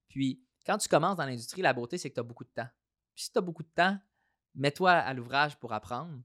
[0.08, 2.68] Puis quand tu commences dans l'industrie, la beauté c'est que tu as beaucoup de temps.
[3.14, 3.96] Puis si tu as beaucoup de temps,
[4.56, 6.20] mets-toi à l'ouvrage pour apprendre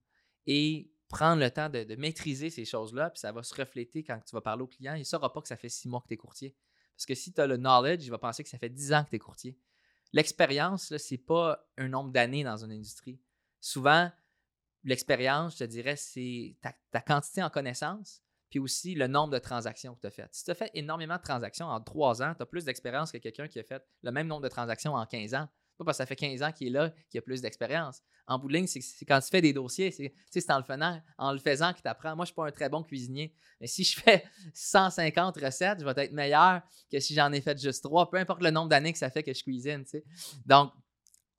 [0.48, 4.20] et prendre le temps de, de maîtriser ces choses-là, puis ça va se refléter quand
[4.26, 4.96] tu vas parler au client.
[4.96, 6.56] Il ne saura pas que ça fait six mois que tu es courtier.
[6.96, 9.04] Parce que si tu as le knowledge, il va penser que ça fait dix ans
[9.04, 9.58] que tu es courtier.
[10.14, 13.20] L'expérience, ce n'est pas un nombre d'années dans une industrie.
[13.60, 14.12] souvent,
[14.84, 20.02] l'expérience, je dirais, c'est ta, quantité en connaissance, puis aussi le nombre de transactions que
[20.02, 20.34] tu as faites.
[20.34, 23.18] Si tu as fait énormément de transactions en trois ans, tu as plus d'expérience que
[23.18, 25.50] quelqu'un qui a fait le même nombre de transactions en 15 ans.
[25.84, 28.02] Parce que ça fait 15 ans qu'il est là qu'il a plus d'expérience.
[28.26, 31.32] En bout de ligne, c'est quand tu fais des dossiers, c'est en le faisant, en
[31.34, 32.16] le faisant que tu apprends.
[32.16, 34.24] Moi, je ne suis pas un très bon cuisinier, mais si je fais
[34.54, 36.62] 150 recettes, je vais être meilleur
[36.92, 39.24] que si j'en ai fait juste trois, peu importe le nombre d'années que ça fait
[39.24, 39.84] que je cuisine.
[40.46, 40.72] Donc,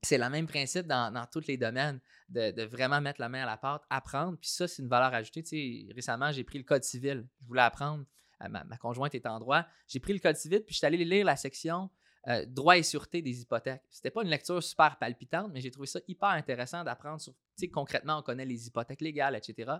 [0.02, 3.56] c'est le même principe dans, tous les domaines, de, vraiment mettre la main à la
[3.56, 4.36] pâte, apprendre.
[4.38, 5.88] Puis ça, c'est une valeur ajoutée.
[5.94, 7.26] récemment, j'ai pris le code civil.
[7.40, 8.04] Je voulais apprendre.
[8.42, 9.64] Euh, ma, ma conjointe est en droit.
[9.88, 11.88] J'ai pris le code civil, puis je suis allé lire la section
[12.26, 13.82] euh, droit et sûreté des hypothèques.
[13.90, 17.34] C'était pas une lecture super palpitante, mais j'ai trouvé ça hyper intéressant d'apprendre sur,
[17.70, 19.72] concrètement, on connaît les hypothèques légales, etc.,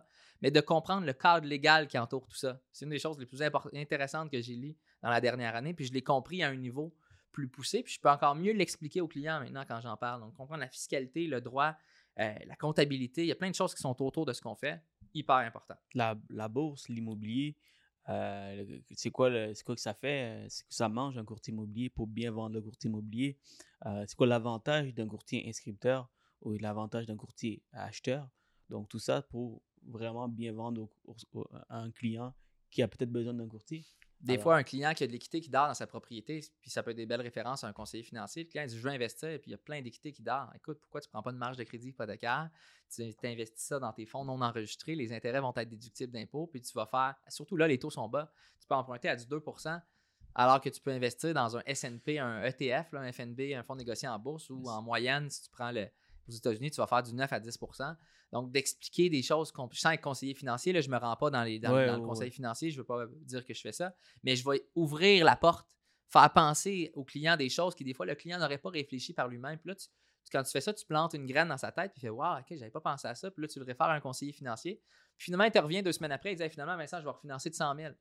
[0.43, 2.61] mais de comprendre le cadre légal qui entoure tout ça.
[2.71, 5.87] C'est une des choses les plus intéressantes que j'ai lues dans la dernière année, puis
[5.87, 6.95] je l'ai compris à un niveau
[7.33, 10.21] plus poussé, puis je peux encore mieux l'expliquer aux clients maintenant quand j'en parle.
[10.21, 11.75] Donc, comprendre la fiscalité, le droit,
[12.21, 14.55] euh, la comptabilité, il y a plein de choses qui sont autour de ce qu'on
[14.55, 14.83] fait,
[15.15, 15.77] hyper important.
[15.95, 16.15] La
[16.49, 17.57] bourse, l'immobilier,
[18.09, 19.31] euh, c'est quoi,
[19.65, 20.25] quoi que ça fait?
[20.25, 23.39] Euh, c'est que ça mange un courtier immobilier pour bien vendre le courtier immobilier.
[23.87, 26.11] Euh, c'est quoi l'avantage d'un courtier inscripteur
[26.43, 28.29] ou l'avantage d'un courtier acheteur?
[28.69, 30.89] Donc, tout ça pour vraiment bien vendre
[31.69, 32.35] à un client
[32.71, 33.85] qui a peut-être besoin d'un courtier.
[34.25, 36.83] Des fois, un client qui a de l'équité qui dort dans sa propriété, puis ça
[36.83, 38.45] peut être des belles références à un conseiller financier.
[38.45, 40.51] Le client dit Je veux investir, puis il y a plein d'équité qui dort.
[40.55, 42.49] Écoute, pourquoi tu ne prends pas de marge de crédit hypothécaire?
[42.95, 46.63] Tu investis ça dans tes fonds non enregistrés, les intérêts vont être déductibles d'impôts, puis
[46.63, 47.15] tu vas faire.
[47.29, 48.33] Surtout là, les taux sont bas.
[48.61, 49.41] Tu peux emprunter à du 2
[50.37, 54.09] alors que tu peux investir dans un SP, un ETF, un FNB, un fonds négocié
[54.09, 55.89] en bourse, ou en moyenne, si tu prends le,
[56.29, 57.97] aux États-Unis, tu vas faire du 9 à 10%
[58.33, 61.43] Donc, d'expliquer des choses, sans être conseiller financier, là, je ne me rends pas dans,
[61.43, 64.37] les, dans, le conseil financier, je ne veux pas dire que je fais ça, mais
[64.37, 65.69] je vais ouvrir la porte,
[66.09, 69.29] faire penser au client des choses qui, des fois, le client n'aurait pas réfléchi par
[69.29, 69.59] lui-même.
[69.59, 69.77] Puis là,
[70.33, 72.41] quand tu fais ça, tu plantes une graine dans sa tête, puis il fait Waouh,
[72.41, 73.31] ok, j'avais pas pensé à ça.
[73.31, 74.81] Puis là, tu le réfères à un conseiller financier.
[75.17, 77.51] Puis finalement, il te revient deux semaines après, il dit Finalement, Vincent, je vais refinancer
[77.51, 77.95] de 100 000.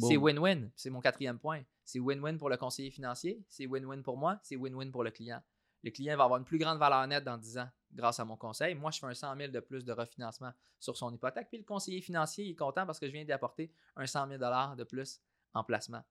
[0.00, 0.70] C'est win-win.
[0.76, 1.62] C'est mon quatrième point.
[1.84, 5.42] C'est win-win pour le conseiller financier, c'est win-win pour moi, c'est win-win pour le client
[5.82, 8.36] le client va avoir une plus grande valeur nette dans 10 ans grâce à mon
[8.36, 8.74] conseil.
[8.74, 11.48] Moi, je fais un 100 000 de plus de refinancement sur son hypothèque.
[11.48, 14.38] Puis le conseiller financier est content parce que je viens d'y apporter un 100 000
[14.76, 15.20] de plus
[15.54, 16.02] en placement.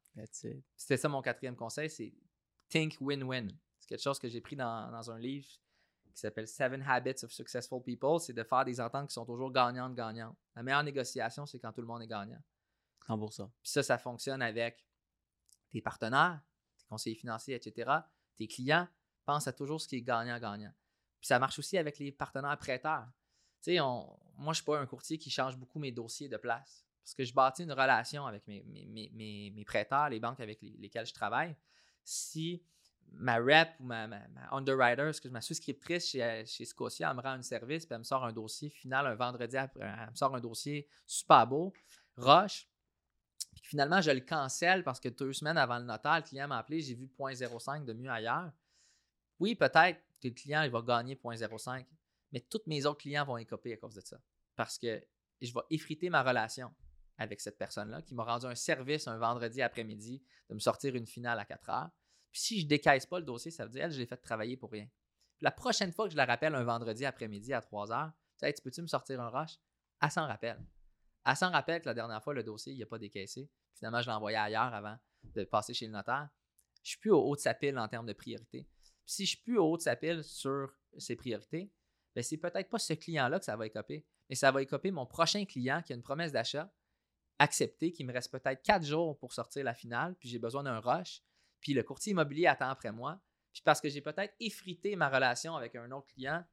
[0.76, 2.14] C'était ça mon quatrième conseil, c'est
[2.70, 3.50] think win-win.
[3.80, 5.48] C'est quelque chose que j'ai pris dans, un livre
[6.14, 8.20] qui s'appelle Seven Habits of Successful People.
[8.20, 10.36] C'est de faire des ententes qui sont toujours gagnantes-gagnantes.
[10.56, 12.42] La meilleure négociation, c'est quand tout le monde est gagnant.
[13.08, 13.50] 100%.
[13.62, 14.86] Puis ça, ça fonctionne avec
[15.70, 16.42] tes partenaires,
[16.78, 17.92] tes conseillers financiers, etc.,
[18.36, 18.88] tes clients,
[19.28, 20.74] pense à toujours ce qui est gagnant-gagnant.
[21.20, 23.08] Puis ça marche aussi avec les partenaires prêteurs.
[23.62, 26.38] Tu sais, moi, je ne suis pas un courtier qui change beaucoup mes dossiers de
[26.38, 26.86] place.
[27.04, 28.64] Parce que je bâtis une relation avec mes,
[29.14, 31.56] mes, prêteurs, les banques avec lesquelles je travaille.
[32.04, 32.64] Si
[33.12, 34.08] ma rep ou ma,
[34.52, 38.26] underwriter, ma souscriptrice chez, chez Scotia, elle me rend un service, puis elle me sort
[38.26, 41.74] un dossier final un vendredi après, elle me sort un dossier super beau,
[42.18, 42.68] roche,
[43.62, 46.58] puis finalement, je le cancelle parce que deux semaines avant le notaire, le client m'a
[46.58, 48.52] appelé, j'ai vu 0.05 de mieux ailleurs.
[49.40, 51.86] Oui, peut-être que le client il va gagner 0.05,
[52.32, 54.20] mais tous mes autres clients vont écoper à cause de ça.
[54.56, 55.02] Parce que
[55.42, 56.74] je vais effriter ma relation
[57.18, 61.08] avec cette personne-là qui m'a rendu un service un vendredi après-midi de me sortir une
[61.08, 61.90] finale à 4 heures.
[62.32, 64.58] Puis si je décaisse pas le dossier, ça veut dire, elle, je l'ai fait travailler
[64.58, 64.88] pour rien.
[65.42, 68.54] la prochaine fois que je la rappelle un vendredi après-midi à 3 heures, tu sais,
[68.54, 69.60] tu peux-tu me sortir un rush?
[70.02, 70.64] Elle s'en rappelle.
[71.26, 73.50] Elle s'en rappelle que la dernière fois, le dossier, il n'a pas décaissé.
[73.74, 76.30] Finalement, je l'ai envoyé ailleurs avant de passer chez le notaire.
[76.84, 78.68] Je suis plus au haut de sa pile en termes de priorité
[79.08, 81.72] si je suis plus au haut de sa sur ses priorités,
[82.14, 85.06] ben c'est peut-être pas ce client-là que ça va écoper, mais ça va écoper mon
[85.06, 86.72] prochain client qui a une promesse d'achat
[87.40, 90.80] acceptée, qui me reste peut-être quatre jours pour sortir la finale, puis j'ai besoin d'un
[90.80, 91.24] rush,
[91.62, 93.22] puis le courtier immobilier attend après moi,
[93.54, 96.44] puis parce que j'ai peut-être effrité ma relation avec un autre client,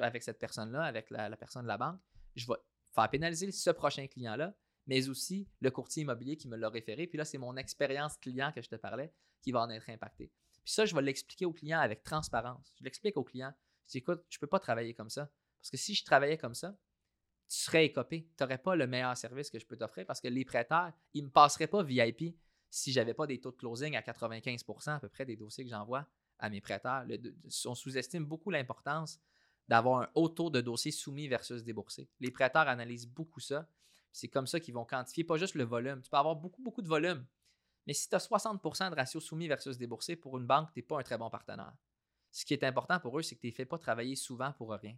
[0.00, 2.00] avec cette personne-là, avec la, personne de la banque,
[2.34, 2.54] je vais
[2.94, 4.56] faire pénaliser ce prochain client-là,
[4.86, 7.06] mais aussi le courtier immobilier qui me l'a référé.
[7.06, 9.12] Puis là, c'est mon expérience client que je te parlais
[9.42, 10.32] qui va en être impactée.
[10.64, 12.72] Puis ça, je vais l'expliquer au client avec transparence.
[12.78, 13.52] Je l'explique au client.
[13.86, 15.30] Je dis, écoute, je ne peux pas travailler comme ça.
[15.60, 16.76] Parce que si je travaillais comme ça,
[17.48, 18.28] tu serais écopé.
[18.36, 21.22] Tu n'aurais pas le meilleur service que je peux t'offrir parce que les prêteurs, ils
[21.22, 22.36] ne me passeraient pas VIP
[22.70, 25.64] si je n'avais pas des taux de closing à 95 à peu près des dossiers
[25.64, 26.06] que j'envoie
[26.38, 27.04] à mes prêteurs.
[27.66, 29.20] on sous-estime beaucoup l'importance
[29.68, 32.08] d'avoir un haut taux de dossiers soumis versus déboursés.
[32.20, 33.68] Les prêteurs analysent beaucoup ça.
[34.12, 36.00] C'est comme ça qu'ils vont quantifier pas juste le volume.
[36.02, 37.24] Tu peux avoir beaucoup, beaucoup de volume,
[37.86, 40.82] mais si tu as 60% de ratio soumis versus déboursé, pour une banque, tu n'es
[40.82, 41.72] pas un très bon partenaire.
[42.30, 44.70] Ce qui est important pour eux, c'est que tu ne fais pas travailler souvent pour
[44.70, 44.96] rien.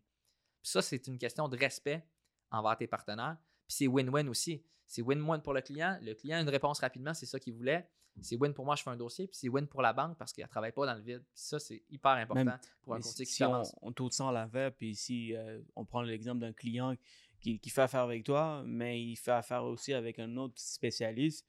[0.61, 2.07] Puis ça, c'est une question de respect
[2.51, 3.37] envers tes partenaires.
[3.67, 4.65] Puis c'est win-win aussi.
[4.87, 5.99] C'est win-win pour le client.
[6.03, 7.89] Le client a une réponse rapidement, c'est ça qu'il voulait.
[8.21, 10.35] C'est win pour moi, je fais un dossier, puis c'est win pour la banque parce
[10.35, 11.25] qu'elle ne travaille pas dans le vide.
[11.33, 13.75] Puis ça, c'est hyper important Même- pour un courtier si, qui si on, commence.
[13.81, 16.95] on tourne ça en l'envers, puis si euh, on prend l'exemple d'un client
[17.41, 21.47] qui, qui fait affaire avec toi, mais il fait affaire aussi avec un autre spécialiste,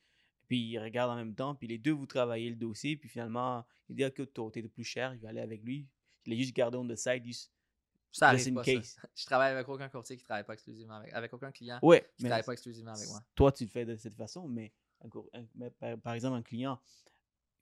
[0.54, 3.66] puis il regarde en même temps, puis les deux, vous travaillez le dossier, puis finalement,
[3.90, 5.88] il dit que toi, t'es le plus cher, il va aller avec lui.
[6.28, 7.24] Il est juste gardé on the side.
[7.26, 7.52] juste-
[8.12, 8.44] Ça arrive
[8.84, 9.02] ça.
[9.16, 12.02] Je travaille avec aucun courtier qui ne travaille pas exclusivement avec, avec aucun client Ouais,
[12.16, 13.20] qui ne mais travaille pas exclusivement avec moi.
[13.34, 14.72] toi, tu le fais de cette façon, mais,
[15.02, 15.10] un
[15.56, 16.80] mais par, par exemple, un client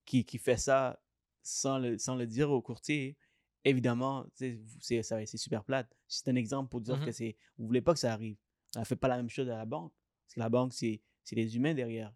[0.03, 1.01] qui, qui fait ça
[1.41, 3.15] sans le, sans le dire au courtier,
[3.63, 4.59] évidemment, c'est
[5.01, 5.95] ça- c'est super plate.
[6.09, 7.05] C'est un exemple pour dire Mhm.
[7.05, 8.35] que c'est vous voulez pas que ça arrive.
[8.75, 9.93] On ne fait pas la même chose à la banque.
[10.25, 12.13] Parce que la banque, c'est c'est des humains derrière.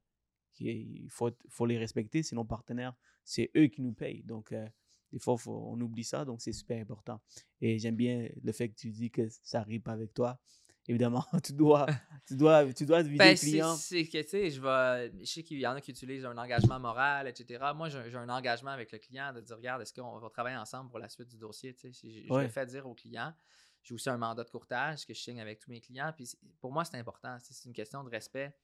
[0.59, 2.93] Il faut, faut les respecter, c'est nos partenaires.
[3.23, 4.23] C'est eux qui nous payent.
[4.23, 4.67] Donc, euh,
[5.11, 7.21] des fois, faut- on oublie ça, donc c'est super important.
[7.61, 10.39] Et j'aime bien le fait que tu dis que ça arrive pas avec toi.
[10.87, 11.87] Évidemment, tu dois,
[12.27, 13.75] tu dois, tu dois viser Ben, le client.
[13.75, 15.11] c'est que, tu sais, je vais.
[15.19, 17.73] Je sais qu'il y en a qui utilisent un engagement moral, etc.
[17.73, 20.89] Moi, j'ai un engagement avec le client de dire, regarde, est-ce qu'on va travailler ensemble
[20.91, 22.09] pour la suite du dossier, tu sais?
[22.21, 22.43] Je, je Ouais.
[22.43, 23.33] le fais dire au client.
[23.81, 26.11] J'ai aussi un mandat de courtage que je signe avec tous mes clients.
[26.15, 26.27] Puis
[26.59, 27.35] pour moi, c'est important.
[27.41, 28.55] C'est une question de respect.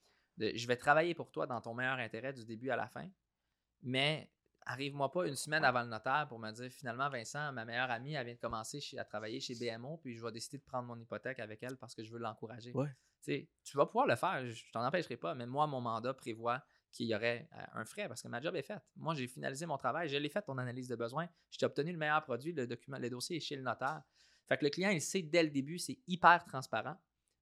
[0.41, 3.07] De, je vais travailler pour toi dans ton meilleur intérêt du début à la fin.
[3.83, 4.31] Mais
[4.65, 8.13] arrive-moi pas une semaine avant le notaire pour me dire finalement, Vincent, ma meilleure amie,
[8.13, 10.87] elle vient de commencer chez- à travailler chez BMO, puis je vais décider de prendre
[10.87, 12.71] mon hypothèque avec elle parce que je veux l'encourager.
[12.73, 12.89] Ouais.
[13.23, 17.05] Tu vas pouvoir le faire, je t'en empêcherai pas, mais moi, mon mandat prévoit qu'il
[17.07, 18.81] y aurait euh, un frais parce que ma job est faite.
[18.95, 21.91] Moi, j'ai finalisé mon travail, je l'ai fait, ton analyse de besoin, je t'ai obtenu
[21.91, 24.01] le meilleur produit, le document, le dossier est chez le notaire.
[24.47, 26.97] Fait que le client, il sait dès le début, c'est hyper transparent,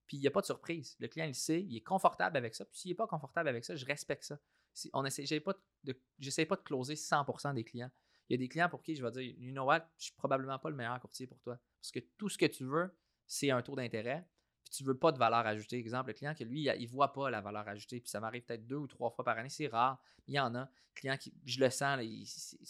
[0.10, 0.98] puis il n'y a pas de surprise.
[1.00, 3.64] Le client, il sait, il est confortable avec ça, puis s'il n'est pas confortable avec
[3.64, 4.40] ça, je respecte ça.
[4.74, 5.54] Si on pas
[5.84, 7.92] de, pas de closer 100% des clients.
[8.28, 10.14] Il y a des clients pour qui je vais dire, you know what, je suis
[10.14, 11.60] probablement pas le meilleur courtier pour toi.
[11.80, 12.92] Parce que tout ce que tu veux,
[13.28, 14.28] c'est un taux d'intérêt,
[14.64, 15.78] puis tu veux pas de valeur ajoutée.
[15.78, 18.66] Exemple, le client que lui, il voit pas la valeur ajoutée, puis ça m'arrive peut-être
[18.66, 20.02] deux ou trois fois par année, c'est rare.
[20.26, 20.70] Il y en a.
[20.96, 22.00] Client qui, je le sens,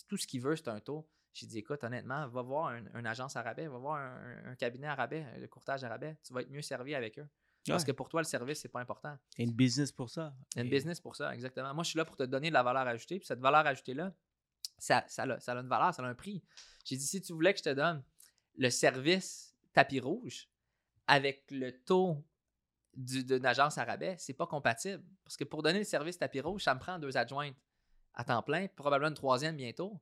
[0.10, 1.08] tout ce qu'il veut, c'est un taux.
[1.34, 4.56] J'ai dit, écoute, honnêtement, va voir un- une agence à rabais, va voir un, un
[4.56, 6.18] cabinet à rabais, le courtage à rabais.
[6.24, 7.28] Tu vas être mieux servi avec eux.
[7.68, 9.16] Parce que pour toi, le service, c'est pas important.
[9.38, 10.34] Il y a une business pour ça.
[10.56, 11.72] Il y a une Et- business pour ça, exactement.
[11.74, 13.20] Moi, je suis là pour te donner de la valeur ajoutée.
[13.20, 14.12] Puis cette valeur ajoutée-là,
[14.80, 16.42] ça, ça, a, ça a une valeur, ça a un prix.
[16.84, 18.04] J'ai dit, si tu voulais que je te donne
[18.58, 20.50] le service tapis rouge
[21.06, 22.26] avec le taux
[22.96, 25.04] du- d'une agence à rabais, c'est pas compatible.
[25.24, 27.56] Parce que pour donner le service tapis rouge, ça me prend deux adjointes
[28.16, 30.00] à temps plein, probablement une troisième bientôt.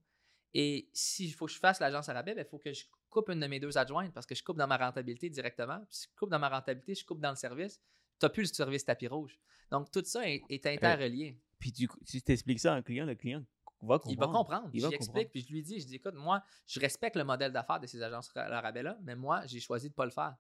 [0.54, 3.40] Et s'il faut que je fasse l'agence à rabais, il faut que je coupe une
[3.40, 5.80] de mes deux adjointes parce que je coupe dans ma rentabilité directement.
[5.90, 7.82] Puis si je coupe dans ma rentabilité, je coupe dans le service.
[8.20, 9.40] Tu n'as plus le service tapis rouge.
[9.70, 11.40] Donc, tout ça est, est interrelié.
[11.60, 13.44] Puis tu, si tu expliques ça à un client, le client
[13.82, 14.12] va comprendre.
[14.12, 14.70] Il va comprendre.
[14.74, 17.24] Il va lui explique, puis je lui dis, je dis, écoute, moi, je respecte le
[17.24, 20.06] modèle d'affaires de ces agences à la rabais-là, mais moi, j'ai choisi de ne pas
[20.06, 20.36] le faire.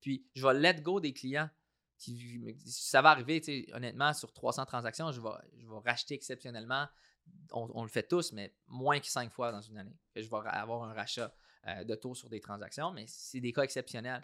[0.00, 1.48] Puis, je vais let go des clients.
[1.98, 6.88] Qui, ça va arriver, honnêtement, sur 300 transactions, je vais, je vais racheter exceptionnellement.
[7.52, 9.96] On, le fait tous, mais moins que 5 fois dans une année.
[10.16, 11.34] Je vais avoir un rachat
[11.68, 14.22] euh, de taux sur des transactions, mais c'est des cas exceptionnels.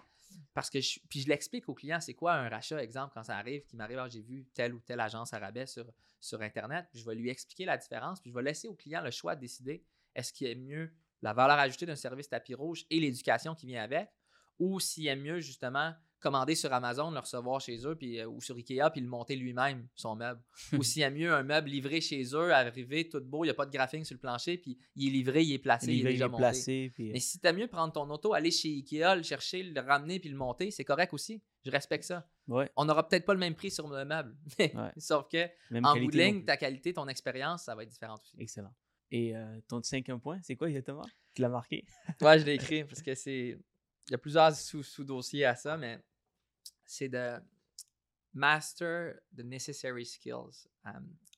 [0.54, 3.64] Parce que puis je l'explique aux clients, c'est quoi un rachat, exemple, quand ça arrive,
[3.66, 5.86] qui m'arrive, ah, j'ai vu telle ou telle agence à rabais sur,
[6.20, 9.02] sur Internet, puis je vais lui expliquer la différence, puis je vais laisser au client
[9.02, 9.84] le choix de décider
[10.14, 10.92] est-ce qu'il aime mieux
[11.22, 14.10] la valeur ajoutée d'un service tapis rouge et l'éducation qui vient avec,
[14.58, 18.40] ou s'il aime mieux justement commander sur Amazon, le recevoir chez eux, puis, euh, ou
[18.40, 20.42] sur Ikea, puis le monter lui-même, son meuble.
[20.72, 23.54] ou s'il aime mieux un meuble livré chez eux, arrivé tout beau, il n'y a
[23.54, 26.06] pas de graphing sur le plancher, puis il est livré, il est placé, il, Il
[26.06, 26.40] est il déjà est monté.
[26.42, 26.90] placé.
[26.94, 30.18] Puis, Mais si t'aimes mieux prendre ton auto, aller chez Ikea, le chercher, le ramener
[30.20, 31.42] puis le monter, c'est correct aussi.
[31.64, 32.26] Je respecte ça.
[32.46, 34.36] ouais, On n'aura peut-être pas le même prix sur le meuble.
[34.58, 34.92] Ouais.
[34.96, 38.14] Sauf que même en bout de ligne, ta qualité, ton expérience, ça va être différent
[38.14, 38.34] aussi.
[38.38, 38.74] Excellent.
[39.10, 41.04] Et euh, ton cinquième point, c'est quoi exactement?
[41.34, 41.84] Tu l'as marqué?
[42.20, 43.58] Ouais, je l'ai écrit parce que c'est.
[44.08, 45.98] Il y a plusieurs sous- sous-dossiers à ça, mais
[46.88, 47.38] c'est de
[48.32, 50.66] master the necessary skills.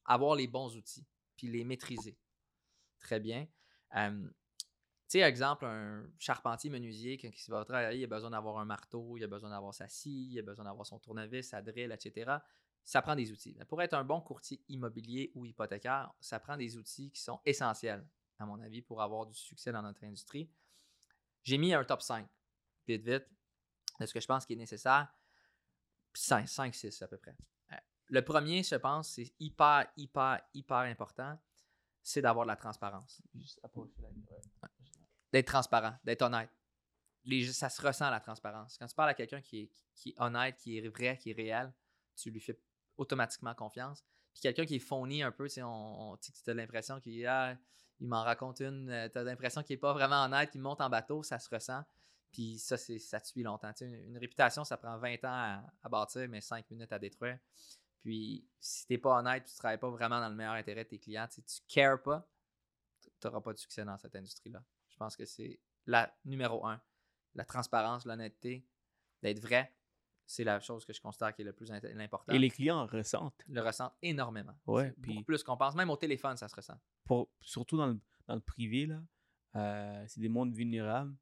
[0.04, 1.06] avoir les bons outils,
[1.36, 2.16] puis les maîtriser.
[3.00, 3.46] Très bien.
[3.92, 8.64] Tu sais, exemple, un charpentier menuisier quand il va travailler, il a besoin d'avoir un
[8.64, 11.90] marteau, il a besoin d'avoir sa scie, il a besoin d'avoir son tournevis, sa drill,
[11.90, 12.38] etc.
[12.84, 13.58] Ça prend des outils.
[13.68, 18.06] Pour être un bon courtier immobilier ou hypothécaire, ça prend des outils qui sont essentiels,
[18.38, 20.48] à mon avis, pour avoir du succès dans notre industrie.
[21.42, 22.28] J'ai mis un top 5,
[22.86, 23.26] vite, vite,
[23.98, 25.12] de ce que je pense qui est nécessaire.
[26.14, 27.36] 5, 5 6 à peu près.
[27.72, 27.76] Euh,
[28.08, 31.38] Le premier, je pense, c'est hyper, hyper, hyper important,
[32.02, 33.20] c'est d'avoir de la transparence.
[35.32, 36.50] D'être transparent, d'être honnête.
[37.24, 38.76] Les, ça se ressent la transparence.
[38.78, 41.34] Quand tu parles à quelqu'un qui est, qui est honnête, qui est vrai, qui est
[41.34, 41.72] réel,
[42.16, 42.58] tu lui fais
[42.96, 44.02] automatiquement confiance.
[44.32, 47.56] Puis quelqu'un qui est phony un peu, tu on, on- tu as l'impression qu'il ah,
[48.00, 50.88] il m'en raconte une, tu as l'impression qu'il n'est pas vraiment honnête, il monte en
[50.88, 51.82] bateau, ça se ressent.
[52.32, 53.72] Puis ça, c'est, ça te suit longtemps.
[53.80, 57.38] Une, réputation, ça prend 20 ans à, à bâtir, mais 5 minutes à détruire.
[58.02, 60.84] Puis si tu n'es pas honnête, tu ne travailles pas vraiment dans le meilleur intérêt
[60.84, 62.28] de tes clients, tu ne cares pas,
[63.02, 64.62] tu n'auras pas de succès dans cette industrie-là.
[64.88, 66.80] Je pense que c'est la numéro un.
[67.34, 68.66] La transparence, l'honnêteté,
[69.22, 69.74] d'être vrai,
[70.26, 72.32] c'est la chose que je considère qui est le plus important.
[72.32, 73.42] Et les clients ressentent.
[73.48, 74.54] Le ressentent énormément.
[74.66, 75.74] Ouais, puis beaucoup plus qu'on pense.
[75.74, 76.78] Même au téléphone, ça se ressent.
[77.04, 79.02] Pour, surtout dans le, dans le privé, là,
[79.56, 81.14] euh, c'est des mondes vulnérables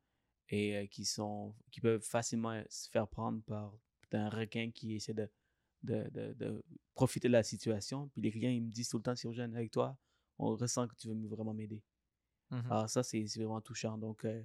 [0.49, 3.75] et euh, qui, sont, qui peuvent facilement se faire prendre par
[4.13, 5.29] un requin qui essaie de,
[5.83, 6.65] de, de,
[6.95, 8.09] profiter de la situation.
[8.09, 9.97] Puis les clients, ils me disent tout le temps, si on gêne avec toi,
[10.39, 11.83] on ressent que tu veux vraiment m'aider.
[12.51, 13.99] Mmh Alors ça, c'est vraiment touchant.
[13.99, 14.43] Donc, euh,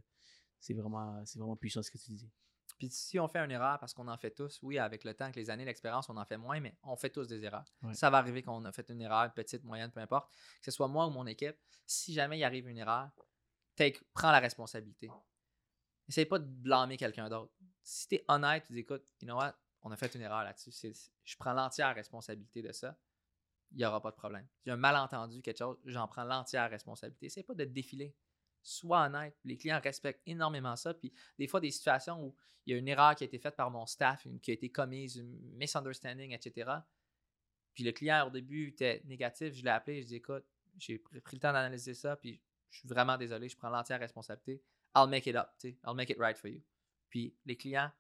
[0.60, 2.30] c'est vraiment, vraiment puissant ce que tu dis.
[2.78, 5.26] Puis si on fait une erreur, parce qu'on en fait tous, oui, avec le temps,
[5.26, 7.66] avec les années, l'expérience, on en fait moins, mais on fait tous des erreurs.
[7.94, 10.88] Ça va arriver qu'on a fait une erreur, petite, moyenne, peu importe, que ce soit
[10.88, 11.56] moi ou mon équipe.
[11.86, 13.10] Si jamais il arrive une erreur,
[13.76, 15.10] take, prends la responsabilité.
[16.08, 17.54] Essaye pas de blâmer quelqu'un d'autre.
[17.82, 20.44] Si tu es honnête, tu dis écoute, you know what, on a fait une erreur
[20.44, 20.72] là-dessus.
[21.24, 22.98] Je prends l'entière responsabilité de ça.
[23.72, 24.48] Il n'y aura pas de problème.
[24.68, 27.30] A un malentendu, quelque chose, j'en prends l'entière responsabilité.
[27.30, 28.16] C'est pas de défiler.
[28.62, 29.36] Sois honnête.
[29.44, 30.94] Les clients respectent énormément ça.
[30.94, 32.36] Puis des fois, des situations où
[32.66, 34.72] il y a une erreur qui a été faite par mon staff, qui a été
[34.72, 36.72] commise, une misunderstanding, etc.
[37.74, 39.54] Puis le client, au début, était négatif.
[39.54, 40.46] Je l'ai appelé, je dis écoute,
[40.78, 44.64] j'ai pris le temps d'analyser ça, puis je suis vraiment désolé, je prends l'entière responsabilité.
[44.96, 45.52] I'll make it up,
[45.86, 46.62] I'll make it right for you.
[47.10, 47.92] Puis les clients,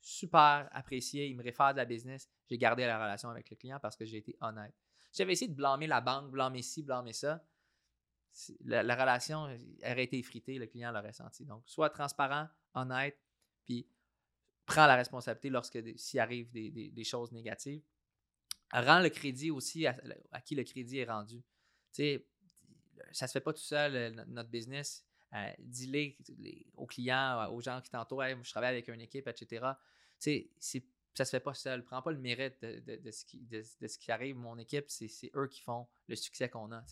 [0.00, 2.28] super appréciés, ils me réfèrent de la business.
[2.48, 4.74] J'ai gardé la relation avec le client parce que j'ai été honnête.
[5.12, 7.44] J'avais essayé de blâmer la banque, blâmer ci, blâmer ça.
[8.64, 11.44] La, relation aurait été effritée, le client l'aurait senti.
[11.44, 13.18] Donc, sois transparent, honnête,
[13.64, 13.86] puis
[14.64, 17.82] prends la responsabilité lorsque s'il arrive des, choses négatives.
[18.72, 19.94] Rends le crédit aussi à,
[20.44, 21.42] qui le crédit est rendu.
[21.92, 22.26] Tu sais,
[23.12, 25.04] ça se fait pas tout seul, notre business.
[25.34, 26.12] Euh, dis-le
[26.76, 29.66] aux clients, aux gens qui t'entourent, je travaille avec une équipe, etc.
[30.20, 30.82] Tu sais,
[31.14, 31.84] ça se fait pas seul.
[31.84, 34.36] Prends pas le mérite de, ce, qui, de, ce qui arrive.
[34.36, 36.84] Mon équipe, c'est eux qui font le succès qu'on a.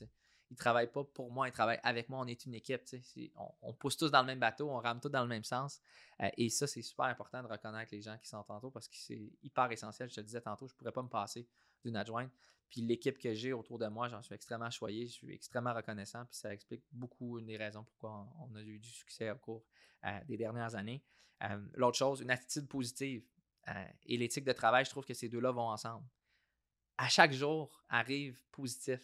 [0.50, 2.20] Ils travaillent pas pour moi, ils travaillent avec moi.
[2.20, 2.82] On est une équipe.
[3.36, 5.80] On, on, pousse tous dans le même bateau, on rame tous dans le même sens.
[6.20, 8.96] Euh, et ça, c'est super important de reconnaître les gens qui sont tantôt parce que
[8.96, 10.10] c'est hyper essentiel.
[10.10, 11.46] Je te disais tantôt, je pourrais pas me passer
[11.84, 12.30] d'une adjointe.
[12.68, 16.24] Puis l'équipe que j'ai autour de moi, j'en suis extrêmement choyé, je suis extrêmement reconnaissant.
[16.26, 19.64] Puis ça explique beaucoup une des raisons pourquoi on, a eu du succès au cours
[20.04, 21.02] euh, des dernières années.
[21.42, 23.24] Euh, l'autre chose, une attitude positive
[24.04, 26.04] et l'éthique de travail, je trouve que ces deux-là vont ensemble.
[26.98, 29.00] À chaque jour arrive positif.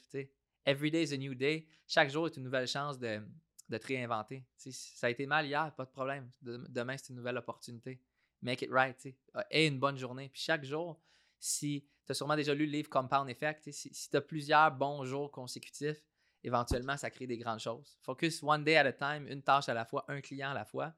[0.67, 1.67] Every day is a new day.
[1.87, 3.23] Chaque jour est une nouvelle chance de,
[3.69, 4.45] de te réinventer.
[4.57, 6.29] ça a été mal hier, pas de problème.
[6.43, 8.01] Demain, c'est une nouvelle opportunité.
[8.43, 9.07] Make it right.
[9.51, 10.29] Et une bonne journée.
[10.29, 11.01] Puis chaque jour,
[11.39, 14.73] si tu as sûrement déjà lu le livre Compound Effect, si, si tu as plusieurs
[14.73, 16.03] bons jours consécutifs,
[16.43, 17.97] éventuellement, ça crée des grandes choses.
[18.03, 20.65] Focus one day at a time, une tâche à la fois, un client à la
[20.65, 20.95] fois.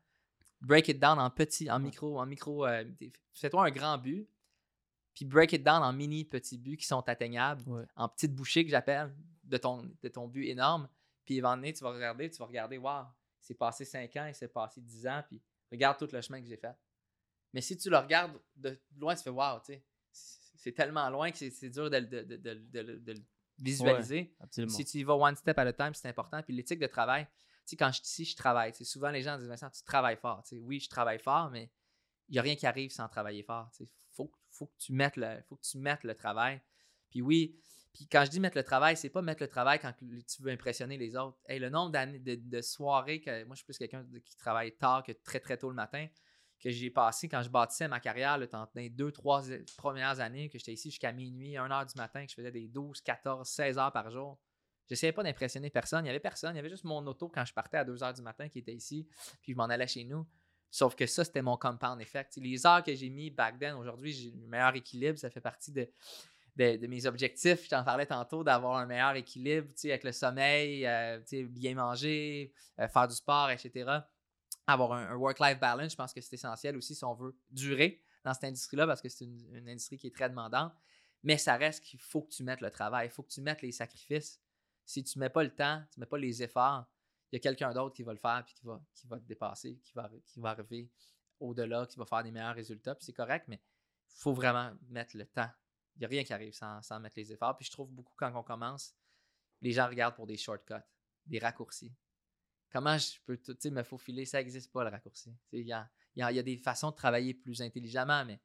[0.61, 2.67] Break it down en petit, en micro, en micro.
[2.67, 2.85] Euh,
[3.33, 4.29] fais-toi un grand but,
[5.15, 7.63] puis break it down en mini petits buts qui sont atteignables,
[7.97, 9.15] en petites bouchées que j'appelle
[9.49, 10.89] de ton, de ton but énorme.
[11.25, 13.05] Puis éventuellement, tu vas regarder, tu vas regarder, wow,
[13.41, 16.47] c'est passé 5 ans, il s'est passé 10 ans, puis regarde tout le chemin que
[16.47, 16.75] j'ai fait.
[17.53, 19.85] Mais si tu le regardes de loin, tu fais wow, tu sais,
[20.57, 23.15] c'est tellement loin que c'est dur de, le
[23.59, 24.37] visualiser.
[24.69, 26.43] si tu y vas one step at a time, c'est important.
[26.43, 29.49] Puis l'éthique de travail, tu sais, quand je dis je travaille, souvent les gens disent
[29.49, 30.43] Vincent, tu travailles fort.
[30.53, 31.71] oui, je travaille fort, mais
[32.29, 33.71] il n'y a rien qui arrive sans travailler fort.
[33.81, 36.61] Il faut, faut, que tu mettes le, faut que tu mettes le travail.
[37.11, 37.59] Puis oui,
[37.93, 40.51] puis quand je dis mettre le travail, c'est pas mettre le travail quand tu veux
[40.51, 41.39] impressionner les autres.
[41.49, 45.13] Le nombre d'années de, soirées que moi je suis plus quelqu'un qui travaille tard que
[45.13, 46.07] très très tôt le matin
[46.61, 49.43] que j'ai passé quand je bâtissais ma carrière dans les deux, trois
[49.77, 52.67] premières années, que j'étais ici jusqu'à minuit, 1 heure du matin, que je faisais des
[52.67, 54.39] 12, 14, 16 heures par jour.
[54.89, 56.01] J'essayais pas d'impressionner personne.
[56.01, 56.55] Il n'y avait personne.
[56.55, 58.59] Il y avait juste mon auto quand je partais à 2 heures du matin qui
[58.59, 59.07] était ici,
[59.43, 60.27] puis je m'en allais chez nous.
[60.71, 62.37] Sauf que ça, c'était mon compound effect.
[62.37, 65.19] Les heures que j'ai mis back then, aujourd'hui, j'ai le meilleur équilibre.
[65.19, 65.89] Ça fait partie de,
[66.59, 67.65] de, mes objectifs.
[67.65, 72.89] Je t'en parlais tantôt d'avoir un meilleur équilibre avec le sommeil, euh, bien manger, euh,
[72.89, 74.01] faire du sport, etc
[74.69, 78.35] avoir un, work-life balance, je pense que c'est essentiel aussi si on veut durer dans
[78.35, 80.73] cette industrie-là parce que c'est une, industrie qui est très demandante.
[81.23, 83.63] Mais ça reste qu'il faut que tu mettes le travail, il faut que tu mettes
[83.63, 84.41] les sacrifices.
[84.85, 86.87] Si tu ne mets pas le temps, tu ne mets pas les efforts,
[87.33, 89.79] il y a quelqu'un d'autre qui va le faire puis qui va, qui te dépasser,
[89.83, 90.91] qui va, qui va arriver
[91.41, 92.95] au-delà, qui va faire des meilleurs résultats.
[92.95, 95.51] Puis c'est correct, mais il faut vraiment mettre le temps.
[95.99, 97.57] Il n'y a rien qui arrive sans, sans mettre les efforts.
[97.57, 98.95] Puis je trouve beaucoup quand on commence,
[99.61, 100.75] les gens regardent pour des shortcuts,
[101.27, 101.93] des raccourcis.
[102.71, 103.39] Comment je peux
[103.71, 104.25] me faufiler?
[104.25, 105.35] Ça n'existe pas le raccourci.
[105.53, 108.41] Il y a, des façons de travailler plus intelligemment, mais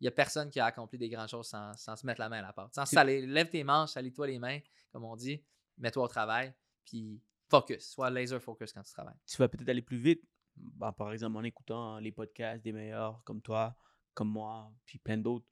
[0.00, 2.38] il n'y a personne qui a accompli des grandes choses sans, se mettre la main
[2.38, 2.74] à la porte.
[2.74, 4.58] Sans saler, lève tes manches, salis-toi les mains,
[4.92, 5.42] comme on dit,
[5.78, 6.52] mets-toi au travail,
[6.84, 9.18] puis focus, sois laser focus quand tu travailles.
[9.26, 10.22] Tu vas peut-être aller plus vite,
[10.56, 13.76] bah, par exemple en écoutant les podcasts des meilleurs comme toi,
[14.14, 15.46] comme moi, puis plein d'autres.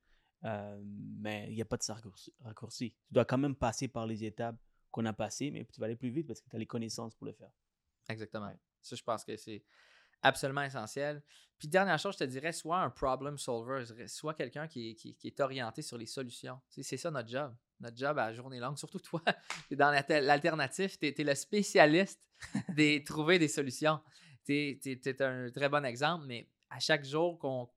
[0.45, 2.91] Euh, mais il n'y a pas de raccourci, raccourci.
[3.09, 4.57] Tu dois quand même passer par les étapes
[4.91, 7.15] qu'on a passées, mais tu vas aller plus vite parce que tu as les connaissances
[7.15, 7.51] pour le faire.
[8.09, 8.53] Exactement.
[8.81, 9.65] Ça, je pense que c'est
[10.23, 11.23] absolument essentiel.
[11.59, 15.41] Puis, dernière chose, je te dirais, soit un problem solver, soit quelqu'un qui, qui, est
[15.41, 16.61] orienté sur les solutions.
[16.69, 17.55] c'est ça notre job.
[17.81, 19.23] Notre job à journée longue, surtout toi,
[19.69, 22.21] tu es dans l'alternatif, tu es, le spécialiste
[22.71, 24.01] de trouver des solutions.
[24.45, 27.69] Tu es, un très bon exemple, mais à chaque jour qu'on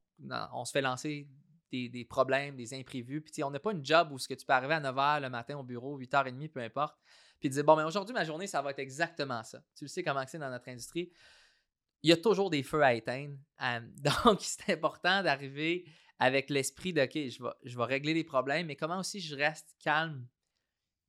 [0.54, 1.28] on se fait lancer
[1.72, 4.54] des, problèmes, des imprévus, puis on n'a pas une job où ce que tu peux
[4.54, 6.98] arriver à 9h le matin au bureau, 8h30, peu importe,
[7.40, 9.64] puis dire, bon, mais aujourd'hui, ma journée, ça va être exactement ça.
[9.76, 11.12] Tu le sais comment c'est dans notre industrie
[12.04, 13.38] il y a toujours des feux à éteindre.
[14.26, 15.86] donc, c'est important d'arriver
[16.20, 19.36] avec l'esprit de OK, je vais, je vais régler les problèmes, mais comment aussi je
[19.36, 20.28] reste calme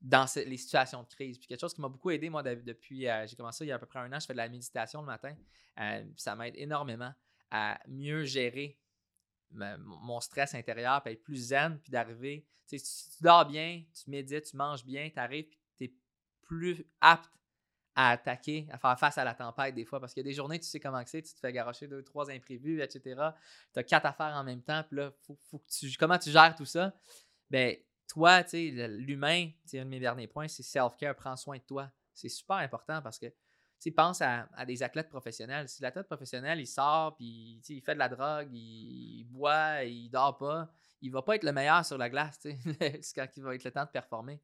[0.01, 1.39] dans les situations de crise?
[1.39, 3.77] Puis quelque chose qui m'a beaucoup aidé, moi, depuis, euh, j'ai commencé il y a
[3.77, 5.35] à peu près un an, je fais de la méditation le matin.
[5.81, 7.13] Euh, ça m'aide énormément
[7.51, 8.79] à mieux gérer
[9.55, 12.47] mon stress intérieur, puis être plus zen, puis d'arriver.
[12.69, 12.79] Tu
[13.21, 15.95] dors bien, tu médites, tu manges bien, tu arrives, puis tu es
[16.43, 17.31] plus apte
[17.95, 20.01] à attaquer, à faire face à la tempête des fois.
[20.01, 22.03] Parce qu'il y a des journées, tu sais comment c'est, tu te fais garocher deux,
[22.03, 23.21] trois imprévus, etc.
[23.73, 26.65] Tu as quatre affaires en même temps, puis là, faut, tu, comment tu gères tout
[26.65, 26.95] ça?
[27.51, 27.77] Ben,
[28.09, 31.63] toi, tu sais, l'humain, c'est un de mes derniers points, c'est self-care, prends soin de
[31.63, 31.91] toi.
[32.15, 33.27] C'est super important parce que,
[33.91, 35.69] pense à, des athlètes professionnels.
[35.69, 40.39] Si l'athlète professionnel, il sort, puis il fait de la drogue, il, boit, il dort
[40.39, 42.59] pas, il va pas être le meilleur sur la glace, sais,
[43.15, 44.41] quand il va être le temps de performer.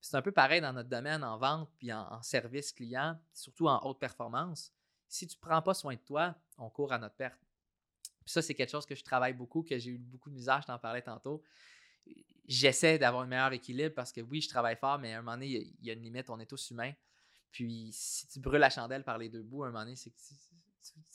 [0.00, 3.78] C'est un peu pareil dans notre domaine en vente puis en, service client, surtout en
[3.84, 4.72] haute performance.
[5.08, 7.38] Si tu prends pas soin de toi, on court à notre perte.
[8.24, 10.66] Ça, c'est quelque chose que je travaille beaucoup, que j'ai eu beaucoup de misère, je
[10.66, 11.42] t'en parlais tantôt.
[12.46, 15.36] J'essaie d'avoir un meilleur équilibre parce que oui, je travaille fort, mais à un moment
[15.36, 16.92] donné, il y, a une limite, on est tous humains.
[17.50, 20.10] Puis si tu brûles la chandelle par les deux bouts, à un moment donné, c'est
[20.10, 20.16] que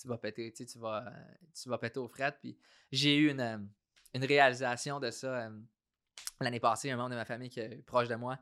[0.01, 1.11] tu, vas péter, tu, vas,
[1.53, 2.37] tu vas péter aux frettes.
[2.39, 2.57] Puis
[2.91, 3.69] j'ai eu une,
[4.13, 5.59] une réalisation de ça euh,
[6.41, 8.39] l'année passée, un membre de ma famille qui est proche de moi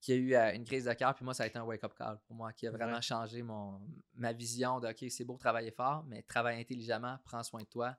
[0.00, 1.14] qui a eu euh, une crise de cœur.
[1.14, 3.80] Puis moi, ça a été un wake-up call pour moi, qui a vraiment changé mon,
[4.14, 7.96] ma vision de OK, c'est beau travailler fort, mais travaille intelligemment, prends soin de toi,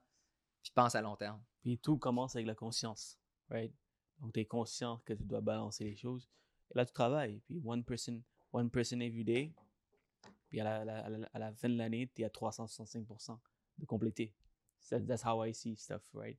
[0.62, 1.42] puis pense à long terme.
[1.60, 3.18] Puis tout commence avec la conscience,
[3.50, 3.74] right?
[4.20, 6.28] Donc, tu es conscient que tu dois balancer les choses.
[6.70, 7.40] Et là, tu travailles.
[7.46, 8.22] Puis, one person,
[8.52, 9.52] one person every day.
[10.48, 13.38] Puis, à la, fin de l'année, tu es à 365%
[13.78, 14.34] de compléter.
[14.90, 16.38] That's how I see stuff, right?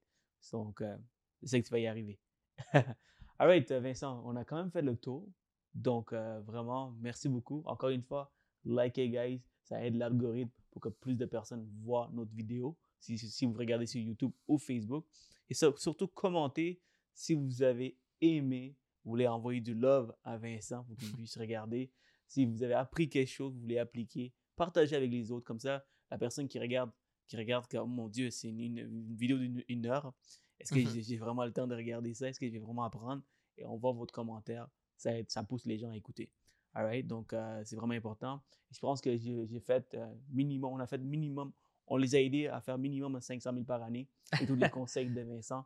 [0.51, 0.97] Donc, euh,
[1.43, 2.19] je que tu vas y arriver.
[3.39, 5.27] Alright, Vincent, on a quand même fait le tour.
[5.73, 7.61] Donc, euh, vraiment, merci beaucoup.
[7.65, 8.33] Encore une fois,
[8.65, 9.41] likez, guys.
[9.63, 12.75] Ça aide l'algorithme pour que plus de personnes voient notre vidéo.
[12.99, 15.05] Si, si vous regardez sur YouTube ou Facebook.
[15.49, 16.81] Et surtout, commentez
[17.13, 18.75] si vous avez aimé.
[19.03, 21.91] Vous voulez envoyer du love à Vincent pour qu'il puisse regarder.
[22.27, 25.45] Si vous avez appris quelque chose, vous voulez appliquer, partagez avec les autres.
[25.45, 26.91] Comme ça, la personne qui regarde,
[27.27, 30.13] qui regarde, comme, oh mon Dieu, c'est une, vidéo d'une heure.
[30.59, 32.27] Est-ce que j'ai vraiment le temps de regarder ça?
[32.27, 33.23] Est-ce que je vais vraiment apprendre?
[33.57, 34.69] Et on voit votre commentaire
[34.99, 36.29] ça, ça pousse les gens à écouter.
[36.73, 38.41] Alright, donc euh, c'est vraiment important.
[38.71, 41.51] Je pense que j'ai fait euh, minimum, on a fait minimum,
[41.87, 44.07] on les a aidés à faire minimum 500 000 par année
[44.39, 45.65] et tous les conseils de Vincent.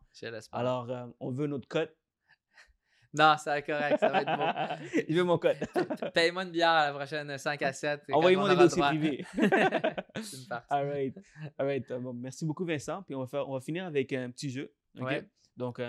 [0.51, 1.93] Alors, euh, on veut notre code.
[3.13, 5.03] Non, c'est correct, ça va être bon.
[5.07, 5.57] Je veux mon code.
[6.13, 8.01] Paye-moi une bière à la prochaine 5 à 7.
[8.11, 9.25] Envoyez-moi des dossiers privés.
[9.35, 10.67] c'est une partie.
[10.69, 11.17] All right.
[11.57, 11.93] All right.
[11.93, 13.03] Bon, merci beaucoup, Vincent.
[13.03, 14.73] Puis on va, faire, on va finir avec un petit jeu.
[14.99, 15.25] OK?
[15.55, 15.79] Donc,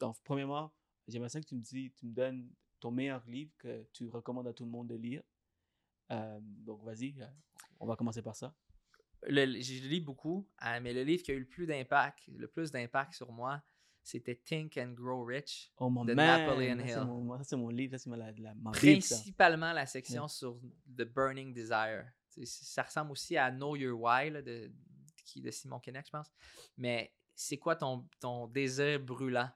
[0.00, 0.72] donc, premièrement,
[1.06, 4.48] j'aimerais ça que tu me, dis, tu me donnes ton meilleur livre que tu recommandes
[4.48, 5.22] à tout le monde de lire.
[6.10, 7.26] Euh, donc, vas-y, euh,
[7.78, 8.54] on va commencer par ça.
[9.24, 12.48] Le, je lis beaucoup, euh, mais le livre qui a eu le plus d'impact, le
[12.48, 13.62] plus d'impact sur moi,
[14.10, 16.90] c'était Think and Grow Rich oh, de Napoleon Hill.
[16.90, 17.06] Ça,
[17.44, 20.58] c'est mon, livre, c'est la, la, Principalement la section sur
[20.96, 22.06] The Burning Desire.
[22.44, 24.70] ça ressemble aussi à Know Your Why de,
[25.36, 26.30] de Simon Kenneth, je pense.
[26.76, 29.50] Mais c'est quoi ton, ton désir brûlant?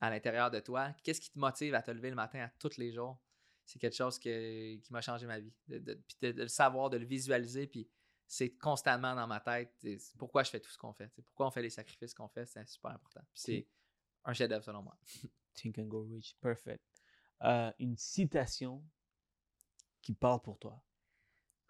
[0.00, 0.94] à l'intérieur de toi?
[1.02, 3.18] Qu'est-ce qui te motive à te lever le matin à tous les jours?
[3.64, 5.52] C'est quelque chose qui m'a changé ma vie.
[5.66, 7.88] De, le savoir, de le visualiser, puis
[8.26, 9.72] c'est constamment dans ma tête.
[10.18, 11.08] pourquoi je fais tout ce qu'on fait.
[11.26, 13.20] Pourquoi on fait les sacrifices qu'on fait, c'est super important.
[13.34, 13.66] c'est
[14.24, 14.98] un chef-d'œuvre selon moi.
[15.54, 16.84] Think and go rich, perfect.
[17.42, 18.84] Euh, une citation
[20.02, 20.82] qui parle pour toi.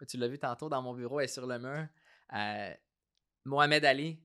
[0.07, 1.87] Tu l'as vu tantôt dans mon bureau, et sur le mur.
[2.33, 2.73] Euh,
[3.45, 4.21] Mohamed Ali,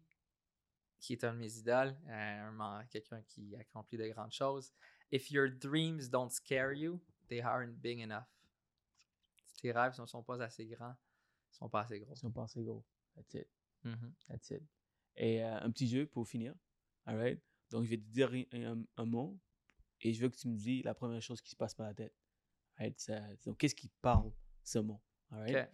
[0.98, 4.72] qui est un de mes idoles, euh, quelqu'un qui accomplit de grandes choses.
[5.10, 8.26] If your dreams don't scare you, they aren't big enough.
[9.46, 10.96] Si tes rêves ne sont pas assez grands,
[11.52, 12.12] ils sont pas assez gros.
[12.14, 12.84] Ils sont pas assez gros.
[13.14, 13.48] That's it.
[13.84, 14.12] Mm-hmm.
[14.28, 14.62] That's it.
[15.16, 16.54] Et euh, un petit jeu pour finir.
[17.04, 17.40] All right?
[17.70, 18.30] Donc, je vais te dire
[18.96, 19.38] un, mot
[20.00, 21.94] et je veux que tu me dis la première chose qui se passe par la
[21.94, 22.14] tête.
[22.78, 23.12] Right?
[23.44, 25.00] donc, qu'est-ce qui parle ce mot?
[25.30, 25.70] All right?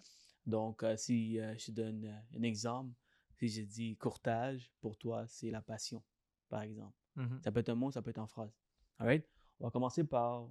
[0.47, 2.95] Donc, euh, si je te donne un exemple,
[3.37, 6.03] si je dis courtage, pour toi, c'est la passion,
[6.49, 6.97] par exemple.
[7.17, 7.41] Mhm.
[7.43, 8.53] Ça peut être un mot, ça peut être en phrase.
[8.99, 9.29] All right?
[9.61, 10.49] On va commencer par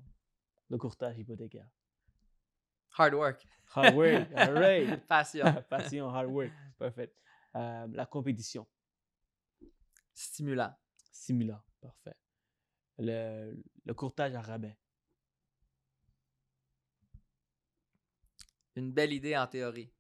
[0.70, 1.70] le courtage hypothécaire.
[2.92, 3.46] Hard work.
[3.76, 4.28] Hard work.
[4.36, 5.08] All right.
[5.08, 5.64] Passion.
[5.70, 6.52] Passion, hard work.
[6.78, 7.12] Parfait.
[7.56, 8.68] Euh, la compétition.
[10.14, 10.74] Stimulant.
[11.12, 11.62] Simulant.
[11.82, 12.16] Parfait.
[13.00, 13.56] Le,
[13.86, 14.78] le courtage à rabais.
[18.76, 19.92] Une belle idée en théorie.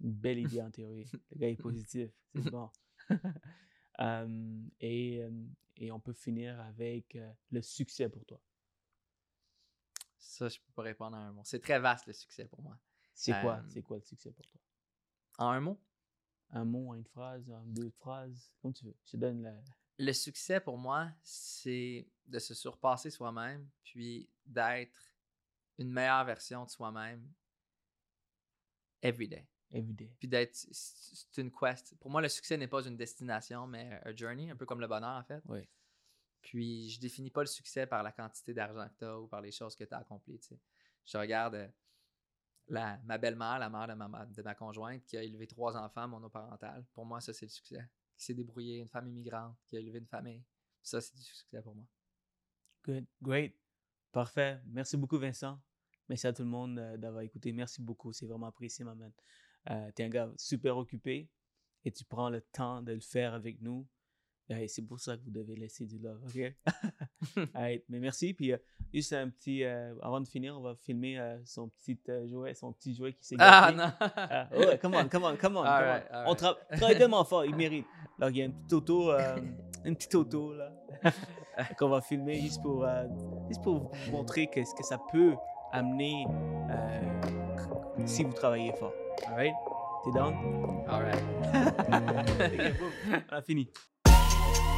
[0.00, 1.10] Une belle idée en théorie.
[1.30, 2.10] Le gars est positif.
[2.34, 2.68] C'est bon.
[4.00, 5.30] Euh, et, euh,
[5.76, 8.40] et on peut finir avec euh, le succès pour toi.
[10.26, 11.42] Ça, je peux pas répondre en un mot.
[11.44, 12.78] C'est très vaste le succès pour moi.
[13.14, 14.60] C'est quoi, Euh, c'est quoi le succès pour toi?
[15.38, 15.80] En un mot,
[16.50, 18.96] Un mot, une phrase, en deux phrases, comme tu veux.
[19.06, 19.54] Je te donne la...
[19.98, 24.98] le succès pour moi, c'est de se surpasser soi-même, puis d'être
[25.78, 27.28] une meilleure version de soi-même
[29.02, 29.46] every day.
[29.70, 30.10] everyday.
[30.18, 30.54] Puis d'être.
[30.54, 31.94] C'est une quest.
[31.98, 34.86] Pour moi, le succès n'est pas une destination, mais un journey, un peu comme le
[34.88, 35.42] bonheur, en fait.
[35.46, 35.60] Oui.
[36.44, 39.40] Puis je définis pas le succès par la quantité d'argent que tu as ou par
[39.40, 40.38] les choses que tu as accomplies.
[40.38, 40.54] tu.
[41.06, 41.68] Je regarde euh,
[42.68, 46.06] la, ma belle-mère, la mère de ma, de ma conjointe, qui a élevé trois enfants
[46.06, 46.84] monoparentales.
[46.92, 47.88] Pour moi, ça, c'est le succès.
[48.16, 50.44] Qui s'est débrouillé, une femme immigrante, qui a élevé une famille.
[50.82, 51.86] Ça, c'est du succès pour moi.
[52.84, 53.56] Good, great.
[54.12, 54.60] Parfait.
[54.66, 55.58] Merci beaucoup, Vincent.
[56.10, 57.52] Merci à tout le monde euh, d'avoir écouté.
[57.52, 58.12] Merci beaucoup.
[58.12, 59.12] C'est vraiment apprécié, ma man.
[59.70, 61.30] Euh, T'es un gars super occupé
[61.86, 63.88] et tu prends le temps de le faire avec nous.
[64.50, 66.54] Et c'est pour ça que vous devez laisser du love, OK?
[67.54, 68.34] Alright, mais merci.
[68.34, 68.58] Puis, euh,
[68.92, 69.64] juste un petit...
[69.64, 73.24] euh, avant de finir, on va filmer euh, son petit jouet, son petit jouet qui
[73.26, 73.76] s'est Ah gâté.
[73.78, 74.08] non!
[74.16, 75.62] Ah, ouais, come on, come on, come on.
[75.62, 76.30] come on.
[76.30, 77.86] On tra- travaille tellement fort, il mérite.
[78.18, 79.12] Alors, il y a une petite auto,
[79.84, 80.72] une petite auto, là,
[81.78, 82.86] qu'on va filmer juste pour,
[83.48, 85.34] juste pour vous montrer que, ce que ça peut
[85.72, 86.26] amener
[88.04, 88.92] si vous travaillez fort.
[89.26, 89.54] Alright?
[90.04, 90.34] T'es down?
[90.86, 91.22] Alright.
[91.48, 93.22] Ok, boum.
[93.32, 93.70] On a fini.
[94.44, 94.73] Bye.